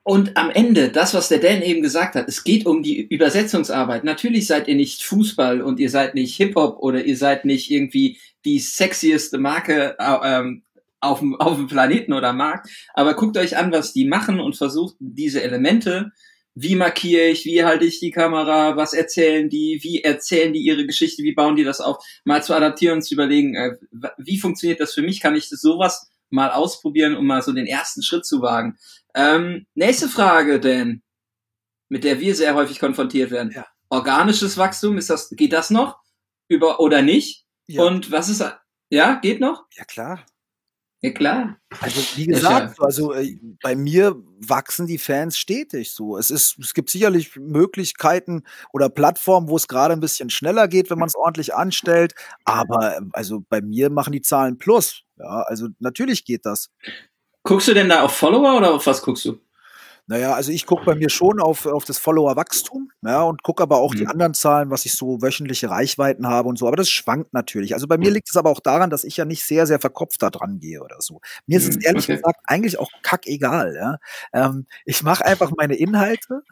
Und 0.04 0.36
am 0.36 0.50
Ende, 0.50 0.88
das, 0.88 1.14
was 1.14 1.28
der 1.28 1.38
Dan 1.38 1.62
eben 1.62 1.80
gesagt 1.80 2.16
hat, 2.16 2.28
es 2.28 2.42
geht 2.42 2.66
um 2.66 2.82
die 2.82 3.02
Übersetzungsarbeit. 3.02 4.02
Natürlich 4.02 4.48
seid 4.48 4.66
ihr 4.66 4.74
nicht 4.74 5.04
Fußball 5.04 5.62
und 5.62 5.78
ihr 5.78 5.90
seid 5.90 6.14
nicht 6.14 6.34
Hip-Hop 6.36 6.78
oder 6.80 7.04
ihr 7.04 7.16
seid 7.16 7.44
nicht 7.44 7.70
irgendwie 7.70 8.18
die 8.44 8.58
sexieste 8.58 9.38
Marke 9.38 9.94
äh, 10.00 10.16
ähm, 10.24 10.64
auf, 11.00 11.20
dem, 11.20 11.36
auf 11.36 11.56
dem 11.56 11.68
Planeten 11.68 12.12
oder 12.12 12.32
Markt. 12.32 12.68
Aber 12.94 13.14
guckt 13.14 13.36
euch 13.36 13.56
an, 13.56 13.70
was 13.70 13.92
die 13.92 14.04
machen 14.04 14.40
und 14.40 14.56
versucht 14.56 14.96
diese 14.98 15.40
Elemente, 15.40 16.10
wie 16.54 16.74
markiere 16.74 17.28
ich, 17.28 17.44
wie 17.44 17.64
halte 17.64 17.84
ich 17.84 18.00
die 18.00 18.10
Kamera, 18.10 18.76
was 18.76 18.94
erzählen 18.94 19.48
die, 19.48 19.78
wie 19.82 20.02
erzählen 20.02 20.52
die 20.52 20.60
ihre 20.60 20.84
Geschichte, 20.84 21.22
wie 21.22 21.32
bauen 21.32 21.56
die 21.56 21.64
das 21.64 21.80
auf, 21.80 22.04
mal 22.24 22.42
zu 22.42 22.54
adaptieren 22.54 22.96
und 22.96 23.02
zu 23.02 23.14
überlegen, 23.14 23.54
äh, 23.54 23.76
wie 24.18 24.38
funktioniert 24.38 24.80
das 24.80 24.94
für 24.94 25.02
mich, 25.02 25.20
kann 25.20 25.36
ich 25.36 25.48
das 25.48 25.60
sowas 25.60 26.11
mal 26.32 26.50
ausprobieren, 26.50 27.16
um 27.16 27.26
mal 27.26 27.42
so 27.42 27.52
den 27.52 27.66
ersten 27.66 28.02
Schritt 28.02 28.26
zu 28.26 28.42
wagen. 28.42 28.78
Ähm, 29.14 29.66
nächste 29.74 30.08
Frage, 30.08 30.60
denn 30.60 31.02
mit 31.88 32.04
der 32.04 32.20
wir 32.20 32.34
sehr 32.34 32.54
häufig 32.54 32.80
konfrontiert 32.80 33.30
werden. 33.30 33.52
Ja. 33.54 33.66
Organisches 33.90 34.56
Wachstum, 34.56 34.96
ist 34.96 35.10
das, 35.10 35.28
geht 35.30 35.52
das 35.52 35.70
noch? 35.70 35.98
Über 36.48 36.80
oder 36.80 37.02
nicht? 37.02 37.44
Ja. 37.66 37.82
Und 37.82 38.10
was 38.10 38.28
ist, 38.28 38.42
ja, 38.88 39.14
geht 39.16 39.40
noch? 39.40 39.66
Ja, 39.76 39.84
klar. 39.84 40.24
Ja, 41.04 41.10
klar. 41.10 41.58
Also, 41.80 42.00
wie 42.16 42.26
gesagt, 42.26 42.80
also 42.80 43.12
äh, 43.12 43.36
bei 43.60 43.74
mir 43.74 44.14
wachsen 44.38 44.86
die 44.86 44.98
Fans 44.98 45.36
stetig 45.36 45.90
so. 45.90 46.16
Es 46.16 46.30
ist, 46.30 46.56
es 46.60 46.74
gibt 46.74 46.90
sicherlich 46.90 47.34
Möglichkeiten 47.34 48.44
oder 48.72 48.88
Plattformen, 48.88 49.48
wo 49.48 49.56
es 49.56 49.66
gerade 49.66 49.94
ein 49.94 50.00
bisschen 50.00 50.30
schneller 50.30 50.68
geht, 50.68 50.90
wenn 50.90 51.00
man 51.00 51.08
es 51.08 51.16
ordentlich 51.16 51.54
anstellt. 51.54 52.14
Aber 52.44 53.00
also 53.12 53.42
bei 53.48 53.60
mir 53.60 53.90
machen 53.90 54.12
die 54.12 54.22
Zahlen 54.22 54.58
plus. 54.58 55.02
Ja, 55.22 55.42
also 55.42 55.68
natürlich 55.78 56.24
geht 56.24 56.44
das. 56.44 56.70
Guckst 57.44 57.68
du 57.68 57.74
denn 57.74 57.88
da 57.88 58.02
auf 58.02 58.12
Follower 58.12 58.56
oder 58.56 58.74
auf 58.74 58.86
was 58.86 59.02
guckst 59.02 59.24
du? 59.24 59.38
Naja, 60.12 60.34
also 60.34 60.52
ich 60.52 60.66
gucke 60.66 60.84
bei 60.84 60.94
mir 60.94 61.08
schon 61.08 61.40
auf, 61.40 61.64
auf 61.64 61.86
das 61.86 61.96
Follower-Wachstum, 61.96 62.90
ja, 63.00 63.22
und 63.22 63.42
gucke 63.42 63.62
aber 63.62 63.78
auch 63.78 63.94
mhm. 63.94 63.98
die 63.98 64.06
anderen 64.08 64.34
Zahlen, 64.34 64.68
was 64.68 64.84
ich 64.84 64.92
so 64.92 65.22
wöchentliche 65.22 65.70
Reichweiten 65.70 66.28
habe 66.28 66.50
und 66.50 66.58
so. 66.58 66.66
Aber 66.68 66.76
das 66.76 66.90
schwankt 66.90 67.32
natürlich. 67.32 67.72
Also 67.72 67.86
bei 67.86 67.96
mir 67.96 68.10
liegt 68.10 68.28
es 68.28 68.36
aber 68.36 68.50
auch 68.50 68.60
daran, 68.60 68.90
dass 68.90 69.04
ich 69.04 69.16
ja 69.16 69.24
nicht 69.24 69.42
sehr, 69.42 69.66
sehr 69.66 69.80
verkopft 69.80 70.22
da 70.22 70.28
dran 70.28 70.58
gehe 70.58 70.82
oder 70.82 70.96
so. 70.98 71.22
Mir 71.46 71.56
ist 71.56 71.66
es 71.66 71.76
mhm, 71.76 71.82
ehrlich 71.86 72.04
okay. 72.04 72.16
gesagt 72.16 72.40
eigentlich 72.44 72.78
auch 72.78 72.90
kackegal, 73.02 73.74
ja. 73.74 73.96
Ähm, 74.34 74.66
ich 74.84 75.02
mache 75.02 75.24
einfach 75.24 75.50
meine 75.56 75.76
Inhalte 75.76 76.42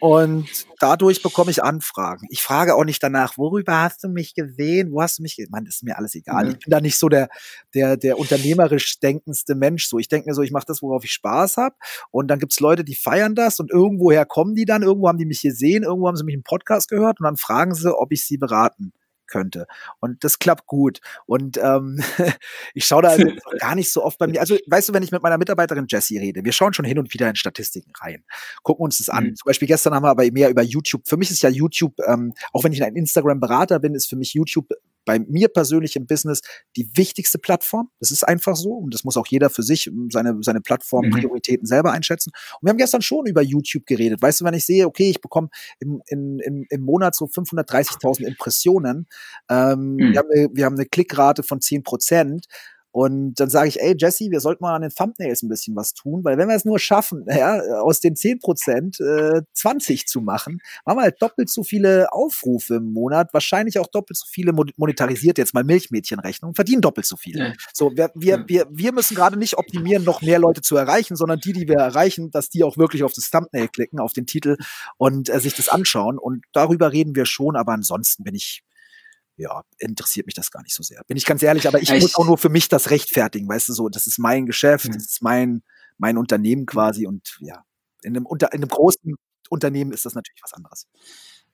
und 0.00 0.48
dadurch 0.78 1.20
bekomme 1.20 1.50
ich 1.50 1.64
Anfragen. 1.64 2.28
Ich 2.30 2.42
frage 2.42 2.76
auch 2.76 2.84
nicht 2.84 3.02
danach, 3.02 3.36
worüber 3.38 3.80
hast 3.80 4.04
du 4.04 4.08
mich 4.08 4.34
gesehen? 4.34 4.92
Wo 4.92 5.02
hast 5.02 5.18
du 5.18 5.22
mich 5.22 5.34
gesehen? 5.34 5.50
Mann, 5.50 5.66
ist 5.66 5.82
mir 5.82 5.98
alles 5.98 6.14
egal. 6.14 6.44
Mhm. 6.44 6.50
Ich 6.52 6.58
bin 6.60 6.70
da 6.70 6.80
nicht 6.80 6.96
so 6.96 7.08
der, 7.08 7.28
der, 7.74 7.96
der 7.96 8.20
unternehmerisch 8.20 9.00
denkendste 9.00 9.56
Mensch. 9.56 9.88
So, 9.88 9.98
ich 9.98 10.06
denke 10.06 10.28
mir 10.28 10.34
so, 10.34 10.42
ich 10.42 10.52
mache 10.52 10.66
das, 10.68 10.80
worauf 10.80 11.02
ich 11.02 11.12
Spaß 11.12 11.56
habe. 11.56 11.74
Und 12.12 12.28
dann 12.28 12.38
gibt's 12.38 12.60
Leute, 12.60 12.67
die 12.76 12.94
feiern 12.94 13.34
das 13.34 13.60
und 13.60 13.70
irgendwoher 13.70 14.24
kommen 14.26 14.54
die 14.54 14.64
dann, 14.64 14.82
irgendwo 14.82 15.08
haben 15.08 15.18
die 15.18 15.26
mich 15.26 15.42
gesehen, 15.42 15.82
irgendwo 15.82 16.08
haben 16.08 16.16
sie 16.16 16.24
mich 16.24 16.34
im 16.34 16.42
Podcast 16.42 16.88
gehört 16.88 17.20
und 17.20 17.24
dann 17.24 17.36
fragen 17.36 17.74
sie, 17.74 17.96
ob 17.96 18.12
ich 18.12 18.24
sie 18.24 18.38
beraten 18.38 18.92
könnte. 19.28 19.66
Und 20.00 20.24
das 20.24 20.38
klappt 20.38 20.66
gut. 20.66 21.00
Und 21.26 21.58
ähm, 21.58 22.02
ich 22.74 22.84
schaue 22.84 23.02
da 23.02 23.10
also 23.10 23.28
gar 23.60 23.74
nicht 23.76 23.92
so 23.92 24.02
oft 24.02 24.18
bei 24.18 24.26
mir. 24.26 24.40
Also, 24.40 24.56
weißt 24.66 24.88
du, 24.88 24.94
wenn 24.94 25.02
ich 25.02 25.12
mit 25.12 25.22
meiner 25.22 25.38
Mitarbeiterin 25.38 25.86
Jessie 25.88 26.18
rede, 26.18 26.44
wir 26.44 26.52
schauen 26.52 26.72
schon 26.72 26.84
hin 26.84 26.98
und 26.98 27.12
wieder 27.14 27.28
in 27.28 27.36
Statistiken 27.36 27.92
rein, 28.00 28.24
gucken 28.62 28.84
uns 28.84 28.98
das 28.98 29.08
an. 29.08 29.24
Mhm. 29.24 29.36
Zum 29.36 29.46
Beispiel 29.46 29.68
gestern 29.68 29.94
haben 29.94 30.02
wir 30.02 30.10
aber 30.10 30.24
mehr 30.32 30.50
über 30.50 30.62
YouTube. 30.62 31.02
Für 31.06 31.16
mich 31.16 31.30
ist 31.30 31.42
ja 31.42 31.50
YouTube, 31.50 31.94
ähm, 32.06 32.34
auch 32.52 32.64
wenn 32.64 32.72
ich 32.72 32.82
ein 32.82 32.96
Instagram-Berater 32.96 33.78
bin, 33.78 33.94
ist 33.94 34.08
für 34.08 34.16
mich 34.16 34.34
YouTube 34.34 34.68
bei 35.08 35.20
mir 35.20 35.48
persönlich 35.48 35.96
im 35.96 36.06
Business 36.06 36.42
die 36.76 36.86
wichtigste 36.94 37.38
Plattform. 37.38 37.88
Das 37.98 38.10
ist 38.10 38.28
einfach 38.28 38.56
so 38.56 38.72
und 38.74 38.92
das 38.92 39.04
muss 39.04 39.16
auch 39.16 39.26
jeder 39.26 39.48
für 39.48 39.62
sich 39.62 39.86
ähm, 39.86 40.10
seine, 40.12 40.36
seine 40.42 40.60
Plattform-Prioritäten 40.60 41.64
mhm. 41.64 41.66
selber 41.66 41.92
einschätzen. 41.92 42.30
Und 42.60 42.66
wir 42.66 42.70
haben 42.70 42.76
gestern 42.76 43.00
schon 43.00 43.24
über 43.24 43.40
YouTube 43.40 43.86
geredet. 43.86 44.20
Weißt 44.20 44.42
du, 44.42 44.44
wenn 44.44 44.52
ich 44.52 44.66
sehe, 44.66 44.86
okay, 44.86 45.08
ich 45.08 45.22
bekomme 45.22 45.48
im, 45.80 46.02
im, 46.08 46.40
im, 46.40 46.66
im 46.68 46.80
Monat 46.82 47.14
so 47.14 47.24
530.000 47.24 48.26
Impressionen, 48.26 49.06
ähm, 49.48 49.94
mhm. 49.94 50.12
wir, 50.12 50.18
haben 50.18 50.28
eine, 50.30 50.48
wir 50.52 50.64
haben 50.66 50.74
eine 50.74 50.84
Klickrate 50.84 51.42
von 51.42 51.62
10 51.62 51.84
Prozent 51.84 52.44
und 52.98 53.38
dann 53.38 53.48
sage 53.48 53.68
ich, 53.68 53.80
ey 53.80 53.94
Jesse, 53.96 54.28
wir 54.28 54.40
sollten 54.40 54.64
mal 54.64 54.74
an 54.74 54.82
den 54.82 54.90
Thumbnails 54.90 55.44
ein 55.44 55.48
bisschen 55.48 55.76
was 55.76 55.94
tun, 55.94 56.24
weil 56.24 56.36
wenn 56.36 56.48
wir 56.48 56.56
es 56.56 56.64
nur 56.64 56.80
schaffen, 56.80 57.24
ja, 57.28 57.60
aus 57.80 58.00
den 58.00 58.16
10 58.16 58.40
Prozent 58.40 58.98
äh, 58.98 59.42
20 59.52 60.08
zu 60.08 60.20
machen, 60.20 60.58
haben 60.84 60.98
wir 60.98 61.02
halt 61.02 61.22
doppelt 61.22 61.48
so 61.48 61.62
viele 61.62 62.12
Aufrufe 62.12 62.74
im 62.74 62.92
Monat, 62.92 63.32
wahrscheinlich 63.32 63.78
auch 63.78 63.86
doppelt 63.86 64.16
so 64.16 64.26
viele 64.28 64.52
monetarisiert 64.52 65.38
jetzt 65.38 65.54
mal 65.54 65.62
Milchmädchenrechnung, 65.62 66.56
verdienen 66.56 66.80
doppelt 66.80 67.06
so 67.06 67.16
viel. 67.16 67.38
Ja. 67.38 67.52
So, 67.72 67.96
wir, 67.96 68.10
wir, 68.16 68.42
wir, 68.48 68.66
wir 68.68 68.92
müssen 68.92 69.14
gerade 69.14 69.38
nicht 69.38 69.58
optimieren, 69.58 70.02
noch 70.02 70.20
mehr 70.20 70.40
Leute 70.40 70.60
zu 70.60 70.76
erreichen, 70.76 71.14
sondern 71.14 71.38
die, 71.38 71.52
die 71.52 71.68
wir 71.68 71.76
erreichen, 71.76 72.32
dass 72.32 72.50
die 72.50 72.64
auch 72.64 72.78
wirklich 72.78 73.04
auf 73.04 73.12
das 73.12 73.30
Thumbnail 73.30 73.68
klicken, 73.68 74.00
auf 74.00 74.12
den 74.12 74.26
Titel 74.26 74.56
und 74.96 75.28
äh, 75.28 75.38
sich 75.38 75.54
das 75.54 75.68
anschauen. 75.68 76.18
Und 76.18 76.44
darüber 76.52 76.90
reden 76.90 77.14
wir 77.14 77.26
schon, 77.26 77.54
aber 77.54 77.74
ansonsten 77.74 78.24
bin 78.24 78.34
ich 78.34 78.64
ja, 79.38 79.62
interessiert 79.78 80.26
mich 80.26 80.34
das 80.34 80.50
gar 80.50 80.62
nicht 80.62 80.74
so 80.74 80.82
sehr. 80.82 81.02
Bin 81.06 81.16
ich 81.16 81.24
ganz 81.24 81.42
ehrlich, 81.42 81.66
aber 81.66 81.80
ich, 81.80 81.90
ich 81.90 82.02
muss 82.02 82.16
auch 82.16 82.26
nur 82.26 82.38
für 82.38 82.48
mich 82.48 82.68
das 82.68 82.90
rechtfertigen, 82.90 83.48
weißt 83.48 83.68
du 83.68 83.72
so, 83.72 83.88
das 83.88 84.06
ist 84.06 84.18
mein 84.18 84.46
Geschäft, 84.46 84.88
mhm. 84.88 84.92
das 84.92 85.04
ist 85.04 85.22
mein, 85.22 85.62
mein 85.96 86.18
Unternehmen 86.18 86.66
quasi 86.66 87.06
und 87.06 87.38
ja, 87.40 87.64
in 88.02 88.16
einem, 88.16 88.26
unter, 88.26 88.52
in 88.52 88.60
einem 88.60 88.68
großen 88.68 89.14
Unternehmen 89.48 89.92
ist 89.92 90.04
das 90.04 90.14
natürlich 90.14 90.42
was 90.42 90.52
anderes. 90.52 90.86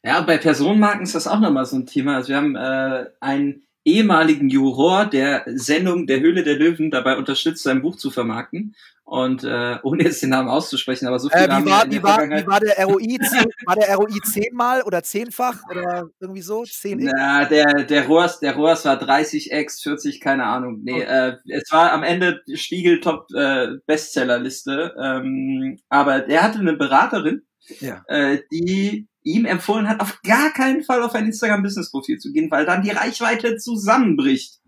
Ja, 0.02 0.20
bei 0.22 0.38
Personenmarken 0.38 1.02
ist 1.02 1.14
das 1.14 1.26
auch 1.26 1.40
nochmal 1.40 1.64
so 1.66 1.76
ein 1.76 1.86
Thema. 1.86 2.16
Also 2.16 2.28
wir 2.28 2.36
haben 2.36 2.56
äh, 2.56 3.06
einen 3.20 3.66
ehemaligen 3.84 4.48
Juror 4.48 5.06
der 5.06 5.44
Sendung 5.46 6.06
Der 6.06 6.20
Höhle 6.20 6.42
der 6.42 6.56
Löwen 6.56 6.90
dabei 6.90 7.16
unterstützt, 7.16 7.62
sein 7.62 7.82
Buch 7.82 7.96
zu 7.96 8.10
vermarkten. 8.10 8.74
Und 9.06 9.44
äh, 9.44 9.76
ohne 9.82 10.04
jetzt 10.04 10.22
den 10.22 10.30
Namen 10.30 10.48
auszusprechen, 10.48 11.06
aber 11.06 11.18
so 11.18 11.28
viel 11.28 11.38
äh, 11.38 11.44
wie, 11.44 11.70
war, 11.70 11.90
wie, 11.90 12.02
war, 12.02 12.22
wie 12.22 12.46
war 12.46 12.58
der 12.58 12.86
ROI? 12.86 13.18
war 13.66 13.76
der 13.76 13.94
ROI 13.96 14.18
zehnmal 14.24 14.80
oder 14.80 15.02
zehnfach 15.02 15.58
oder 15.70 16.08
irgendwie 16.20 16.40
so? 16.40 16.64
Zehn 16.64 17.10
Na, 17.14 17.44
der, 17.44 17.84
der 17.84 18.06
Rohrs, 18.06 18.40
der 18.40 18.56
Rohrs 18.56 18.86
war 18.86 19.00
30x, 19.00 19.82
40, 19.82 20.20
keine 20.20 20.44
Ahnung. 20.44 20.80
Nee, 20.82 21.02
okay. 21.02 21.36
äh, 21.46 21.54
es 21.54 21.70
war 21.70 21.92
am 21.92 22.02
Ende 22.02 22.40
Spiegel 22.54 23.00
Top 23.00 23.26
äh, 23.36 23.72
Bestsellerliste. 23.84 24.94
Ähm, 24.98 25.78
aber 25.90 26.20
der 26.20 26.42
hatte 26.42 26.60
eine 26.60 26.72
Beraterin, 26.72 27.42
ja. 27.80 28.02
äh, 28.08 28.38
die 28.50 29.06
ihm 29.24 29.46
empfohlen 29.46 29.88
hat, 29.88 30.00
auf 30.00 30.20
gar 30.22 30.52
keinen 30.52 30.84
Fall 30.84 31.02
auf 31.02 31.14
ein 31.14 31.26
Instagram-Business-Profil 31.26 32.18
zu 32.18 32.32
gehen, 32.32 32.50
weil 32.50 32.66
dann 32.66 32.82
die 32.82 32.90
Reichweite 32.90 33.56
zusammenbricht. 33.56 34.60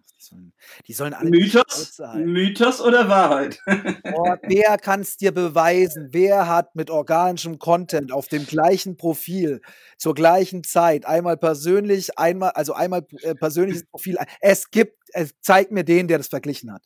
Die 0.88 0.92
sollen 0.92 1.14
alle 1.14 1.30
Mythos, 1.30 2.00
Mythos 2.16 2.80
oder 2.80 3.08
Wahrheit? 3.08 3.60
Oh, 4.16 4.34
wer 4.42 4.78
kann 4.78 5.00
es 5.00 5.16
dir 5.16 5.32
beweisen? 5.32 6.08
Wer 6.10 6.48
hat 6.48 6.74
mit 6.74 6.90
organischem 6.90 7.58
Content 7.58 8.12
auf 8.12 8.28
dem 8.28 8.46
gleichen 8.46 8.96
Profil 8.96 9.60
zur 9.98 10.14
gleichen 10.14 10.64
Zeit 10.64 11.06
einmal 11.06 11.36
persönlich, 11.36 12.18
einmal, 12.18 12.50
also 12.50 12.72
einmal 12.72 13.06
äh, 13.22 13.34
persönliches 13.34 13.84
Profil? 13.86 14.16
Es 14.40 14.70
gibt, 14.70 14.96
es 15.12 15.34
zeigt 15.40 15.70
mir 15.70 15.84
den, 15.84 16.08
der 16.08 16.18
das 16.18 16.28
verglichen 16.28 16.72
hat. 16.72 16.82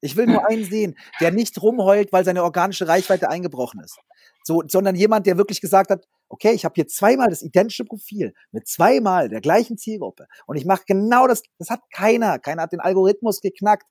Ich 0.00 0.16
will 0.16 0.26
nur 0.26 0.46
einen 0.48 0.64
sehen, 0.64 0.96
der 1.20 1.30
nicht 1.30 1.60
rumheult, 1.60 2.12
weil 2.12 2.24
seine 2.24 2.42
organische 2.42 2.88
Reichweite 2.88 3.30
eingebrochen 3.30 3.80
ist. 3.80 3.98
So, 4.44 4.62
sondern 4.66 4.94
jemand, 4.94 5.26
der 5.26 5.38
wirklich 5.38 5.60
gesagt 5.60 5.90
hat, 5.90 6.04
okay, 6.28 6.52
ich 6.52 6.64
habe 6.64 6.74
hier 6.74 6.86
zweimal 6.86 7.28
das 7.28 7.42
identische 7.42 7.84
Profil 7.84 8.34
mit 8.52 8.68
zweimal 8.68 9.28
der 9.28 9.40
gleichen 9.40 9.78
Zielgruppe 9.78 10.26
und 10.46 10.56
ich 10.56 10.64
mache 10.64 10.84
genau 10.86 11.26
das. 11.26 11.42
Das 11.58 11.70
hat 11.70 11.80
keiner. 11.92 12.38
Keiner 12.38 12.62
hat 12.62 12.72
den 12.72 12.80
Algorithmus 12.80 13.40
geknackt. 13.40 13.86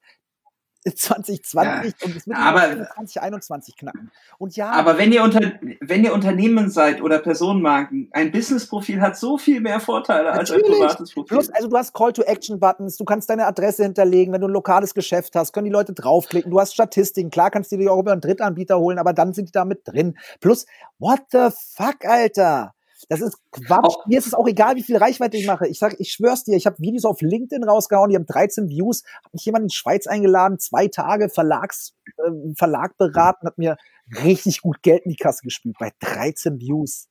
2020 0.94 1.96
ja, 2.00 2.06
und 2.06 2.16
es 2.16 2.28
wird 2.28 2.38
aber, 2.38 2.88
2021 2.94 3.76
knacken. 3.76 4.12
Und 4.38 4.56
ja. 4.56 4.70
Aber 4.72 4.98
wenn 4.98 5.12
ihr 5.12 5.24
unter, 5.24 5.54
wenn 5.82 6.04
ihr 6.04 6.14
Unternehmen 6.14 6.70
seid 6.70 7.02
oder 7.02 7.20
Personenmarken, 7.20 8.10
ein 8.12 8.32
Businessprofil 8.32 9.02
hat 9.02 9.18
so 9.18 9.38
viel 9.38 9.62
mehr 9.62 9.80
Vorteile 9.80 10.32
als 10.32 10.52
ein 10.52 10.62
privates 10.62 11.14
Profil. 11.14 11.38
Plus, 11.38 11.50
also 11.50 11.68
du 11.68 11.76
hast 11.78 11.94
Call-to-Action-Buttons, 11.94 12.98
du 12.98 13.06
kannst 13.06 13.30
deine 13.30 13.48
Adresse 13.48 13.84
hinterlegen, 13.84 14.32
wenn 14.34 14.42
du 14.42 14.48
ein 14.48 14.54
lokales 14.54 14.94
Geschäft 14.94 15.36
hast, 15.36 15.54
können 15.54 15.66
die 15.66 15.72
Leute 15.72 15.94
draufklicken, 15.94 16.52
du 16.52 16.60
hast 16.60 16.74
Statistiken, 16.74 17.32
klar 17.32 17.50
kannst 17.50 17.72
du 17.72 17.78
die 17.78 17.90
auch 17.90 18.00
über 18.00 18.12
einen 18.12 18.22
Drittanbieter 18.22 18.78
holen, 18.78 19.00
aber 19.00 19.14
dann 19.14 19.34
sind 19.34 19.50
die 19.50 19.54
da 19.54 19.66
mit 19.66 19.82
drin. 19.86 20.16
Plus, 20.40 20.68
what 21.00 21.22
the 21.32 21.48
fuck, 21.76 22.06
Alter? 22.06 22.75
Das 23.10 23.22
ist 23.22 23.38
Quatsch. 23.52 23.84
Auch, 23.84 24.06
Mir 24.08 24.18
ist 24.18 24.28
es 24.28 24.34
auch 24.34 24.48
egal, 24.48 24.76
wie 24.76 24.84
viel 24.84 24.98
Reichweite 24.98 25.38
ich 25.38 25.46
mache. 25.46 25.68
Ich 25.68 25.80
sag, 25.80 26.00
ich 26.00 26.12
schwör's 26.12 26.44
dir, 26.44 26.58
ich 26.58 26.66
habe 26.66 26.80
Videos 26.80 27.06
auf 27.06 27.22
LinkedIn 27.22 27.64
rausgehauen, 27.64 28.10
die 28.10 28.16
haben 28.16 28.26
13 28.26 28.70
Views, 28.70 29.04
habe 29.18 29.30
mich 29.34 29.46
jemand 29.46 29.64
in 29.64 29.68
die 29.68 29.76
Schweiz 29.76 30.08
eingeladen, 30.08 30.60
zwei 30.60 30.88
Tage 30.88 31.30
Verlags, 31.30 31.94
äh, 32.18 32.54
Verlag 32.58 32.98
beraten, 32.98 33.48
hat 33.48 33.58
mir 33.58 33.78
richtig 34.24 34.62
gut 34.62 34.82
Geld 34.82 35.04
in 35.06 35.12
die 35.12 35.18
Kasse 35.18 35.44
gespielt 35.44 35.76
bei 35.80 35.92
13 36.00 36.60
Views. 36.60 37.08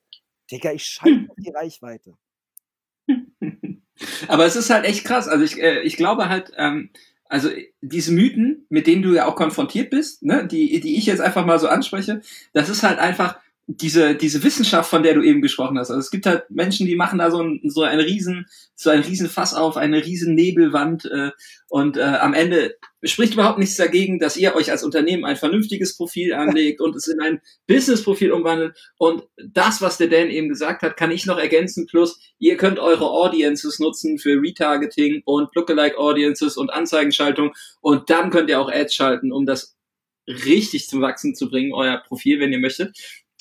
Digga, 0.51 0.71
ich 0.71 0.85
scheiße 0.85 1.25
auf 1.29 1.37
die 1.37 1.51
Reichweite. 1.51 2.13
Aber 4.27 4.45
es 4.45 4.55
ist 4.55 4.69
halt 4.69 4.85
echt 4.85 5.05
krass. 5.05 5.27
Also 5.27 5.43
ich, 5.43 5.61
äh, 5.61 5.81
ich 5.81 5.97
glaube 5.97 6.29
halt, 6.29 6.51
ähm, 6.57 6.89
also 7.27 7.49
diese 7.81 8.11
Mythen, 8.11 8.65
mit 8.69 8.87
denen 8.87 9.01
du 9.01 9.13
ja 9.13 9.25
auch 9.25 9.35
konfrontiert 9.35 9.89
bist, 9.89 10.23
ne, 10.23 10.47
die, 10.47 10.79
die 10.79 10.97
ich 10.97 11.05
jetzt 11.05 11.21
einfach 11.21 11.45
mal 11.45 11.59
so 11.59 11.67
anspreche, 11.67 12.21
das 12.53 12.69
ist 12.69 12.83
halt 12.83 12.99
einfach, 12.99 13.39
diese, 13.67 14.15
diese 14.15 14.43
Wissenschaft, 14.43 14.89
von 14.89 15.01
der 15.01 15.15
du 15.15 15.23
eben 15.23 15.41
gesprochen 15.41 15.79
hast. 15.79 15.89
Also 15.89 15.99
es 15.99 16.11
gibt 16.11 16.27
halt 16.27 16.49
Menschen, 16.49 16.85
die 16.85 16.95
machen 16.95 17.17
da 17.17 17.31
so 17.31 17.41
ein, 17.41 17.61
so 17.63 17.81
ein 17.81 17.99
riesen, 17.99 18.45
so 18.75 18.91
ein 18.91 19.01
riesen 19.01 19.27
Fass 19.27 19.55
auf, 19.55 19.75
eine 19.75 20.05
riesen 20.05 20.35
Nebelwand 20.35 21.05
äh, 21.05 21.31
und 21.69 21.97
äh, 21.97 22.01
am 22.01 22.35
Ende 22.35 22.75
spricht 23.03 23.33
überhaupt 23.33 23.57
nichts 23.57 23.75
dagegen, 23.75 24.19
dass 24.19 24.37
ihr 24.37 24.55
euch 24.55 24.69
als 24.69 24.83
Unternehmen 24.83 25.25
ein 25.25 25.35
vernünftiges 25.35 25.97
Profil 25.97 26.33
anlegt 26.33 26.79
und 26.79 26.95
es 26.95 27.07
in 27.07 27.19
ein 27.21 27.41
Business-Profil 27.67 28.31
umwandelt. 28.31 28.77
Und 28.97 29.23
das, 29.37 29.81
was 29.81 29.97
der 29.97 30.07
Dan 30.07 30.29
eben 30.29 30.49
gesagt 30.49 30.83
hat, 30.83 30.95
kann 30.95 31.11
ich 31.11 31.25
noch 31.25 31.37
ergänzen. 31.37 31.87
Plus, 31.87 32.19
ihr 32.37 32.57
könnt 32.57 32.79
eure 32.79 33.09
Audiences 33.09 33.79
nutzen 33.79 34.19
für 34.19 34.41
Retargeting 34.41 35.23
und 35.25 35.53
Lookalike 35.55 35.97
Audiences 35.97 36.57
und 36.57 36.71
Anzeigenschaltung. 36.71 37.53
Und 37.81 38.09
dann 38.09 38.29
könnt 38.29 38.49
ihr 38.49 38.59
auch 38.59 38.71
Ads 38.71 38.93
schalten, 38.93 39.31
um 39.31 39.45
das 39.45 39.75
richtig 40.27 40.87
zum 40.87 41.01
Wachsen 41.01 41.35
zu 41.35 41.49
bringen, 41.49 41.73
euer 41.73 41.97
Profil, 41.97 42.39
wenn 42.39 42.51
ihr 42.51 42.59
möchtet. 42.59 42.97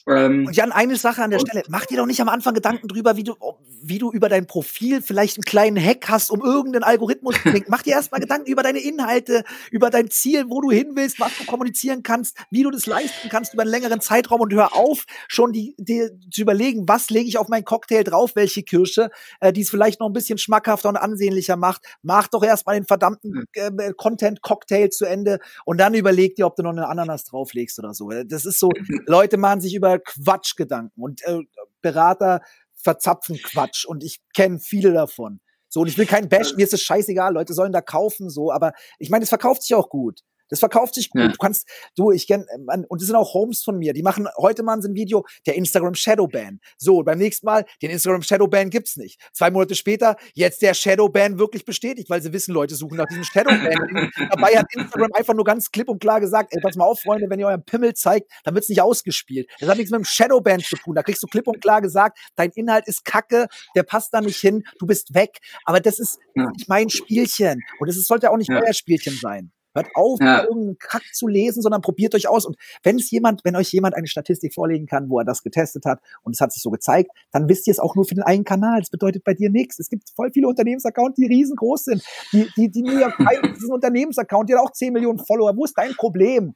Ähm, 0.06 0.50
Jan, 0.52 0.70
eine 0.70 0.96
Sache 0.96 1.22
an 1.22 1.30
der 1.30 1.38
Stelle. 1.38 1.62
Mach 1.68 1.86
dir 1.86 1.96
doch 1.96 2.06
nicht 2.06 2.20
am 2.20 2.28
Anfang 2.28 2.52
Gedanken 2.52 2.88
drüber, 2.88 3.16
wie 3.16 3.24
du, 3.24 3.34
wie 3.82 3.98
du 3.98 4.12
über 4.12 4.28
dein 4.28 4.46
Profil 4.46 5.00
vielleicht 5.00 5.38
einen 5.38 5.44
kleinen 5.44 5.82
Hack 5.82 6.08
hast, 6.08 6.30
um 6.30 6.42
irgendeinen 6.42 6.82
Algorithmus 6.82 7.36
zu 7.42 7.50
denken. 7.50 7.66
Mach 7.70 7.82
dir 7.82 7.94
erstmal 7.94 8.20
Gedanken 8.20 8.50
über 8.50 8.62
deine 8.62 8.80
Inhalte, 8.80 9.44
über 9.70 9.88
dein 9.88 10.10
Ziel, 10.10 10.44
wo 10.48 10.60
du 10.60 10.70
hin 10.70 10.90
willst, 10.94 11.20
was 11.20 11.36
du 11.38 11.44
kommunizieren 11.44 12.02
kannst, 12.02 12.36
wie 12.50 12.62
du 12.62 12.70
das 12.70 12.84
leisten 12.84 13.30
kannst 13.30 13.54
über 13.54 13.62
einen 13.62 13.70
längeren 13.70 14.00
Zeitraum 14.02 14.42
und 14.42 14.52
hör 14.52 14.76
auf, 14.76 15.04
schon 15.26 15.52
die, 15.52 15.74
die 15.78 16.10
zu 16.30 16.42
überlegen, 16.42 16.86
was 16.86 17.08
lege 17.08 17.28
ich 17.28 17.38
auf 17.38 17.48
meinen 17.48 17.64
Cocktail 17.64 18.02
drauf, 18.04 18.32
welche 18.34 18.62
Kirsche, 18.62 19.10
äh, 19.40 19.54
die 19.54 19.62
es 19.62 19.70
vielleicht 19.70 20.00
noch 20.00 20.08
ein 20.08 20.12
bisschen 20.12 20.36
schmackhafter 20.36 20.90
und 20.90 20.96
ansehnlicher 20.98 21.56
macht. 21.56 21.82
Mach 22.02 22.28
doch 22.28 22.42
erstmal 22.42 22.76
den 22.76 22.84
verdammten 22.84 23.46
hm. 23.56 23.78
äh, 23.78 23.92
Content-Cocktail 23.94 24.90
zu 24.90 25.06
Ende 25.06 25.38
und 25.64 25.78
dann 25.78 25.94
überleg 25.94 26.36
dir, 26.36 26.46
ob 26.46 26.56
du 26.56 26.62
noch 26.62 26.72
eine 26.72 26.88
Ananas 26.88 27.24
drauflegst 27.24 27.78
oder 27.78 27.94
so. 27.94 28.10
Das 28.26 28.44
ist 28.44 28.60
so, 28.60 28.68
Leute 29.06 29.38
machen 29.38 29.62
sich 29.62 29.74
über 29.74 29.93
Quatschgedanken 29.98 31.02
und 31.02 31.22
äh, 31.24 31.40
Berater 31.80 32.40
verzapfen 32.74 33.38
Quatsch 33.42 33.84
und 33.84 34.04
ich 34.04 34.20
kenne 34.34 34.58
viele 34.60 34.92
davon. 34.92 35.40
So, 35.68 35.80
und 35.80 35.88
ich 35.88 35.98
will 35.98 36.06
keinen 36.06 36.28
Bash, 36.28 36.54
mir 36.54 36.64
ist 36.64 36.72
es 36.72 36.82
scheißegal, 36.82 37.32
Leute 37.34 37.52
sollen 37.52 37.72
da 37.72 37.80
kaufen, 37.80 38.30
so, 38.30 38.52
aber 38.52 38.72
ich 38.98 39.10
meine, 39.10 39.24
es 39.24 39.28
verkauft 39.28 39.62
sich 39.62 39.74
auch 39.74 39.88
gut. 39.88 40.20
Das 40.54 40.60
verkauft 40.60 40.94
sich 40.94 41.10
gut. 41.10 41.20
Ja. 41.20 41.28
Du 41.28 41.36
kannst, 41.36 41.68
du, 41.96 42.12
ich 42.12 42.28
kenn, 42.28 42.46
und 42.88 43.00
das 43.00 43.08
sind 43.08 43.16
auch 43.16 43.34
Homes 43.34 43.64
von 43.64 43.76
mir, 43.76 43.92
die 43.92 44.02
machen 44.02 44.28
heute 44.38 44.62
mal 44.62 44.78
ein 44.78 44.94
Video, 44.94 45.24
der 45.46 45.56
Instagram 45.56 45.94
Shadowban. 45.94 46.60
So, 46.78 47.02
beim 47.02 47.18
nächsten 47.18 47.44
Mal, 47.44 47.64
den 47.82 47.90
Instagram 47.90 48.22
Shadowban 48.22 48.70
gibt's 48.70 48.96
nicht. 48.96 49.20
Zwei 49.32 49.50
Monate 49.50 49.74
später, 49.74 50.16
jetzt 50.34 50.62
der 50.62 50.74
Shadowban 50.74 51.38
wirklich 51.40 51.64
bestätigt, 51.64 52.08
weil 52.08 52.22
sie 52.22 52.32
wissen, 52.32 52.54
Leute 52.54 52.76
suchen 52.76 52.98
nach 52.98 53.06
diesem 53.06 53.24
Shadowban. 53.24 54.12
Dabei 54.30 54.56
hat 54.56 54.66
Instagram 54.72 55.10
einfach 55.14 55.34
nur 55.34 55.44
ganz 55.44 55.72
klipp 55.72 55.88
und 55.88 56.00
klar 56.00 56.20
gesagt, 56.20 56.54
ey, 56.54 56.60
pass 56.60 56.76
mal 56.76 56.84
auf, 56.84 57.00
Freunde, 57.00 57.28
wenn 57.28 57.40
ihr 57.40 57.48
euren 57.48 57.64
Pimmel 57.64 57.94
zeigt, 57.94 58.30
dann 58.44 58.54
wird's 58.54 58.68
nicht 58.68 58.80
ausgespielt. 58.80 59.50
Das 59.58 59.68
hat 59.68 59.76
nichts 59.76 59.90
mit 59.90 59.98
dem 59.98 60.04
Shadowban 60.04 60.60
zu 60.60 60.76
tun. 60.76 60.94
Da 60.94 61.02
kriegst 61.02 61.22
du 61.22 61.26
klipp 61.26 61.48
und 61.48 61.60
klar 61.60 61.80
gesagt, 61.80 62.18
dein 62.36 62.50
Inhalt 62.54 62.86
ist 62.86 63.04
kacke, 63.04 63.48
der 63.74 63.82
passt 63.82 64.14
da 64.14 64.20
nicht 64.20 64.38
hin, 64.38 64.62
du 64.78 64.86
bist 64.86 65.14
weg. 65.14 65.38
Aber 65.64 65.80
das 65.80 65.98
ist 65.98 66.18
nicht 66.34 66.68
mein 66.68 66.90
Spielchen. 66.90 67.60
Und 67.80 67.88
das 67.88 67.96
sollte 68.06 68.30
auch 68.30 68.36
nicht 68.36 68.50
ja. 68.50 68.60
euer 68.62 68.72
Spielchen 68.72 69.18
sein. 69.20 69.52
Hört 69.74 69.88
auf, 69.94 70.20
ja. 70.20 70.42
irgendeinen 70.42 70.78
Kack 70.78 71.02
zu 71.12 71.26
lesen, 71.26 71.62
sondern 71.62 71.82
probiert 71.82 72.14
euch 72.14 72.28
aus. 72.28 72.46
Und 72.46 72.56
wenn 72.82 72.96
es 72.96 73.10
jemand, 73.10 73.44
wenn 73.44 73.56
euch 73.56 73.72
jemand 73.72 73.94
eine 73.94 74.06
Statistik 74.06 74.54
vorlegen 74.54 74.86
kann, 74.86 75.10
wo 75.10 75.18
er 75.18 75.24
das 75.24 75.42
getestet 75.42 75.84
hat 75.84 76.00
und 76.22 76.34
es 76.34 76.40
hat 76.40 76.52
sich 76.52 76.62
so 76.62 76.70
gezeigt, 76.70 77.10
dann 77.32 77.48
wisst 77.48 77.66
ihr 77.66 77.72
es 77.72 77.78
auch 77.78 77.94
nur 77.94 78.04
für 78.04 78.14
den 78.14 78.24
einen 78.24 78.44
Kanal. 78.44 78.80
Das 78.80 78.90
bedeutet 78.90 79.24
bei 79.24 79.34
dir 79.34 79.50
nichts. 79.50 79.78
Es 79.78 79.88
gibt 79.88 80.08
voll 80.14 80.30
viele 80.32 80.48
Unternehmensaccounts, 80.48 81.16
die 81.16 81.26
riesengroß 81.26 81.84
sind. 81.84 82.04
Die, 82.32 82.48
die, 82.56 82.70
die 82.70 82.82
New 82.82 82.98
York 82.98 83.16
Times 83.16 83.58
ist 83.58 83.68
ein 83.68 83.72
Unternehmensaccount, 83.72 84.48
die 84.48 84.54
hat 84.54 84.60
auch 84.60 84.72
10 84.72 84.92
Millionen 84.92 85.18
Follower. 85.18 85.56
Wo 85.56 85.64
ist 85.64 85.76
dein 85.76 85.94
Problem? 85.94 86.54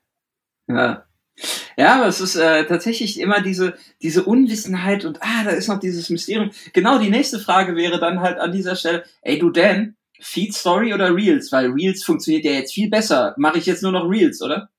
Ja. 0.68 1.04
Ja, 1.76 1.96
aber 1.96 2.08
es 2.08 2.20
ist 2.20 2.34
äh, 2.34 2.66
tatsächlich 2.66 3.20
immer 3.20 3.40
diese, 3.40 3.74
diese 4.02 4.24
Unwissenheit 4.24 5.04
und 5.04 5.22
ah, 5.22 5.44
da 5.44 5.50
ist 5.50 5.68
noch 5.68 5.78
dieses 5.78 6.10
Mysterium. 6.10 6.50
Genau, 6.72 6.98
die 6.98 7.10
nächste 7.10 7.38
Frage 7.38 7.76
wäre 7.76 8.00
dann 8.00 8.20
halt 8.20 8.38
an 8.38 8.50
dieser 8.50 8.74
Stelle, 8.74 9.04
ey 9.22 9.38
du 9.38 9.50
Dan, 9.50 9.94
Feed 10.20 10.54
Story 10.54 10.92
oder 10.92 11.14
Reels? 11.14 11.52
Weil 11.52 11.70
Reels 11.70 12.04
funktioniert 12.04 12.44
ja 12.44 12.52
jetzt 12.52 12.72
viel 12.72 12.90
besser. 12.90 13.34
Mache 13.36 13.58
ich 13.58 13.66
jetzt 13.66 13.82
nur 13.82 13.92
noch 13.92 14.08
Reels, 14.08 14.42
oder? 14.42 14.70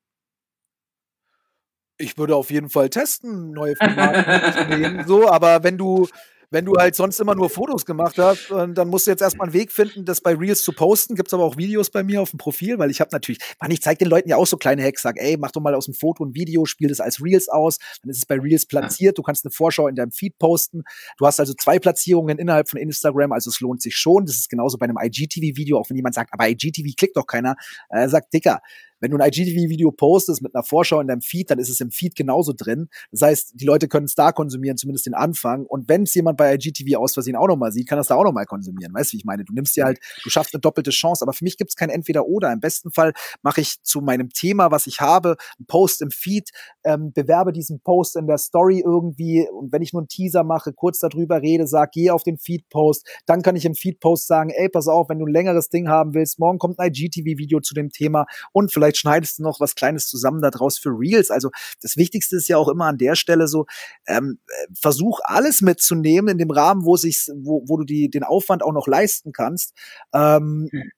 Ich 1.98 2.18
würde 2.18 2.36
auf 2.36 2.50
jeden 2.50 2.70
Fall 2.70 2.90
testen, 2.90 3.52
neue 3.52 3.76
Formate 3.76 4.68
nehmen, 4.70 5.06
so, 5.06 5.30
aber 5.30 5.64
wenn 5.64 5.78
du, 5.78 6.08
wenn 6.52 6.66
du 6.66 6.76
halt 6.76 6.96
sonst 6.96 7.20
immer 7.20 7.36
nur 7.36 7.50
Fotos 7.50 7.86
gemacht 7.86 8.18
hast, 8.18 8.50
dann 8.50 8.88
musst 8.88 9.08
du 9.08 9.12
jetzt 9.12 9.22
erstmal 9.22 9.48
einen 9.48 9.54
Weg 9.54 9.72
finden, 9.72 10.06
das 10.06 10.22
bei 10.22 10.34
Reels 10.34 10.64
zu 10.64 10.74
posten. 10.74 11.16
Gibt 11.16 11.28
es 11.28 11.34
aber 11.34 11.44
auch 11.44 11.58
Videos 11.58 11.90
bei 11.90 12.04
mir 12.04 12.22
auf 12.22 12.32
dem 12.32 12.38
Profil, 12.38 12.80
weil 12.80 12.90
ich 12.90 13.02
habe 13.02 13.10
natürlich, 13.12 13.40
man, 13.62 13.72
ich 13.72 13.82
zeige 13.82 14.00
den 14.00 14.10
Leuten 14.10 14.30
ja 14.30 14.38
auch 14.38 14.48
so 14.48 14.58
kleine 14.58 14.84
Hacks, 14.84 15.02
sag, 15.02 15.18
ey, 15.20 15.38
mach 15.38 15.52
doch 15.52 15.62
mal 15.62 15.76
aus 15.76 15.86
dem 15.86 15.94
Foto 15.94 16.26
ein 16.26 16.34
Video, 16.34 16.66
spiel 16.66 16.90
das 16.90 17.00
als 17.00 17.24
Reels 17.24 17.50
aus, 17.50 17.78
dann 18.02 18.10
ist 18.10 18.18
es 18.18 18.26
bei 18.26 18.36
Reels 18.36 18.66
platziert, 18.66 19.18
du 19.18 19.22
kannst 19.22 19.46
eine 19.46 19.52
Vorschau 19.52 19.88
in 19.88 19.96
deinem 19.96 20.12
Feed 20.12 20.38
posten. 20.40 20.84
Du 21.18 21.26
hast 21.26 21.40
also 21.40 21.54
zwei 21.54 21.80
Platzierungen 21.80 22.40
innerhalb 22.40 22.70
von 22.70 22.80
Instagram, 22.80 23.32
also 23.32 23.50
es 23.50 23.60
lohnt 23.60 23.82
sich 23.82 23.96
schon. 23.96 24.26
Das 24.26 24.36
ist 24.36 24.50
genauso 24.50 24.78
bei 24.78 24.86
einem 24.86 24.98
IGTV-Video, 25.02 25.78
auch 25.78 25.90
wenn 25.90 25.98
jemand 25.98 26.16
sagt, 26.16 26.34
aber 26.34 26.50
IGTV 26.50 26.96
klickt 26.98 27.18
doch 27.18 27.28
keiner, 27.28 27.56
äh, 27.90 28.08
sagt, 28.08 28.34
Dicker, 28.34 28.62
wenn 29.00 29.12
du 29.12 29.18
ein 29.18 29.28
IGTV-Video 29.28 29.92
postest 29.92 30.42
mit 30.42 30.56
einer 30.56 30.64
Vorschau 30.64 31.00
in 31.00 31.08
deinem 31.08 31.22
Feed, 31.22 31.50
dann 31.50 31.60
ist 31.60 31.70
es 31.70 31.80
im 31.82 31.92
Feed 31.92 32.16
genauso 32.16 32.54
drin. 32.54 32.90
Das 33.12 33.22
heißt, 33.22 33.54
die 33.56 33.66
Leute 33.66 33.88
können 33.88 34.06
es 34.06 34.16
da 34.16 34.32
konsumieren, 34.32 34.78
zumindest 34.78 35.06
den 35.06 35.14
Anfang. 35.14 35.66
Und 35.66 35.90
wenn 35.90 36.04
es 36.04 36.14
jemand 36.14 36.38
bei 36.38 36.54
IGTV 36.54 36.98
aus 36.98 37.14
Versehen 37.14 37.36
auch 37.36 37.48
nochmal 37.48 37.72
sieht, 37.72 37.88
kann 37.88 37.98
das 37.98 38.08
da 38.08 38.16
auch 38.16 38.24
nochmal 38.24 38.46
konsumieren. 38.46 38.94
Weißt 38.94 39.12
du, 39.12 39.14
wie 39.14 39.20
ich 39.20 39.26
meine? 39.26 39.44
Du 39.46 39.54
nimmst 39.54 39.76
dir 39.76 39.86
halt, 39.86 40.00
du 40.24 40.30
schaffst 40.30 40.54
eine 40.54 40.62
doppelte 40.62 40.92
Chance. 40.92 41.24
Aber 41.24 41.34
für 41.34 41.44
mich 41.44 41.58
gibt 41.58 41.72
es 41.72 41.76
kein 41.76 41.90
Entweder-Oder. 41.90 42.52
Im 42.52 42.60
besten 42.60 42.92
Fall 42.92 43.14
mache 43.42 43.62
ich 43.62 43.82
zu 43.84 44.02
meinem 44.02 44.30
Thema, 44.30 44.72
was 44.72 44.88
ich 44.88 45.02
habe, 45.02 45.36
einen 45.58 45.68
Post 45.68 46.02
im 46.02 46.12
Feed, 46.12 46.50
ähm, 46.84 47.12
bewerbe 47.14 47.52
diesen 47.52 47.82
Post 47.82 48.16
in 48.16 48.28
der 48.28 48.38
Story 48.38 48.82
irgendwie. 48.86 49.48
Und 49.50 49.72
wenn 49.72 49.82
ich 49.82 49.94
nur 49.94 50.02
einen 50.02 50.08
Teaser 50.08 50.44
mache, 50.44 50.74
kurz 50.74 51.00
darüber 51.00 51.42
rede, 51.42 51.68
sag, 51.68 51.92
geh 51.92 52.10
auf 52.10 52.24
den 52.24 52.38
Feed-Post, 52.38 53.08
dann 53.26 53.42
kann 53.42 53.56
ich 53.56 53.66
im 53.66 53.76
Feed-Post 53.76 54.28
sagen, 54.28 54.50
ey, 54.50 54.70
pass 54.70 54.88
auf, 54.88 55.10
wenn 55.10 55.20
du 55.20 55.26
ein 55.26 55.34
längeres 55.34 55.70
Ding 55.70 55.88
haben 55.88 56.14
willst, 56.14 56.40
morgen 56.40 56.60
kommt 56.60 56.80
ein 56.80 56.92
IGTV-Video 56.92 57.60
zu 57.62 57.74
dem 57.74 57.90
Thema 57.90 58.26
und 58.52 58.72
vielleicht 58.72 58.89
schneidest 58.98 59.40
du 59.40 59.44
noch 59.44 59.60
was 59.60 59.70
was 59.70 59.76
Kleines 59.76 60.08
zusammen 60.08 60.42
daraus 60.42 60.78
für 60.78 60.90
Reels. 60.90 61.32
Also 61.32 61.52
das 61.82 61.98
Wichtigste 61.98 62.36
ist 62.36 62.48
ja 62.48 62.58
auch 62.58 62.68
immer 62.68 62.86
an 62.86 62.98
der 62.98 63.16
Stelle 63.16 63.48
so, 63.48 63.66
ähm, 64.08 64.40
versuch 64.80 65.20
alles 65.24 65.62
mitzunehmen 65.62 66.30
in 66.30 66.38
dem 66.38 66.52
Rahmen, 66.52 66.86
wo 66.86 66.98
sich, 66.98 67.30
wo, 67.36 67.64
wo 67.68 67.78
du 67.78 67.84
die, 67.84 68.10
den 68.10 68.24
Aufwand 68.24 68.64
auch 68.64 68.74
noch 68.74 68.88
leisten 68.88 69.32
kannst. 69.32 69.74
Ähm, 70.14 70.70
hm. 70.72 70.92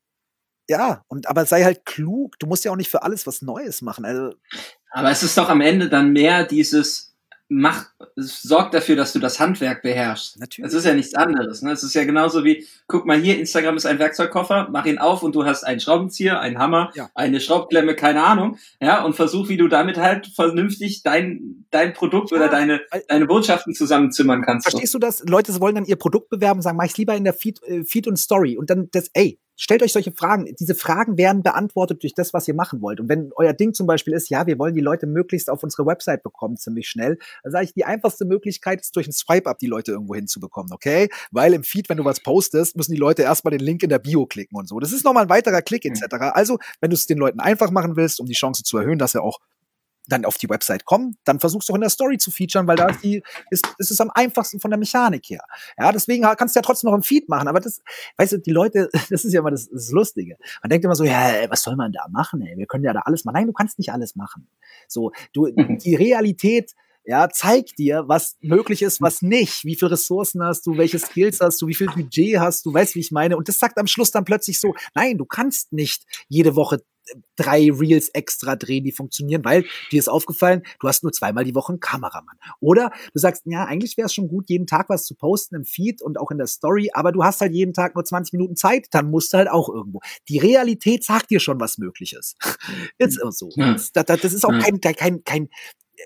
Ja, 0.69 1.03
und 1.07 1.27
aber 1.27 1.45
sei 1.45 1.63
halt 1.63 1.85
klug. 1.85 2.39
Du 2.39 2.47
musst 2.47 2.63
ja 2.63 2.71
auch 2.71 2.77
nicht 2.77 2.89
für 2.89 3.03
alles 3.03 3.27
was 3.27 3.41
Neues 3.41 3.81
machen. 3.81 4.05
Also, 4.05 4.35
aber 4.91 5.11
es 5.11 5.21
ist 5.21 5.37
doch 5.37 5.49
am 5.49 5.59
Ende 5.59 5.89
dann 5.89 6.13
mehr 6.13 6.45
dieses, 6.45 7.10
mach, 7.53 7.87
sorg 8.15 8.71
dafür, 8.71 8.95
dass 8.95 9.11
du 9.11 9.19
das 9.19 9.37
Handwerk 9.37 9.81
beherrschst. 9.81 10.39
Natürlich. 10.39 10.69
Es 10.69 10.73
ist 10.73 10.85
ja 10.85 10.93
nichts 10.93 11.13
anderes. 11.13 11.61
Ne? 11.61 11.73
Es 11.73 11.83
ist 11.83 11.93
ja 11.93 12.05
genauso 12.05 12.45
wie, 12.45 12.65
guck 12.87 13.05
mal 13.05 13.19
hier, 13.19 13.37
Instagram 13.37 13.75
ist 13.75 13.85
ein 13.85 13.99
Werkzeugkoffer, 13.99 14.69
mach 14.71 14.85
ihn 14.85 14.99
auf 14.99 15.21
und 15.21 15.35
du 15.35 15.43
hast 15.43 15.65
einen 15.65 15.81
Schraubenzieher, 15.81 16.39
einen 16.39 16.59
Hammer, 16.59 16.91
ja. 16.95 17.09
eine 17.13 17.41
Schraubklemme, 17.41 17.93
keine 17.95 18.23
Ahnung, 18.23 18.57
ja, 18.79 19.03
und 19.03 19.17
versuch, 19.17 19.49
wie 19.49 19.57
du 19.57 19.67
damit 19.67 19.97
halt 19.97 20.27
vernünftig 20.27 21.03
dein, 21.03 21.65
dein 21.71 21.93
Produkt 21.93 22.31
ja. 22.31 22.37
oder 22.37 22.47
deine, 22.47 22.79
deine 23.09 23.25
Botschaften 23.25 23.73
zusammenzimmern 23.73 24.43
kannst. 24.43 24.69
Verstehst 24.69 24.93
du 24.93 24.99
das? 24.99 25.21
Leute 25.27 25.59
wollen 25.59 25.75
dann 25.75 25.85
ihr 25.85 25.97
Produkt 25.97 26.29
bewerben 26.29 26.59
und 26.59 26.63
sagen, 26.63 26.77
mach 26.77 26.85
ich 26.85 26.97
lieber 26.97 27.15
in 27.15 27.25
der 27.25 27.33
Feed, 27.33 27.61
äh, 27.63 27.83
Feed 27.83 28.07
und 28.07 28.15
Story 28.15 28.57
und 28.57 28.69
dann 28.69 28.87
das, 28.91 29.09
ey, 29.13 29.39
stellt 29.61 29.83
euch 29.83 29.93
solche 29.93 30.11
Fragen. 30.11 30.53
Diese 30.59 30.73
Fragen 30.73 31.19
werden 31.19 31.43
beantwortet 31.43 32.01
durch 32.01 32.15
das, 32.15 32.33
was 32.33 32.47
ihr 32.47 32.55
machen 32.55 32.81
wollt. 32.81 32.99
Und 32.99 33.09
wenn 33.09 33.31
euer 33.35 33.53
Ding 33.53 33.75
zum 33.75 33.85
Beispiel 33.85 34.13
ist, 34.13 34.29
ja, 34.29 34.47
wir 34.47 34.57
wollen 34.57 34.73
die 34.73 34.81
Leute 34.81 35.05
möglichst 35.05 35.51
auf 35.51 35.61
unsere 35.61 35.85
Website 35.85 36.23
bekommen, 36.23 36.57
ziemlich 36.57 36.89
schnell, 36.89 37.19
dann 37.43 37.51
sage 37.51 37.65
ich, 37.65 37.73
die 37.73 37.85
einfachste 37.85 38.25
Möglichkeit 38.25 38.81
ist 38.81 38.95
durch 38.95 39.07
ein 39.07 39.11
Swipe-Up 39.11 39.59
die 39.59 39.67
Leute 39.67 39.91
irgendwo 39.91 40.15
hinzubekommen, 40.15 40.73
okay? 40.73 41.09
Weil 41.29 41.53
im 41.53 41.63
Feed, 41.63 41.89
wenn 41.89 41.97
du 41.97 42.05
was 42.05 42.21
postest, 42.21 42.75
müssen 42.75 42.93
die 42.93 42.97
Leute 42.97 43.21
erstmal 43.21 43.51
den 43.51 43.59
Link 43.59 43.83
in 43.83 43.89
der 43.89 43.99
Bio 43.99 44.25
klicken 44.25 44.57
und 44.57 44.67
so. 44.67 44.79
Das 44.79 44.91
ist 44.91 45.05
nochmal 45.05 45.23
ein 45.23 45.29
weiterer 45.29 45.61
Klick 45.61 45.85
etc. 45.85 46.15
Also, 46.33 46.57
wenn 46.79 46.89
du 46.89 46.95
es 46.95 47.05
den 47.05 47.19
Leuten 47.19 47.39
einfach 47.39 47.69
machen 47.69 47.95
willst, 47.95 48.19
um 48.19 48.25
die 48.25 48.33
Chance 48.33 48.63
zu 48.63 48.79
erhöhen, 48.79 48.97
dass 48.97 49.13
er 49.13 49.21
auch 49.21 49.39
dann 50.07 50.25
auf 50.25 50.37
die 50.37 50.49
Website 50.49 50.85
kommen, 50.85 51.17
dann 51.23 51.39
versuchst 51.39 51.69
du 51.69 51.73
auch 51.73 51.75
in 51.75 51.81
der 51.81 51.89
Story 51.89 52.17
zu 52.17 52.31
featuren, 52.31 52.67
weil 52.67 52.75
da 52.75 52.87
ist 52.87 53.03
die, 53.03 53.23
ist, 53.49 53.67
ist 53.77 53.91
es 53.91 54.01
am 54.01 54.11
einfachsten 54.13 54.59
von 54.59 54.71
der 54.71 54.77
Mechanik 54.77 55.29
her. 55.29 55.43
Ja, 55.77 55.91
deswegen 55.91 56.23
kannst 56.23 56.55
du 56.55 56.59
ja 56.59 56.61
trotzdem 56.61 56.89
noch 56.89 56.95
im 56.95 57.03
Feed 57.03 57.29
machen, 57.29 57.47
aber 57.47 57.59
das, 57.59 57.81
weißt 58.17 58.33
du, 58.33 58.37
die 58.39 58.51
Leute, 58.51 58.89
das 59.09 59.25
ist 59.25 59.33
ja 59.33 59.39
immer 59.39 59.51
das, 59.51 59.69
das 59.69 59.91
Lustige. 59.91 60.37
Man 60.61 60.69
denkt 60.69 60.85
immer 60.85 60.95
so, 60.95 61.03
ja, 61.03 61.29
ey, 61.29 61.49
was 61.49 61.61
soll 61.61 61.75
man 61.75 61.91
da 61.91 62.07
machen, 62.09 62.41
ey? 62.41 62.57
Wir 62.57 62.65
können 62.65 62.83
ja 62.83 62.93
da 62.93 63.01
alles 63.01 63.25
machen. 63.25 63.35
Nein, 63.35 63.47
du 63.47 63.53
kannst 63.53 63.77
nicht 63.77 63.91
alles 63.91 64.15
machen. 64.15 64.47
So, 64.87 65.11
du, 65.33 65.47
mhm. 65.47 65.77
die 65.77 65.95
Realität, 65.95 66.73
ja, 67.03 67.29
zeigt 67.29 67.79
dir, 67.79 68.03
was 68.07 68.37
möglich 68.41 68.81
ist, 68.81 69.01
was 69.01 69.21
nicht, 69.21 69.65
wie 69.65 69.75
viele 69.75 69.91
Ressourcen 69.91 70.43
hast 70.43 70.65
du, 70.67 70.77
welche 70.77 70.99
Skills 70.99 71.39
hast 71.41 71.61
du, 71.61 71.67
wie 71.67 71.73
viel 71.73 71.87
Budget 71.87 72.39
hast 72.39 72.65
du, 72.65 72.73
weißt, 72.73 72.95
wie 72.95 72.99
ich 72.99 73.11
meine. 73.11 73.37
Und 73.37 73.47
das 73.47 73.59
sagt 73.59 73.77
am 73.79 73.87
Schluss 73.87 74.11
dann 74.11 74.25
plötzlich 74.25 74.59
so, 74.59 74.75
nein, 74.93 75.17
du 75.17 75.25
kannst 75.25 75.73
nicht 75.73 76.05
jede 76.27 76.55
Woche 76.55 76.83
drei 77.35 77.71
Reels 77.71 78.09
extra 78.09 78.55
drehen, 78.55 78.83
die 78.83 78.91
funktionieren, 78.91 79.43
weil 79.43 79.65
dir 79.91 79.99
ist 79.99 80.07
aufgefallen, 80.07 80.63
du 80.79 80.87
hast 80.87 81.03
nur 81.03 81.11
zweimal 81.11 81.43
die 81.43 81.55
Woche 81.55 81.73
einen 81.73 81.79
Kameramann. 81.79 82.37
Oder 82.59 82.91
du 83.13 83.19
sagst, 83.19 83.43
ja, 83.45 83.65
eigentlich 83.65 83.97
wäre 83.97 84.05
es 84.05 84.13
schon 84.13 84.27
gut, 84.27 84.49
jeden 84.49 84.67
Tag 84.67 84.89
was 84.89 85.05
zu 85.05 85.15
posten 85.15 85.55
im 85.55 85.65
Feed 85.65 86.01
und 86.01 86.19
auch 86.19 86.31
in 86.31 86.37
der 86.37 86.47
Story, 86.47 86.91
aber 86.93 87.11
du 87.11 87.23
hast 87.23 87.41
halt 87.41 87.53
jeden 87.53 87.73
Tag 87.73 87.95
nur 87.95 88.05
20 88.05 88.33
Minuten 88.33 88.55
Zeit, 88.55 88.87
dann 88.91 89.09
musst 89.09 89.33
du 89.33 89.37
halt 89.37 89.49
auch 89.49 89.69
irgendwo. 89.69 89.99
Die 90.29 90.37
Realität 90.37 91.03
sagt 91.03 91.29
dir 91.29 91.39
schon, 91.39 91.59
was 91.59 91.77
möglich 91.77 92.13
ist. 92.19 92.37
ist 92.97 93.19
immer 93.19 93.31
so. 93.31 93.49
Das, 93.55 93.91
das, 93.91 94.05
das 94.05 94.33
ist 94.33 94.45
auch 94.45 94.57
kein, 94.59 94.79
kein, 94.79 95.23
kein 95.23 95.45
äh, 95.45 96.03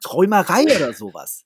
Träumerei 0.00 0.64
oder 0.64 0.92
sowas. 0.92 1.45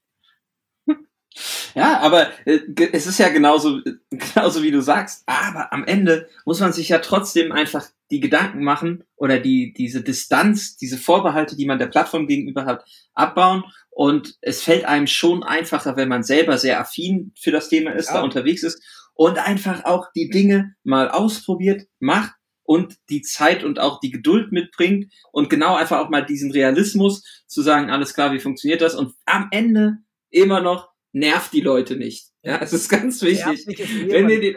Ja, 1.75 2.01
aber 2.01 2.31
äh, 2.45 2.61
es 2.93 3.07
ist 3.07 3.19
ja 3.19 3.29
genauso, 3.29 3.81
genauso 4.11 4.63
wie 4.63 4.71
du 4.71 4.81
sagst. 4.81 5.23
Aber 5.27 5.73
am 5.73 5.85
Ende 5.85 6.29
muss 6.45 6.61
man 6.61 6.73
sich 6.73 6.89
ja 6.89 6.99
trotzdem 6.99 7.53
einfach 7.53 7.87
die 8.11 8.21
Gedanken 8.21 8.65
machen 8.65 9.05
oder 9.17 9.39
die, 9.39 9.73
diese 9.73 10.03
Distanz, 10.03 10.77
diese 10.77 10.99
Vorbehalte, 10.99 11.57
die 11.57 11.67
man 11.67 11.79
der 11.79 11.87
Plattform 11.87 12.27
gegenüber 12.27 12.65
hat, 12.65 12.85
abbauen. 13.15 13.65
Und 13.91 14.37
es 14.41 14.63
fällt 14.63 14.85
einem 14.85 15.07
schon 15.07 15.43
einfacher, 15.43 15.97
wenn 15.97 16.09
man 16.09 16.23
selber 16.23 16.59
sehr 16.59 16.81
affin 16.81 17.33
für 17.39 17.51
das 17.53 17.69
Thema 17.69 17.93
ist, 17.93 18.09
ja. 18.09 18.15
da 18.15 18.23
unterwegs 18.23 18.63
ist 18.63 18.83
und 19.15 19.39
einfach 19.39 19.85
auch 19.85 20.07
die 20.15 20.31
Dinge 20.31 20.75
mal 20.83 21.11
ausprobiert, 21.11 21.87
macht 21.99 22.33
und 22.63 22.97
die 23.11 23.23
Zeit 23.23 23.65
und 23.65 23.79
auch 23.79 24.01
die 24.01 24.11
Geduld 24.11 24.53
mitbringt 24.53 25.13
und 25.33 25.51
genau 25.51 25.75
einfach 25.75 25.99
auch 25.99 26.09
mal 26.09 26.25
diesen 26.25 26.53
Realismus 26.53 27.23
zu 27.47 27.63
sagen, 27.63 27.91
alles 27.91 28.15
klar, 28.15 28.33
wie 28.33 28.41
funktioniert 28.41 28.81
das? 28.81 28.95
Und 28.95 29.13
am 29.27 29.49
Ende 29.51 29.99
immer 30.31 30.61
noch 30.61 30.90
nervt 31.13 31.53
die 31.53 31.61
Leute 31.61 31.97
nicht. 31.97 32.29
Ja, 32.43 32.59
es 32.63 32.73
ist 32.73 32.89
ganz 32.89 33.23
wichtig. 33.23 33.67
Wenn 34.09 34.29
ihr 34.29 34.41
die, 34.41 34.57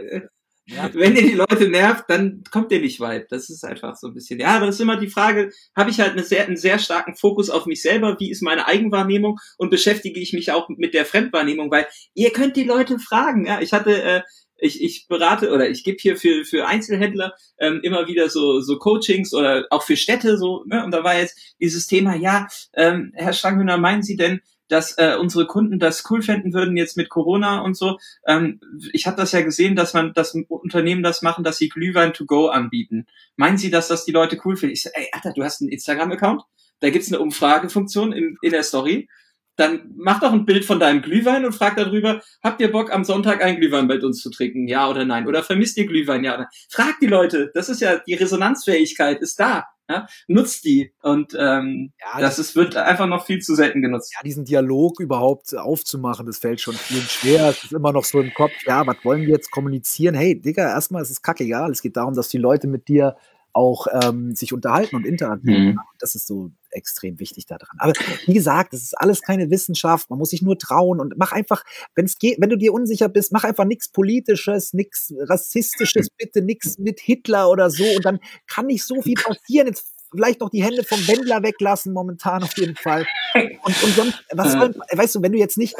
ja. 0.65 0.89
Wenn 0.93 1.15
ihr 1.15 1.23
die 1.23 1.33
Leute 1.33 1.67
nervt, 1.67 2.05
dann 2.07 2.43
kommt 2.49 2.71
ihr 2.71 2.79
nicht 2.79 2.99
weit. 2.99 3.31
Das 3.31 3.49
ist 3.49 3.65
einfach 3.65 3.95
so 3.95 4.07
ein 4.07 4.13
bisschen. 4.13 4.39
Ja, 4.39 4.55
aber 4.55 4.67
das 4.67 4.75
ist 4.75 4.81
immer 4.81 4.97
die 4.97 5.09
Frage, 5.09 5.51
habe 5.75 5.89
ich 5.89 5.99
halt 5.99 6.13
eine 6.13 6.23
sehr, 6.23 6.45
einen 6.45 6.57
sehr 6.57 6.79
starken 6.79 7.15
Fokus 7.15 7.49
auf 7.49 7.65
mich 7.65 7.81
selber? 7.81 8.17
Wie 8.19 8.31
ist 8.31 8.41
meine 8.41 8.67
Eigenwahrnehmung? 8.67 9.39
Und 9.57 9.69
beschäftige 9.69 10.19
ich 10.19 10.33
mich 10.33 10.51
auch 10.51 10.69
mit 10.69 10.93
der 10.93 11.05
Fremdwahrnehmung? 11.05 11.69
Weil 11.69 11.87
ihr 12.13 12.31
könnt 12.31 12.55
die 12.55 12.63
Leute 12.63 12.99
fragen. 12.99 13.45
Ja, 13.45 13.59
ich 13.59 13.73
hatte, 13.73 14.01
äh, 14.01 14.21
ich, 14.57 14.81
ich 14.81 15.07
berate 15.09 15.51
oder 15.51 15.69
ich 15.69 15.83
gebe 15.83 15.97
hier 15.99 16.15
für, 16.15 16.45
für 16.45 16.65
Einzelhändler 16.65 17.33
ähm, 17.59 17.81
immer 17.83 18.07
wieder 18.07 18.29
so, 18.29 18.61
so 18.61 18.77
Coachings 18.77 19.33
oder 19.33 19.67
auch 19.69 19.83
für 19.83 19.97
Städte 19.97 20.37
so. 20.37 20.63
Ne? 20.65 20.85
Und 20.85 20.91
da 20.91 21.03
war 21.03 21.19
jetzt 21.19 21.55
dieses 21.59 21.87
Thema, 21.87 22.15
ja, 22.15 22.47
ähm, 22.73 23.11
Herr 23.15 23.33
Stranghühner, 23.33 23.77
meinen 23.77 24.03
Sie 24.03 24.15
denn, 24.15 24.39
dass 24.73 24.97
äh, 24.97 25.15
unsere 25.19 25.45
Kunden 25.45 25.77
das 25.77 26.03
cool 26.09 26.23
fänden 26.23 26.53
würden 26.53 26.75
jetzt 26.75 26.97
mit 26.97 27.09
Corona 27.09 27.61
und 27.61 27.77
so. 27.77 27.99
Ähm, 28.25 28.59
ich 28.91 29.05
habe 29.05 29.17
das 29.17 29.31
ja 29.31 29.41
gesehen, 29.41 29.75
dass 29.75 29.93
man, 29.93 30.13
dass 30.13 30.35
Unternehmen 30.47 31.03
das 31.03 31.21
machen, 31.21 31.43
dass 31.43 31.57
sie 31.57 31.69
Glühwein 31.69 32.13
to 32.13 32.25
go 32.25 32.47
anbieten. 32.47 33.05
Meinen 33.35 33.59
Sie, 33.59 33.69
dass 33.69 33.87
das 33.87 34.03
die 34.03 34.11
Leute 34.11 34.39
cool 34.43 34.57
finden? 34.57 34.73
Ich 34.73 34.81
so, 34.81 34.89
ey, 34.93 35.09
Alter, 35.11 35.33
du 35.33 35.43
hast 35.43 35.61
einen 35.61 35.69
Instagram-Account, 35.69 36.41
da 36.79 36.89
gibt's 36.89 37.09
eine 37.09 37.21
Umfragefunktion 37.21 38.13
in, 38.13 38.35
in 38.41 38.51
der 38.51 38.63
Story. 38.63 39.07
Dann 39.57 39.93
mach 39.95 40.19
doch 40.19 40.33
ein 40.33 40.45
Bild 40.45 40.65
von 40.65 40.79
deinem 40.79 41.03
Glühwein 41.03 41.45
und 41.45 41.53
frag 41.53 41.75
darüber, 41.75 42.23
habt 42.43 42.59
ihr 42.59 42.71
Bock 42.71 42.91
am 42.91 43.03
Sonntag 43.03 43.43
einen 43.43 43.59
Glühwein 43.59 43.87
bei 43.87 43.99
uns 43.99 44.21
zu 44.21 44.31
trinken? 44.31 44.67
Ja 44.67 44.89
oder 44.89 45.05
nein? 45.05 45.27
Oder 45.27 45.43
vermisst 45.43 45.77
ihr 45.77 45.85
Glühwein? 45.85 46.23
Ja 46.23 46.33
oder 46.33 46.43
nein? 46.43 46.51
Frag 46.69 46.99
die 46.99 47.05
Leute. 47.05 47.51
Das 47.53 47.69
ist 47.69 47.79
ja, 47.79 47.99
die 47.99 48.15
Resonanzfähigkeit 48.15 49.21
ist 49.21 49.39
da. 49.39 49.65
Ja, 49.89 50.07
nutzt 50.27 50.63
die 50.63 50.93
und 51.01 51.35
ähm, 51.37 51.91
ja, 51.99 52.21
das, 52.21 52.39
ist, 52.39 52.55
wird 52.55 52.77
einfach 52.77 53.05
noch 53.05 53.25
viel 53.25 53.39
zu 53.39 53.53
selten 53.53 53.81
genutzt. 53.81 54.13
Ja, 54.13 54.21
diesen 54.23 54.45
Dialog 54.45 55.01
überhaupt 55.01 55.53
aufzumachen, 55.55 56.25
das 56.25 56.37
fällt 56.37 56.61
schon 56.61 56.75
vielen 56.75 57.01
schwer. 57.01 57.49
Es 57.49 57.65
ist 57.65 57.73
immer 57.73 57.91
noch 57.91 58.05
so 58.05 58.21
im 58.21 58.33
Kopf, 58.33 58.53
ja, 58.65 58.87
was 58.87 58.95
wollen 59.03 59.23
wir 59.23 59.33
jetzt 59.33 59.51
kommunizieren? 59.51 60.15
Hey, 60.15 60.39
Digga, 60.39 60.69
erstmal 60.69 61.01
ist 61.01 61.09
es 61.09 61.21
kackegal. 61.21 61.69
Es 61.69 61.81
geht 61.81 61.97
darum, 61.97 62.13
dass 62.13 62.29
die 62.29 62.37
Leute 62.37 62.67
mit 62.67 62.87
dir 62.87 63.17
auch 63.53 63.87
ähm, 64.01 64.35
sich 64.35 64.51
unterhalten 64.51 64.95
und 64.95 65.05
interagieren. 65.05 65.65
Mhm. 65.65 65.79
Das 65.99 66.15
ist 66.15 66.27
so 66.27 66.51
extrem 66.71 67.19
wichtig 67.19 67.45
daran. 67.45 67.77
Aber 67.77 67.93
wie 68.25 68.33
gesagt, 68.33 68.73
das 68.73 68.81
ist 68.81 68.97
alles 68.97 69.21
keine 69.21 69.49
Wissenschaft. 69.51 70.09
Man 70.09 70.19
muss 70.19 70.31
sich 70.31 70.41
nur 70.41 70.57
trauen 70.57 70.99
und 70.99 71.13
mach 71.17 71.31
einfach, 71.31 71.63
wenn 71.95 72.05
es 72.05 72.17
geht, 72.17 72.41
wenn 72.41 72.49
du 72.49 72.57
dir 72.57 72.73
unsicher 72.73 73.09
bist, 73.09 73.31
mach 73.31 73.43
einfach 73.43 73.65
nichts 73.65 73.89
Politisches, 73.89 74.73
nichts 74.73 75.13
Rassistisches, 75.17 76.09
bitte 76.17 76.41
nichts 76.41 76.79
mit 76.79 76.99
Hitler 76.99 77.49
oder 77.49 77.69
so. 77.69 77.85
Und 77.95 78.05
dann 78.05 78.19
kann 78.47 78.65
nicht 78.65 78.83
so 78.83 79.01
viel 79.01 79.15
passieren. 79.15 79.67
Jetzt 79.67 79.92
vielleicht 80.13 80.41
noch 80.41 80.49
die 80.49 80.63
Hände 80.63 80.83
vom 80.83 80.99
Wendler 81.07 81.43
weglassen, 81.43 81.93
momentan 81.93 82.43
auf 82.43 82.55
jeden 82.57 82.75
Fall. 82.75 83.05
Und, 83.35 83.83
und 83.83 83.95
sonst, 83.95 84.23
was 84.31 84.51
soll, 84.51 84.75
weißt 84.91 85.15
du, 85.15 85.21
wenn 85.21 85.31
du 85.31 85.39
jetzt 85.39 85.57
nicht, 85.57 85.75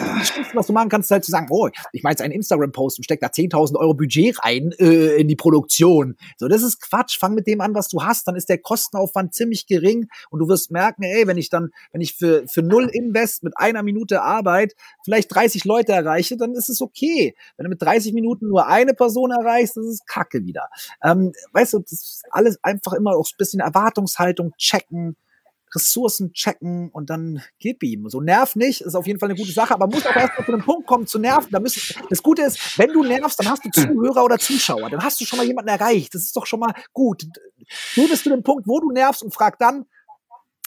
was 0.53 0.67
du 0.67 0.73
machen 0.73 0.89
kannst, 0.89 1.11
halt 1.11 1.23
zu 1.23 1.31
sagen, 1.31 1.47
oh, 1.49 1.69
ich 1.91 2.01
mache 2.03 2.13
jetzt 2.13 2.21
einen 2.21 2.33
Instagram-Post 2.33 2.97
und 2.99 3.03
steck 3.03 3.19
da 3.21 3.27
10.000 3.27 3.75
Euro 3.77 3.93
Budget 3.93 4.43
rein 4.43 4.71
äh, 4.79 5.17
in 5.21 5.27
die 5.27 5.35
Produktion. 5.35 6.17
So, 6.37 6.47
das 6.47 6.63
ist 6.63 6.81
Quatsch. 6.81 7.19
Fang 7.19 7.35
mit 7.35 7.47
dem 7.47 7.61
an, 7.61 7.75
was 7.75 7.89
du 7.89 8.03
hast, 8.03 8.27
dann 8.27 8.35
ist 8.35 8.49
der 8.49 8.57
Kostenaufwand 8.57 9.33
ziemlich 9.33 9.67
gering 9.67 10.07
und 10.29 10.39
du 10.39 10.47
wirst 10.47 10.71
merken, 10.71 11.03
ey, 11.03 11.27
wenn 11.27 11.37
ich 11.37 11.49
dann, 11.49 11.69
wenn 11.91 12.01
ich 12.01 12.15
für, 12.15 12.47
für 12.47 12.63
null 12.63 12.89
Invest 12.91 13.43
mit 13.43 13.57
einer 13.57 13.83
Minute 13.83 14.21
Arbeit 14.21 14.73
vielleicht 15.05 15.33
30 15.33 15.63
Leute 15.65 15.91
erreiche, 15.91 16.37
dann 16.37 16.53
ist 16.53 16.69
es 16.69 16.81
okay. 16.81 17.35
Wenn 17.57 17.65
du 17.65 17.69
mit 17.69 17.81
30 17.81 18.13
Minuten 18.13 18.47
nur 18.47 18.67
eine 18.67 18.93
Person 18.93 19.31
erreichst, 19.31 19.77
das 19.77 19.85
ist 19.85 20.07
Kacke 20.07 20.45
wieder. 20.45 20.69
Ähm, 21.03 21.33
weißt 21.51 21.73
du, 21.73 21.79
das 21.79 21.91
ist 21.91 22.23
alles 22.31 22.57
einfach 22.63 22.93
immer 22.93 23.11
auch 23.11 23.27
ein 23.27 23.37
bisschen 23.37 23.59
Erwartungshaltung 23.59 24.22
Erwartungshaltung 24.23 24.53
checken, 24.57 25.15
Ressourcen 25.75 26.33
checken 26.33 26.89
und 26.91 27.09
dann 27.09 27.41
gib 27.59 27.81
ihm. 27.83 28.07
So 28.09 28.21
nerv 28.21 28.55
nicht, 28.55 28.81
ist 28.81 28.95
auf 28.95 29.07
jeden 29.07 29.19
Fall 29.19 29.29
eine 29.29 29.37
gute 29.37 29.51
Sache, 29.51 29.73
aber 29.73 29.87
muss 29.87 30.05
auch 30.05 30.15
erst 30.15 30.37
mal 30.37 30.45
zu 30.45 30.53
einem 30.53 30.63
Punkt 30.63 30.87
kommen 30.87 31.07
zu 31.07 31.17
nerven. 31.17 31.49
Da 31.51 31.59
müssen, 31.59 31.95
das 32.09 32.21
Gute 32.21 32.43
ist, 32.43 32.77
wenn 32.77 32.93
du 32.93 33.03
nervst, 33.03 33.39
dann 33.39 33.49
hast 33.49 33.65
du 33.65 33.71
Zuhörer 33.71 34.23
oder 34.23 34.37
Zuschauer. 34.37 34.89
Dann 34.91 35.03
hast 35.03 35.19
du 35.19 35.25
schon 35.25 35.37
mal 35.37 35.45
jemanden 35.47 35.69
erreicht. 35.69 36.13
Das 36.13 36.21
ist 36.21 36.35
doch 36.35 36.45
schon 36.45 36.59
mal 36.59 36.73
gut. 36.93 37.23
Du 37.95 38.07
bist 38.07 38.23
zu 38.23 38.29
dem 38.29 38.43
Punkt, 38.43 38.67
wo 38.67 38.79
du 38.79 38.91
nervst 38.91 39.23
und 39.23 39.33
frag 39.33 39.57
dann, 39.57 39.85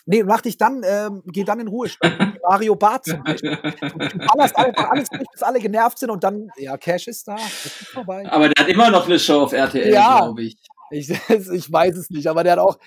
Nee, 0.08 0.22
mach 0.22 0.40
dich 0.40 0.56
dann, 0.56 0.82
ähm, 0.84 1.24
geh 1.26 1.42
dann 1.42 1.58
in 1.58 1.66
Ruhestand. 1.66 2.38
Mario 2.48 2.76
Barth 2.76 3.06
zum 3.06 3.24
Beispiel. 3.24 3.58
Du 3.60 4.18
ballerst 4.18 4.56
einfach 4.56 4.90
alles 4.90 5.08
durch, 5.08 5.24
bis 5.32 5.42
alle 5.42 5.58
genervt 5.58 5.98
sind 5.98 6.10
und 6.10 6.22
dann, 6.22 6.48
ja, 6.58 6.76
Cash 6.76 7.08
ist 7.08 7.26
da, 7.26 7.34
ist 7.34 7.88
vorbei. 7.88 8.24
Aber 8.30 8.48
der 8.48 8.62
hat 8.62 8.70
immer 8.70 8.88
noch 8.88 9.06
eine 9.06 9.18
Show 9.18 9.40
auf 9.40 9.52
RTL, 9.52 9.92
ja, 9.92 10.18
glaube 10.18 10.44
ich. 10.44 10.56
Ich, 10.90 11.10
ich 11.52 11.72
weiß 11.72 11.96
es 11.96 12.10
nicht, 12.10 12.26
aber 12.26 12.44
der 12.44 12.52
hat 12.52 12.58
auch, 12.58 12.78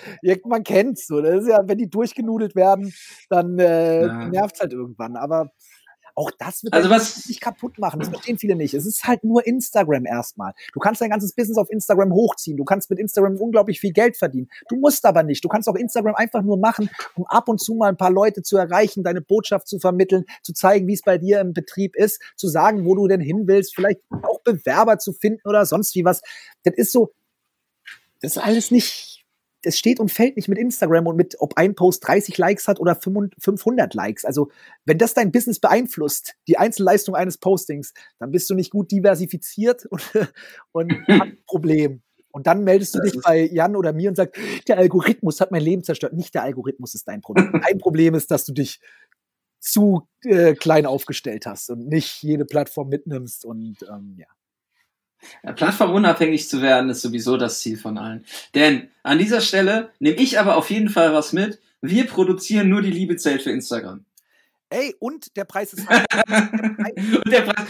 man 0.45 0.63
kennt's 0.63 1.07
so. 1.07 1.21
Das 1.21 1.43
ist 1.43 1.49
ja, 1.49 1.61
wenn 1.65 1.77
die 1.77 1.89
durchgenudelt 1.89 2.55
werden, 2.55 2.93
dann 3.29 3.59
äh, 3.59 4.05
ja. 4.05 4.27
nervt's 4.29 4.59
halt 4.59 4.73
irgendwann. 4.73 5.15
Aber 5.15 5.51
auch 6.19 6.31
das 6.37 6.63
wird 6.63 6.73
also 6.73 6.89
was 6.89 7.27
nicht 7.27 7.39
kaputt 7.39 7.79
machen. 7.79 7.99
Das 7.99 8.09
verstehen 8.09 8.37
viele 8.37 8.57
nicht. 8.57 8.73
Es 8.73 8.85
ist 8.85 9.05
halt 9.05 9.23
nur 9.23 9.47
Instagram 9.47 10.05
erstmal. 10.05 10.51
Du 10.73 10.79
kannst 10.81 10.99
dein 10.99 11.09
ganzes 11.09 11.33
Business 11.33 11.57
auf 11.57 11.69
Instagram 11.69 12.11
hochziehen. 12.11 12.57
Du 12.57 12.65
kannst 12.65 12.89
mit 12.89 12.99
Instagram 12.99 13.37
unglaublich 13.37 13.79
viel 13.79 13.93
Geld 13.93 14.17
verdienen. 14.17 14.49
Du 14.67 14.75
musst 14.75 15.05
aber 15.05 15.23
nicht. 15.23 15.45
Du 15.45 15.47
kannst 15.47 15.69
auch 15.69 15.75
Instagram 15.75 16.15
einfach 16.15 16.41
nur 16.41 16.57
machen, 16.57 16.89
um 17.15 17.25
ab 17.27 17.47
und 17.47 17.59
zu 17.61 17.73
mal 17.75 17.87
ein 17.87 17.95
paar 17.95 18.11
Leute 18.11 18.41
zu 18.41 18.57
erreichen, 18.57 19.03
deine 19.03 19.21
Botschaft 19.21 19.69
zu 19.69 19.79
vermitteln, 19.79 20.25
zu 20.43 20.51
zeigen, 20.51 20.87
wie 20.87 20.93
es 20.93 21.03
bei 21.03 21.17
dir 21.17 21.39
im 21.39 21.53
Betrieb 21.53 21.95
ist, 21.95 22.21
zu 22.35 22.49
sagen, 22.49 22.85
wo 22.85 22.95
du 22.95 23.07
denn 23.07 23.21
hin 23.21 23.47
willst, 23.47 23.73
vielleicht 23.73 24.01
auch 24.23 24.41
Bewerber 24.43 24.97
zu 24.97 25.13
finden 25.13 25.47
oder 25.47 25.65
sonst 25.65 25.95
wie 25.95 26.03
was. 26.03 26.21
Das 26.63 26.73
ist 26.75 26.91
so, 26.91 27.13
das 28.21 28.35
ist 28.35 28.43
alles 28.43 28.71
nicht, 28.71 29.25
das 29.63 29.77
steht 29.77 29.99
und 29.99 30.11
fällt 30.11 30.35
nicht 30.35 30.47
mit 30.47 30.57
Instagram 30.57 31.07
und 31.07 31.15
mit, 31.15 31.35
ob 31.39 31.57
ein 31.57 31.75
Post 31.75 32.07
30 32.07 32.37
Likes 32.37 32.67
hat 32.67 32.79
oder 32.79 32.95
500 32.95 33.93
Likes. 33.93 34.25
Also, 34.25 34.49
wenn 34.85 34.97
das 34.97 35.13
dein 35.13 35.31
Business 35.31 35.59
beeinflusst, 35.59 36.35
die 36.47 36.57
Einzelleistung 36.57 37.15
eines 37.15 37.37
Postings, 37.37 37.93
dann 38.19 38.31
bist 38.31 38.49
du 38.49 38.55
nicht 38.55 38.71
gut 38.71 38.91
diversifiziert 38.91 39.85
und, 39.85 40.01
und 40.71 40.93
hast 41.07 41.21
ein 41.21 41.37
Problem. 41.45 42.01
Und 42.31 42.45
dann 42.45 42.63
meldest 42.63 42.93
du 42.93 42.99
dich 42.99 43.19
bei 43.21 43.49
Jan 43.51 43.75
oder 43.75 43.91
mir 43.91 44.09
und 44.09 44.15
sagst, 44.15 44.39
der 44.67 44.77
Algorithmus 44.77 45.41
hat 45.41 45.51
mein 45.51 45.63
Leben 45.63 45.83
zerstört. 45.83 46.13
Nicht 46.13 46.35
der 46.35 46.43
Algorithmus 46.43 46.93
ist 46.93 47.07
dein 47.07 47.21
Problem. 47.21 47.59
Dein 47.67 47.79
Problem 47.79 48.13
ist, 48.13 48.29
dass 48.29 48.45
du 48.45 48.53
dich 48.53 48.79
zu 49.59 50.07
äh, 50.21 50.53
klein 50.53 50.85
aufgestellt 50.85 51.45
hast 51.45 51.69
und 51.69 51.87
nicht 51.87 52.21
jede 52.23 52.45
Plattform 52.45 52.89
mitnimmst 52.89 53.45
und 53.45 53.77
ähm, 53.89 54.15
ja. 54.17 54.27
Ja, 55.43 55.53
plattformunabhängig 55.53 56.47
zu 56.49 56.61
werden, 56.61 56.89
ist 56.89 57.01
sowieso 57.01 57.37
das 57.37 57.59
Ziel 57.59 57.77
von 57.77 57.97
allen. 57.97 58.25
Denn 58.55 58.89
an 59.03 59.17
dieser 59.17 59.41
Stelle 59.41 59.91
nehme 59.99 60.17
ich 60.17 60.39
aber 60.39 60.55
auf 60.55 60.69
jeden 60.69 60.89
Fall 60.89 61.13
was 61.13 61.33
mit. 61.33 61.59
Wir 61.81 62.07
produzieren 62.07 62.69
nur 62.69 62.81
die 62.81 62.91
Liebe 62.91 63.15
zählt 63.15 63.41
für 63.41 63.51
Instagram. 63.51 64.05
Ey, 64.69 64.95
und 64.99 65.35
der 65.35 65.45
Preis 65.45 65.73
ist. 65.73 65.87
und, 65.89 67.31
der 67.31 67.41
Preis, 67.41 67.65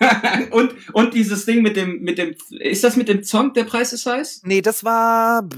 und, 0.50 0.74
und 0.92 1.14
dieses 1.14 1.46
Ding 1.46 1.62
mit 1.62 1.76
dem, 1.76 2.00
mit 2.00 2.18
dem, 2.18 2.34
ist 2.50 2.84
das 2.84 2.96
mit 2.96 3.08
dem 3.08 3.22
Song, 3.22 3.52
der 3.52 3.64
Preis 3.64 3.92
ist 3.92 4.06
heiß? 4.06 4.42
Nee, 4.44 4.62
das 4.62 4.84
war, 4.84 5.48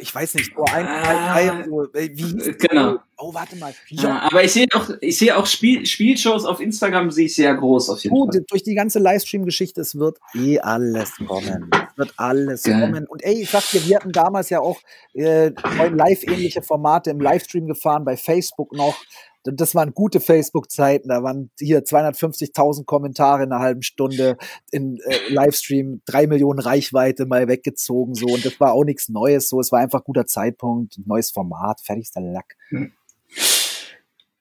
ich 0.00 0.14
weiß 0.14 0.34
nicht, 0.34 0.52
oh, 0.56 0.64
ein, 0.72 0.86
ah, 0.86 1.34
ein, 1.34 1.64
so, 1.64 1.86
wie 1.92 2.52
Genau. 2.58 2.98
Oh, 3.16 3.32
warte 3.32 3.56
mal. 3.56 3.72
Ja, 3.88 4.22
aber 4.22 4.42
ich 4.42 4.52
sehe 4.52 4.66
auch, 4.74 4.90
ich 5.00 5.18
sehe 5.18 5.36
auch 5.36 5.46
Spiel, 5.46 5.86
Spielshows 5.86 6.44
auf 6.44 6.60
Instagram, 6.60 7.10
sehe 7.10 7.26
ich 7.26 7.36
sehr 7.36 7.54
groß 7.54 7.90
auf 7.90 8.02
jeden 8.02 8.14
Gut, 8.14 8.34
Fall. 8.34 8.44
durch 8.48 8.62
die 8.64 8.74
ganze 8.74 8.98
Livestream-Geschichte, 8.98 9.80
es 9.80 9.96
wird 9.96 10.18
eh 10.34 10.58
alles 10.58 11.12
kommen. 11.26 11.70
Es 11.72 11.98
wird 11.98 12.12
alles 12.16 12.64
Geil. 12.64 12.80
kommen. 12.80 13.06
Und 13.06 13.22
ey, 13.22 13.42
ich 13.42 13.50
sag 13.50 13.62
dir, 13.70 13.86
wir 13.86 13.96
hatten 13.96 14.12
damals 14.12 14.50
ja 14.50 14.60
auch 14.60 14.80
äh, 15.14 15.50
live-ähnliche 15.50 16.62
Formate 16.62 17.10
im 17.10 17.20
Livestream 17.20 17.66
gefahren, 17.66 18.04
bei 18.04 18.16
Facebook 18.16 18.72
noch 18.72 18.96
das 19.44 19.74
waren 19.74 19.92
gute 19.92 20.20
Facebook-Zeiten, 20.20 21.08
da 21.08 21.22
waren 21.22 21.50
hier 21.58 21.84
250.000 21.84 22.86
Kommentare 22.86 23.42
in 23.42 23.52
einer 23.52 23.73
halben 23.74 23.82
Stunde, 23.82 24.36
in 24.70 24.98
äh, 25.04 25.18
Livestream 25.28 26.02
drei 26.06 26.26
Millionen 26.26 26.60
Reichweite 26.60 27.26
mal 27.26 27.48
weggezogen, 27.48 28.14
so, 28.14 28.26
und 28.26 28.44
das 28.44 28.58
war 28.60 28.72
auch 28.72 28.84
nichts 28.84 29.08
Neues, 29.08 29.48
so, 29.48 29.60
es 29.60 29.72
war 29.72 29.80
einfach 29.80 30.04
guter 30.04 30.26
Zeitpunkt, 30.26 30.98
neues 31.06 31.30
Format, 31.30 31.80
fertig 31.80 32.04
ist 32.04 32.16
der 32.16 32.22
Lack. 32.22 32.56
Hm. 32.68 32.92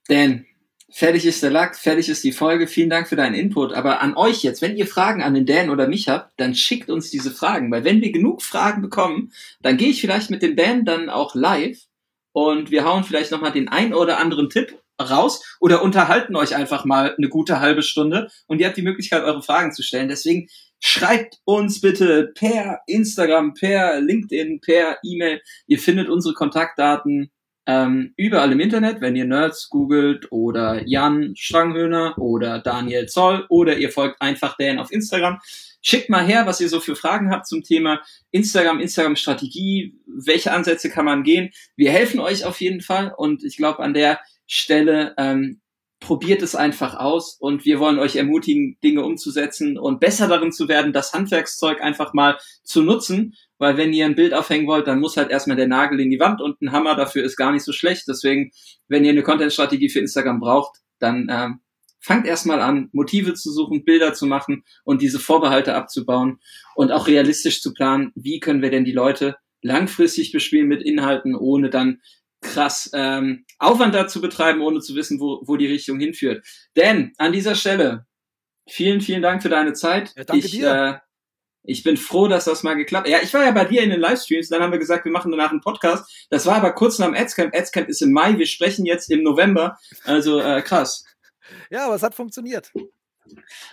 Dan, 0.07 0.45
fertig 0.91 1.25
ist 1.25 1.41
der 1.41 1.49
Lack, 1.49 1.75
fertig 1.75 2.09
ist 2.09 2.23
die 2.23 2.31
Folge, 2.31 2.67
vielen 2.67 2.89
Dank 2.89 3.07
für 3.07 3.15
deinen 3.15 3.35
Input, 3.35 3.73
aber 3.73 4.01
an 4.01 4.15
euch 4.15 4.43
jetzt, 4.43 4.61
wenn 4.61 4.77
ihr 4.77 4.87
Fragen 4.87 5.23
an 5.23 5.33
den 5.33 5.45
Dan 5.45 5.69
oder 5.69 5.87
mich 5.87 6.09
habt, 6.09 6.39
dann 6.39 6.53
schickt 6.53 6.89
uns 6.89 7.09
diese 7.09 7.31
Fragen, 7.31 7.71
weil 7.71 7.83
wenn 7.83 8.01
wir 8.01 8.11
genug 8.11 8.43
Fragen 8.43 8.81
bekommen, 8.81 9.31
dann 9.61 9.77
gehe 9.77 9.89
ich 9.89 10.01
vielleicht 10.01 10.29
mit 10.29 10.43
dem 10.43 10.55
Dan 10.55 10.85
dann 10.85 11.09
auch 11.09 11.33
live. 11.35 11.79
Und 12.35 12.71
wir 12.71 12.83
hauen 12.83 13.03
vielleicht 13.03 13.29
nochmal 13.29 13.51
den 13.51 13.67
ein 13.67 13.93
oder 13.93 14.17
anderen 14.17 14.49
Tipp 14.49 14.82
raus 15.01 15.43
oder 15.59 15.81
unterhalten 15.81 16.35
euch 16.35 16.55
einfach 16.55 16.85
mal 16.85 17.15
eine 17.17 17.29
gute 17.29 17.59
halbe 17.59 17.83
Stunde 17.83 18.29
und 18.47 18.59
ihr 18.59 18.67
habt 18.67 18.77
die 18.77 18.83
Möglichkeit, 18.83 19.23
eure 19.23 19.41
Fragen 19.41 19.73
zu 19.73 19.83
stellen. 19.83 20.09
Deswegen 20.09 20.47
schreibt 20.79 21.39
uns 21.45 21.81
bitte 21.81 22.31
per 22.35 22.81
Instagram, 22.87 23.53
per 23.53 24.01
LinkedIn, 24.01 24.59
per 24.61 24.97
E-Mail. 25.03 25.41
Ihr 25.67 25.79
findet 25.79 26.09
unsere 26.09 26.33
Kontaktdaten 26.33 27.31
ähm, 27.65 28.13
überall 28.17 28.51
im 28.51 28.59
Internet, 28.59 28.99
wenn 28.99 29.15
ihr 29.15 29.25
Nerds 29.25 29.69
googelt 29.69 30.31
oder 30.31 30.85
Jan 30.85 31.33
Stranghöhner 31.37 32.17
oder 32.17 32.59
Daniel 32.59 33.07
Zoll 33.07 33.45
oder 33.49 33.77
ihr 33.77 33.89
folgt 33.89 34.21
einfach 34.21 34.57
Dan 34.57 34.79
auf 34.79 34.91
Instagram. 34.91 35.39
Schickt 35.81 36.09
mal 36.09 36.25
her, 36.25 36.45
was 36.45 36.61
ihr 36.61 36.69
so 36.69 36.79
für 36.79 36.95
Fragen 36.95 37.31
habt 37.31 37.47
zum 37.47 37.63
Thema 37.63 38.01
Instagram, 38.31 38.79
Instagram-Strategie, 38.79 39.95
welche 40.05 40.51
Ansätze 40.51 40.89
kann 40.89 41.05
man 41.05 41.23
gehen. 41.23 41.51
Wir 41.75 41.91
helfen 41.91 42.19
euch 42.19 42.45
auf 42.45 42.61
jeden 42.61 42.81
Fall 42.81 43.13
und 43.15 43.43
ich 43.43 43.57
glaube, 43.57 43.79
an 43.79 43.93
der 43.93 44.19
Stelle, 44.47 45.13
ähm, 45.17 45.61
probiert 46.03 46.41
es 46.41 46.53
einfach 46.53 46.95
aus 46.95 47.37
und 47.39 47.63
wir 47.63 47.79
wollen 47.79 47.97
euch 47.97 48.17
ermutigen, 48.17 48.77
Dinge 48.83 49.03
umzusetzen 49.05 49.77
und 49.77 50.01
besser 50.01 50.27
darin 50.27 50.51
zu 50.51 50.67
werden, 50.67 50.91
das 50.91 51.13
Handwerkszeug 51.13 51.81
einfach 51.81 52.13
mal 52.13 52.37
zu 52.63 52.81
nutzen, 52.81 53.35
weil 53.57 53.77
wenn 53.77 53.93
ihr 53.93 54.05
ein 54.05 54.15
Bild 54.15 54.33
aufhängen 54.33 54.67
wollt, 54.67 54.85
dann 54.87 54.99
muss 54.99 55.15
halt 55.15 55.31
erstmal 55.31 55.55
der 55.55 55.69
Nagel 55.69 56.01
in 56.01 56.09
die 56.09 56.19
Wand 56.19 56.41
und 56.41 56.61
ein 56.61 56.73
Hammer 56.73 56.95
dafür 56.95 57.23
ist 57.23 57.37
gar 57.37 57.53
nicht 57.53 57.63
so 57.63 57.71
schlecht. 57.71 58.03
Deswegen, 58.09 58.51
wenn 58.89 59.05
ihr 59.05 59.11
eine 59.11 59.23
Content-Strategie 59.23 59.89
für 59.89 59.99
Instagram 59.99 60.41
braucht, 60.41 60.79
dann 60.99 61.27
ähm, 61.31 61.61
fangt 62.01 62.27
erstmal 62.27 62.59
an, 62.59 62.89
Motive 62.91 63.33
zu 63.33 63.49
suchen, 63.53 63.85
Bilder 63.85 64.13
zu 64.13 64.25
machen 64.25 64.65
und 64.83 65.01
diese 65.01 65.19
Vorbehalte 65.19 65.73
abzubauen 65.73 66.39
und 66.75 66.91
auch 66.91 67.07
realistisch 67.07 67.61
zu 67.61 67.73
planen, 67.73 68.11
wie 68.15 68.41
können 68.41 68.61
wir 68.61 68.71
denn 68.71 68.83
die 68.83 68.91
Leute 68.91 69.37
langfristig 69.61 70.33
bespielen 70.33 70.67
mit 70.67 70.83
Inhalten, 70.83 71.33
ohne 71.33 71.69
dann 71.69 72.01
krass 72.43 72.89
ähm, 72.93 73.45
Aufwand 73.57 73.95
dazu 73.95 74.21
betreiben, 74.21 74.61
ohne 74.61 74.79
zu 74.79 74.95
wissen, 74.95 75.19
wo, 75.19 75.41
wo 75.45 75.55
die 75.55 75.67
Richtung 75.67 75.99
hinführt. 75.99 76.45
Denn 76.75 77.13
an 77.17 77.31
dieser 77.31 77.55
Stelle, 77.55 78.05
vielen, 78.67 79.01
vielen 79.01 79.21
Dank 79.21 79.41
für 79.41 79.49
deine 79.49 79.73
Zeit. 79.73 80.13
Ja, 80.15 80.23
danke 80.23 80.45
ich, 80.45 80.51
dir. 80.51 80.71
Äh, 80.71 80.99
ich 81.65 81.83
bin 81.83 81.95
froh, 81.95 82.27
dass 82.27 82.45
das 82.45 82.63
mal 82.63 82.75
geklappt 82.75 83.07
hat. 83.07 83.11
Ja, 83.11 83.19
ich 83.23 83.33
war 83.33 83.45
ja 83.45 83.51
bei 83.51 83.65
dir 83.65 83.81
in 83.81 83.89
den 83.89 84.01
Livestreams, 84.01 84.49
dann 84.49 84.61
haben 84.61 84.73
wir 84.73 84.79
gesagt, 84.79 85.05
wir 85.05 85.11
machen 85.11 85.31
danach 85.31 85.51
einen 85.51 85.61
Podcast. 85.61 86.27
Das 86.29 86.45
war 86.45 86.55
aber 86.55 86.73
kurz 86.73 86.99
nach 86.99 87.07
dem 87.07 87.15
Adscamp. 87.15 87.55
Adscamp 87.55 87.87
ist 87.87 88.01
im 88.01 88.11
Mai, 88.11 88.37
wir 88.37 88.47
sprechen 88.47 88.85
jetzt 88.85 89.09
im 89.09 89.23
November. 89.23 89.77
Also 90.03 90.39
äh, 90.39 90.61
krass. 90.61 91.05
Ja, 91.69 91.85
aber 91.87 91.95
es 91.95 92.03
hat 92.03 92.15
funktioniert. 92.15 92.71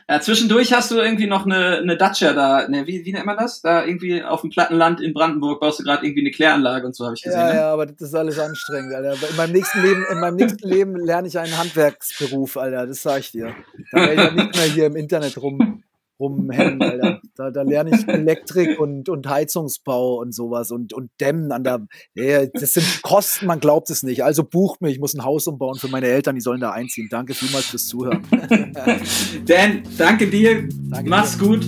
Ja, 0.08 0.20
zwischendurch 0.20 0.72
hast 0.72 0.90
du 0.90 0.96
irgendwie 0.96 1.26
noch 1.26 1.44
eine, 1.44 1.78
eine 1.78 1.96
Dacia 1.96 2.32
da, 2.32 2.68
ne, 2.68 2.86
wie, 2.86 3.04
wie 3.04 3.12
nennt 3.12 3.26
man 3.26 3.36
das? 3.36 3.62
Da 3.62 3.84
irgendwie 3.84 4.22
auf 4.22 4.40
dem 4.40 4.50
Plattenland 4.50 5.00
in 5.00 5.14
Brandenburg 5.14 5.60
baust 5.60 5.78
du 5.78 5.84
gerade 5.84 6.04
irgendwie 6.04 6.22
eine 6.22 6.30
Kläranlage 6.30 6.86
und 6.86 6.96
so, 6.96 7.04
habe 7.04 7.14
ich 7.14 7.22
gesehen. 7.22 7.38
Ja, 7.38 7.48
ne? 7.48 7.54
ja, 7.54 7.72
aber 7.72 7.86
das 7.86 8.00
ist 8.00 8.14
alles 8.14 8.38
anstrengend, 8.38 8.94
Alter. 8.94 9.14
In 9.28 9.36
meinem 9.36 9.52
nächsten 9.52 9.82
Leben, 9.82 10.04
in 10.10 10.20
meinem 10.20 10.36
nächsten 10.36 10.68
Leben 10.68 10.96
lerne 10.96 11.28
ich 11.28 11.38
einen 11.38 11.56
Handwerksberuf, 11.56 12.56
Alter, 12.56 12.86
das 12.86 13.02
sag 13.02 13.20
ich 13.20 13.32
dir. 13.32 13.54
Da 13.92 13.98
werde 13.98 14.14
ich 14.14 14.20
ja 14.20 14.30
nicht 14.30 14.56
mehr 14.56 14.64
hier 14.64 14.86
im 14.86 14.96
Internet 14.96 15.40
rum, 15.40 15.82
rumhängen, 16.20 16.82
Alter. 16.82 17.20
Da, 17.34 17.50
da 17.50 17.62
lerne 17.62 17.90
ich 17.94 18.06
Elektrik 18.06 18.78
und, 18.78 19.08
und 19.08 19.28
Heizungsbau 19.28 20.20
und 20.20 20.34
sowas 20.34 20.70
und, 20.70 20.92
und 20.92 21.10
Dämmen 21.20 21.52
an 21.52 21.64
der. 21.64 21.86
Ja, 22.14 22.46
das 22.46 22.74
sind 22.74 23.02
Kosten, 23.02 23.46
man 23.46 23.60
glaubt 23.60 23.90
es 23.90 24.02
nicht. 24.02 24.22
Also 24.22 24.44
bucht 24.44 24.82
mich, 24.82 24.94
ich 24.94 25.00
muss 25.00 25.14
ein 25.14 25.24
Haus 25.24 25.46
umbauen 25.46 25.78
für 25.78 25.88
meine 25.88 26.06
Eltern, 26.06 26.34
die 26.34 26.40
sollen 26.40 26.60
da 26.60 26.72
einziehen. 26.72 27.08
Danke 27.10 27.34
vielmals 27.34 27.66
fürs 27.66 27.86
Zuhören. 27.86 28.22
Dan, 29.46 29.82
danke 29.96 30.28
dir. 30.28 30.68
Danke 30.90 31.10
Mach's 31.10 31.38
dir. 31.38 31.46
gut. 31.46 31.66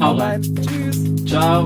Hau 0.00 0.14
rein. 0.16 0.42
Tschüss. 0.42 1.26
Ciao. 1.26 1.64